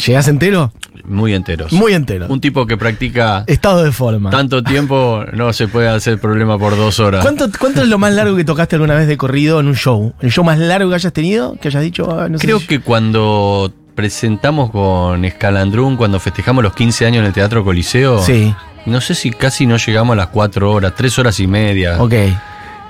¿Llegás 0.06 0.28
entero? 0.28 0.72
Muy 1.08 1.34
enteros. 1.34 1.72
Muy 1.72 1.94
entero. 1.94 2.26
Un 2.28 2.40
tipo 2.40 2.66
que 2.66 2.76
practica 2.76 3.44
Estado 3.46 3.82
de 3.84 3.92
forma. 3.92 4.30
tanto 4.30 4.62
tiempo, 4.62 5.24
no 5.32 5.52
se 5.52 5.68
puede 5.68 5.88
hacer 5.88 6.18
problema 6.20 6.58
por 6.58 6.76
dos 6.76 7.00
horas. 7.00 7.22
¿Cuánto, 7.22 7.46
¿Cuánto 7.58 7.82
es 7.82 7.88
lo 7.88 7.98
más 7.98 8.12
largo 8.12 8.36
que 8.36 8.44
tocaste 8.44 8.76
alguna 8.76 8.94
vez 8.94 9.08
de 9.08 9.16
corrido 9.16 9.60
en 9.60 9.66
un 9.68 9.74
show? 9.76 10.12
¿El 10.20 10.30
show 10.30 10.44
más 10.44 10.58
largo 10.58 10.88
que 10.90 10.94
hayas 10.96 11.12
tenido? 11.12 11.56
Que 11.60 11.68
hayas 11.68 11.82
dicho, 11.82 12.08
ah, 12.18 12.28
no 12.28 12.38
sé 12.38 12.46
Creo 12.46 12.60
si- 12.60 12.66
que 12.66 12.80
cuando 12.80 13.72
presentamos 13.94 14.70
con 14.70 15.24
Escalandrún, 15.24 15.96
cuando 15.96 16.20
festejamos 16.20 16.62
los 16.62 16.72
15 16.74 17.04
años 17.06 17.20
en 17.20 17.26
el 17.26 17.32
Teatro 17.32 17.64
Coliseo, 17.64 18.22
Sí, 18.22 18.54
no 18.86 19.00
sé 19.00 19.14
si 19.14 19.30
casi 19.30 19.66
no 19.66 19.76
llegamos 19.76 20.12
a 20.14 20.16
las 20.16 20.28
4 20.28 20.70
horas, 20.72 20.92
3 20.96 21.18
horas 21.18 21.40
y 21.40 21.46
media. 21.46 22.00
ok. 22.00 22.14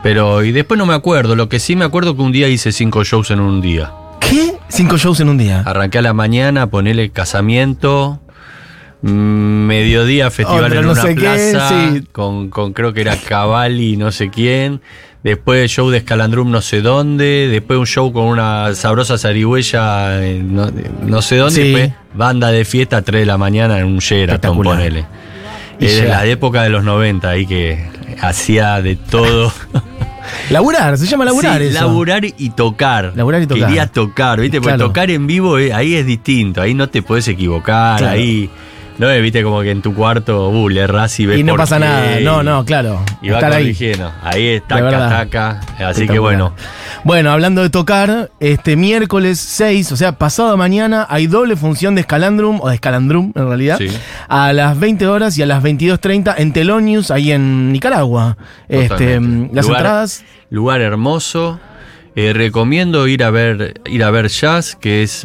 Pero, 0.02 0.44
y 0.44 0.52
después 0.52 0.78
no 0.78 0.86
me 0.86 0.94
acuerdo, 0.94 1.34
lo 1.34 1.48
que 1.48 1.58
sí 1.58 1.74
me 1.74 1.84
acuerdo 1.84 2.14
que 2.14 2.22
un 2.22 2.30
día 2.30 2.46
hice 2.48 2.70
5 2.72 3.02
shows 3.04 3.30
en 3.32 3.40
un 3.40 3.60
día. 3.60 3.90
¿Qué? 4.28 4.54
Cinco 4.68 4.96
shows 4.98 5.20
en 5.20 5.28
un 5.28 5.38
día. 5.38 5.62
Arranqué 5.64 5.98
a 5.98 6.02
la 6.02 6.12
mañana, 6.12 6.66
ponele 6.68 7.10
casamiento, 7.10 8.20
mm, 9.02 9.08
mediodía 9.10 10.30
festival 10.30 10.72
en 10.72 10.82
no 10.82 10.92
una 10.92 11.02
sé 11.02 11.14
qué, 11.14 11.20
plaza, 11.20 11.90
sí. 11.92 12.02
con, 12.12 12.50
con 12.50 12.72
creo 12.72 12.92
que 12.92 13.00
era 13.00 13.16
Cavalli, 13.16 13.96
no 13.96 14.12
sé 14.12 14.30
quién. 14.30 14.80
Después 15.24 15.70
show 15.70 15.90
de 15.90 15.98
Escalandrum 15.98 16.50
no 16.50 16.60
sé 16.60 16.80
dónde, 16.80 17.48
después 17.50 17.78
un 17.78 17.86
show 17.86 18.12
con 18.12 18.24
una 18.26 18.74
sabrosa 18.74 19.18
zarigüeya 19.18 20.24
en 20.24 20.54
no, 20.54 20.70
no 21.04 21.22
sé 21.22 21.36
dónde, 21.36 21.54
Sí. 21.60 21.72
después 21.72 21.92
banda 22.14 22.50
de 22.52 22.64
fiesta 22.64 22.98
a 22.98 23.02
3 23.02 23.22
de 23.22 23.26
la 23.26 23.36
mañana 23.36 23.78
en 23.78 23.86
un 23.86 23.98
Sheraton, 23.98 24.62
ponele. 24.62 25.06
Era 25.80 26.08
la 26.08 26.26
época 26.26 26.62
de 26.62 26.68
los 26.70 26.84
90 26.84 27.28
ahí 27.30 27.46
que 27.46 27.84
hacía 28.20 28.80
de 28.82 28.96
todo. 28.96 29.52
Laburar, 30.50 30.96
se 30.98 31.06
llama 31.06 31.24
laburar 31.24 31.60
Sí, 31.60 31.68
eso. 31.68 31.74
laburar 31.80 32.24
y 32.24 32.50
tocar. 32.50 33.12
Laburar 33.14 33.42
y 33.42 33.46
tocar. 33.46 33.66
Quería 33.68 33.86
tocar, 33.86 34.40
¿viste? 34.40 34.60
Porque 34.60 34.74
Claro. 34.76 34.86
tocar 34.88 35.10
en 35.10 35.26
vivo 35.26 35.58
eh, 35.58 35.72
ahí 35.72 35.94
es 35.94 36.06
distinto, 36.06 36.60
ahí 36.62 36.74
no 36.74 36.88
te 36.88 37.02
puedes 37.02 37.28
equivocar, 37.28 37.98
Claro. 37.98 38.14
ahí. 38.18 38.50
No, 38.98 39.08
viste 39.22 39.42
como 39.44 39.62
que 39.62 39.70
en 39.70 39.80
tu 39.80 39.94
cuarto, 39.94 40.48
uh, 40.48 40.68
le 40.68 40.82
y 40.82 41.26
ves 41.26 41.38
Y 41.38 41.44
no 41.44 41.54
pasa 41.56 41.78
nada. 41.78 42.18
No, 42.20 42.42
no, 42.42 42.64
claro. 42.64 43.00
Y 43.22 43.28
va 43.30 43.36
Estar 43.36 43.52
ahí. 43.52 43.62
corrigiendo. 43.64 44.12
Ahí 44.22 44.46
es 44.48 44.62
De 44.62 44.68
taca. 44.68 45.60
Así 45.78 46.08
que 46.08 46.18
bueno. 46.18 46.52
Bueno, 47.04 47.30
hablando 47.30 47.62
de 47.62 47.70
tocar, 47.70 48.30
este 48.40 48.74
miércoles 48.74 49.38
6, 49.38 49.92
o 49.92 49.96
sea, 49.96 50.12
pasado 50.18 50.56
mañana, 50.56 51.06
hay 51.08 51.28
doble 51.28 51.54
función 51.54 51.94
de 51.94 52.00
Escalandrum, 52.00 52.60
o 52.60 52.68
de 52.68 52.74
Escalandrum 52.74 53.32
en 53.36 53.46
realidad, 53.46 53.78
Sí. 53.78 53.88
a 54.28 54.52
las 54.52 54.78
20 54.78 55.06
horas 55.06 55.38
y 55.38 55.42
a 55.42 55.46
las 55.46 55.62
22.30 55.62 56.34
en 56.36 56.52
Telonius, 56.52 57.12
ahí 57.12 57.30
en 57.30 57.72
Nicaragua. 57.72 58.36
Este, 58.68 59.20
las 59.52 59.64
Lugar- 59.66 59.80
entradas, 59.80 60.24
Lugar 60.50 60.80
hermoso. 60.80 61.60
Eh, 62.16 62.32
recomiendo 62.32 63.06
ir 63.06 63.22
a 63.22 63.30
ver 63.30 63.80
ir 63.86 64.02
a 64.02 64.10
ver 64.10 64.26
jazz, 64.28 64.74
que 64.74 65.04
es 65.04 65.24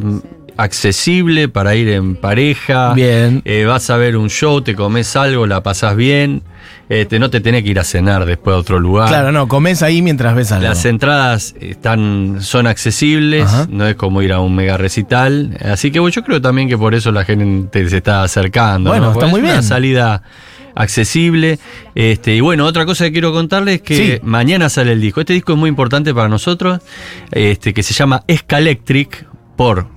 accesible 0.58 1.50
para 1.50 1.76
ir 1.76 1.90
en 1.90 2.16
pareja. 2.16 2.94
Bien. 2.94 3.42
Eh, 3.46 3.66
vas 3.66 3.90
a 3.90 3.98
ver 3.98 4.18
un 4.18 4.30
show, 4.30 4.62
te 4.62 4.76
comes 4.76 5.16
algo, 5.16 5.48
la 5.48 5.62
pasás 5.64 5.96
bien. 5.96 6.44
Este, 6.90 7.18
no 7.18 7.30
te 7.30 7.40
tenés 7.40 7.64
que 7.64 7.70
ir 7.70 7.80
a 7.80 7.84
cenar 7.84 8.26
después 8.26 8.56
a 8.56 8.60
otro 8.60 8.80
lugar. 8.80 9.08
claro, 9.08 9.32
no, 9.32 9.48
comes 9.48 9.82
ahí 9.82 10.02
mientras 10.02 10.36
ves 10.36 10.52
algo. 10.52 10.68
Las 10.68 10.86
entradas 10.86 11.56
están, 11.60 12.38
son 12.42 12.68
accesibles, 12.68 13.46
Ajá. 13.46 13.68
no 13.70 13.88
es 13.88 13.96
como 13.96 14.22
ir 14.22 14.32
a 14.34 14.40
un 14.40 14.54
mega 14.56 14.78
recital. 14.78 15.58
Así 15.64 15.92
que 15.92 16.00
bueno, 16.00 16.14
yo 16.14 16.24
creo 16.24 16.42
también 16.42 16.68
que 16.70 16.78
por 16.78 16.94
eso 16.94 17.12
la 17.12 17.26
gente 17.26 17.90
se 17.90 17.98
está 17.98 18.22
acercando. 18.24 18.90
Bueno, 18.92 19.06
¿no? 19.08 19.12
está 19.12 19.22
Porque 19.22 19.32
muy 19.32 19.40
es 19.40 19.44
bien. 19.44 19.54
Una 19.56 19.64
salida 19.64 20.24
accesible. 20.76 21.60
Este, 21.96 22.36
y 22.36 22.42
bueno, 22.42 22.66
otra 22.66 22.86
cosa 22.86 23.06
que 23.06 23.12
quiero 23.14 23.32
contarles 23.32 23.76
es 23.76 23.82
que 23.82 23.96
Sí. 23.96 24.20
mañana 24.24 24.70
sale 24.70 24.92
el 24.94 25.02
disco. 25.02 25.22
Este 25.22 25.34
disco 25.34 25.54
es 25.54 25.60
muy 25.60 25.70
importante 25.70 26.14
para 26.14 26.28
nosotros, 26.30 26.80
este, 27.32 27.74
que 27.74 27.84
se 27.84 27.94
llama 27.94 28.24
Escalectric 28.28 29.26
por 29.56 29.88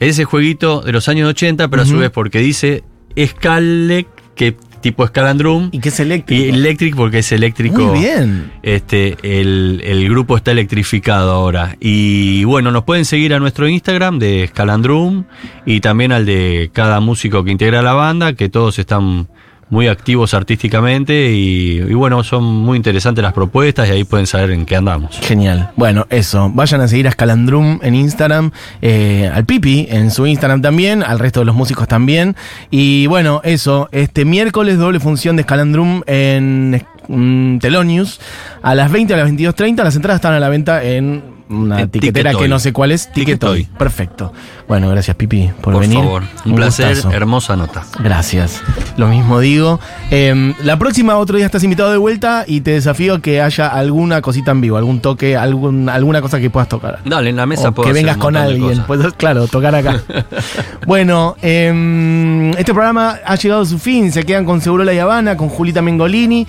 ese 0.00 0.24
jueguito 0.24 0.80
de 0.80 0.92
los 0.92 1.08
años 1.08 1.28
80, 1.30 1.68
pero 1.68 1.82
a 1.82 1.86
su 1.86 1.96
vez 1.98 2.10
porque 2.10 2.38
dice 2.40 2.84
Escalec, 3.16 4.06
que 4.34 4.56
tipo 4.80 5.04
Escalandrum, 5.04 5.70
Y 5.72 5.80
que 5.80 5.88
es 5.88 5.98
eléctrico. 5.98 6.40
y 6.44 6.48
Electric 6.50 6.94
porque 6.94 7.18
es 7.18 7.32
eléctrico. 7.32 7.80
Muy 7.82 7.98
bien. 7.98 8.52
Este, 8.62 9.16
el, 9.22 9.82
el 9.84 10.08
grupo 10.08 10.36
está 10.36 10.52
electrificado 10.52 11.32
ahora. 11.32 11.76
Y 11.80 12.44
bueno, 12.44 12.70
nos 12.70 12.84
pueden 12.84 13.04
seguir 13.04 13.34
a 13.34 13.40
nuestro 13.40 13.68
Instagram 13.68 14.20
de 14.20 14.46
Scalandrum 14.48 15.24
y 15.66 15.80
también 15.80 16.12
al 16.12 16.26
de 16.26 16.70
cada 16.72 17.00
músico 17.00 17.42
que 17.42 17.50
integra 17.50 17.82
la 17.82 17.94
banda, 17.94 18.34
que 18.34 18.48
todos 18.48 18.78
están 18.78 19.28
muy 19.70 19.88
activos 19.88 20.34
artísticamente 20.34 21.30
y, 21.32 21.80
bueno, 21.94 22.24
son 22.24 22.44
muy 22.44 22.76
interesantes 22.76 23.22
las 23.22 23.32
propuestas 23.32 23.88
y 23.88 23.92
ahí 23.92 24.04
pueden 24.04 24.26
saber 24.26 24.50
en 24.50 24.66
qué 24.66 24.76
andamos. 24.76 25.18
Genial. 25.20 25.70
Bueno, 25.76 26.06
eso. 26.10 26.50
Vayan 26.52 26.80
a 26.80 26.88
seguir 26.88 27.08
a 27.08 27.12
Scalandrum 27.12 27.80
en 27.82 27.94
Instagram, 27.94 28.50
eh, 28.82 29.30
al 29.32 29.44
Pipi 29.44 29.86
en 29.90 30.10
su 30.10 30.26
Instagram 30.26 30.62
también, 30.62 31.02
al 31.02 31.18
resto 31.18 31.40
de 31.40 31.46
los 31.46 31.54
músicos 31.54 31.88
también. 31.88 32.36
Y 32.70 33.06
bueno, 33.06 33.40
eso. 33.44 33.88
Este 33.92 34.24
miércoles 34.24 34.78
doble 34.78 35.00
función 35.00 35.36
de 35.36 35.42
Scalandrum 35.42 36.02
en 36.06 36.82
mm, 37.08 37.58
Telonius 37.58 38.20
a 38.62 38.74
las 38.74 38.90
20 38.90 39.14
a 39.14 39.16
las 39.18 39.30
22.30. 39.30 39.84
Las 39.84 39.96
entradas 39.96 40.18
están 40.18 40.34
a 40.34 40.40
la 40.40 40.48
venta 40.48 40.82
en 40.82 41.37
una 41.50 41.80
Eh, 41.80 41.82
etiquetera 41.84 42.30
Ticketoy. 42.30 42.44
que 42.44 42.48
no 42.48 42.58
sé 42.58 42.72
cuál 42.72 42.92
es. 42.92 43.10
Ticketoy. 43.12 43.64
Perfecto. 43.78 44.32
Bueno, 44.68 44.88
gracias 44.90 45.16
Pipi 45.16 45.50
por, 45.62 45.72
Por 45.72 45.80
venir. 45.80 45.98
favor, 45.98 46.22
un, 46.44 46.54
placer, 46.54 46.88
gustazo. 46.94 47.10
hermosa 47.16 47.56
nota. 47.56 47.84
Gracias. 48.00 48.60
Lo 48.96 49.08
mismo 49.08 49.40
digo. 49.40 49.80
Eh, 50.10 50.54
la 50.62 50.78
próxima, 50.78 51.16
otro 51.16 51.36
día 51.36 51.46
estás 51.46 51.64
invitado 51.64 51.90
de 51.90 51.96
vuelta 51.96 52.44
y 52.46 52.60
te 52.60 52.72
desafío 52.72 53.14
a 53.14 53.20
que 53.22 53.40
haya 53.40 53.68
alguna 53.68 54.20
cosita 54.20 54.50
en 54.50 54.60
vivo, 54.60 54.76
algún 54.76 55.00
toque, 55.00 55.36
algún, 55.36 55.88
alguna 55.88 56.20
cosa 56.20 56.38
que 56.38 56.50
puedas 56.50 56.68
tocar. 56.68 56.98
Dale, 57.04 57.30
en 57.30 57.36
la 57.36 57.46
mesa 57.46 57.70
O 57.70 57.72
puedo 57.72 57.88
que 57.88 57.94
vengas 57.94 58.18
con 58.18 58.36
alguien. 58.36 58.82
claro, 59.16 59.46
tocar 59.48 59.74
acá. 59.74 60.02
bueno, 60.86 61.36
eh, 61.42 62.52
este 62.58 62.72
programa 62.72 63.18
ha 63.24 63.36
llegado 63.36 63.62
a 63.62 63.66
su 63.66 63.78
fin. 63.78 64.12
Se 64.12 64.24
quedan 64.24 64.44
con 64.44 64.60
Segurola 64.60 64.92
y 64.92 64.98
Habana, 64.98 65.36
con 65.36 65.48
Julita 65.48 65.82
Mengolini. 65.82 66.46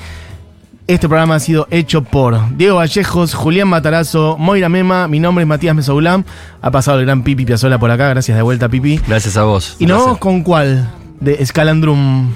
Este 0.90 1.08
programa 1.08 1.36
ha 1.36 1.40
sido 1.40 1.68
hecho 1.70 2.04
por 2.04 2.58
Diego 2.58 2.78
Vallejos, 2.78 3.36
Julián 3.36 3.68
Matarazo, 3.68 4.38
Moira 4.40 4.70
Mema. 4.70 5.08
Mi 5.08 5.20
nombre 5.20 5.44
es 5.44 5.48
Matías 5.48 5.76
Mesoulam. 5.76 6.24
Ha 6.64 6.72
pasado 6.72 6.98
el 6.98 7.06
gran 7.06 7.22
Pipi 7.22 7.46
Piazola 7.46 7.78
por 7.78 7.92
acá. 7.92 8.10
Gracias 8.10 8.36
de 8.36 8.42
vuelta, 8.42 8.70
Pipi. 8.70 9.00
Gracias 9.08 9.38
a 9.38 9.44
vos. 9.44 9.76
¿Y 9.78 9.86
nos 9.86 10.04
vamos 10.04 10.18
con 10.18 10.42
cuál? 10.42 10.90
De 11.20 11.46
Scalandrum. 11.46 12.32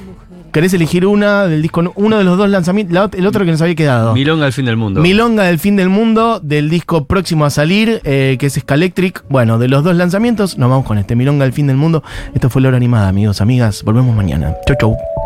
¿Querés 0.52 0.72
elegir 0.76 1.08
una 1.08 1.48
del 1.48 1.64
disco, 1.64 1.94
uno 1.96 2.20
de 2.20 2.24
los 2.24 2.38
dos 2.38 2.48
lanzamientos, 2.48 3.10
el 3.18 3.26
otro 3.26 3.44
que 3.44 3.50
nos 3.50 3.62
había 3.64 3.74
quedado? 3.74 4.14
Milonga 4.14 4.46
al 4.46 4.54
fin 4.54 4.66
del 4.66 4.78
mundo. 4.78 5.02
Milonga 5.02 5.46
del 5.46 5.58
fin 5.58 5.76
del 5.76 5.90
mundo, 5.90 6.40
del 6.40 6.70
disco 6.70 7.06
próximo 7.06 7.46
a 7.46 7.50
salir, 7.50 8.02
eh, 8.04 8.38
que 8.40 8.46
es 8.46 8.54
Scalectric. 8.54 9.24
Bueno, 9.30 9.58
de 9.58 9.68
los 9.68 9.84
dos 9.84 9.96
lanzamientos, 9.96 10.60
nos 10.60 10.70
vamos 10.70 10.86
con 10.86 11.00
este 11.00 11.16
Milonga 11.16 11.46
del 11.46 11.54
fin 11.54 11.66
del 11.66 11.78
mundo. 11.78 12.04
Esto 12.36 12.52
fue 12.52 12.62
la 12.62 12.68
hora 12.68 12.78
animada, 12.78 13.08
amigos, 13.08 13.42
amigas. 13.42 13.82
Volvemos 13.84 14.16
mañana. 14.16 14.54
Chau, 14.68 14.78
chau. 14.80 15.23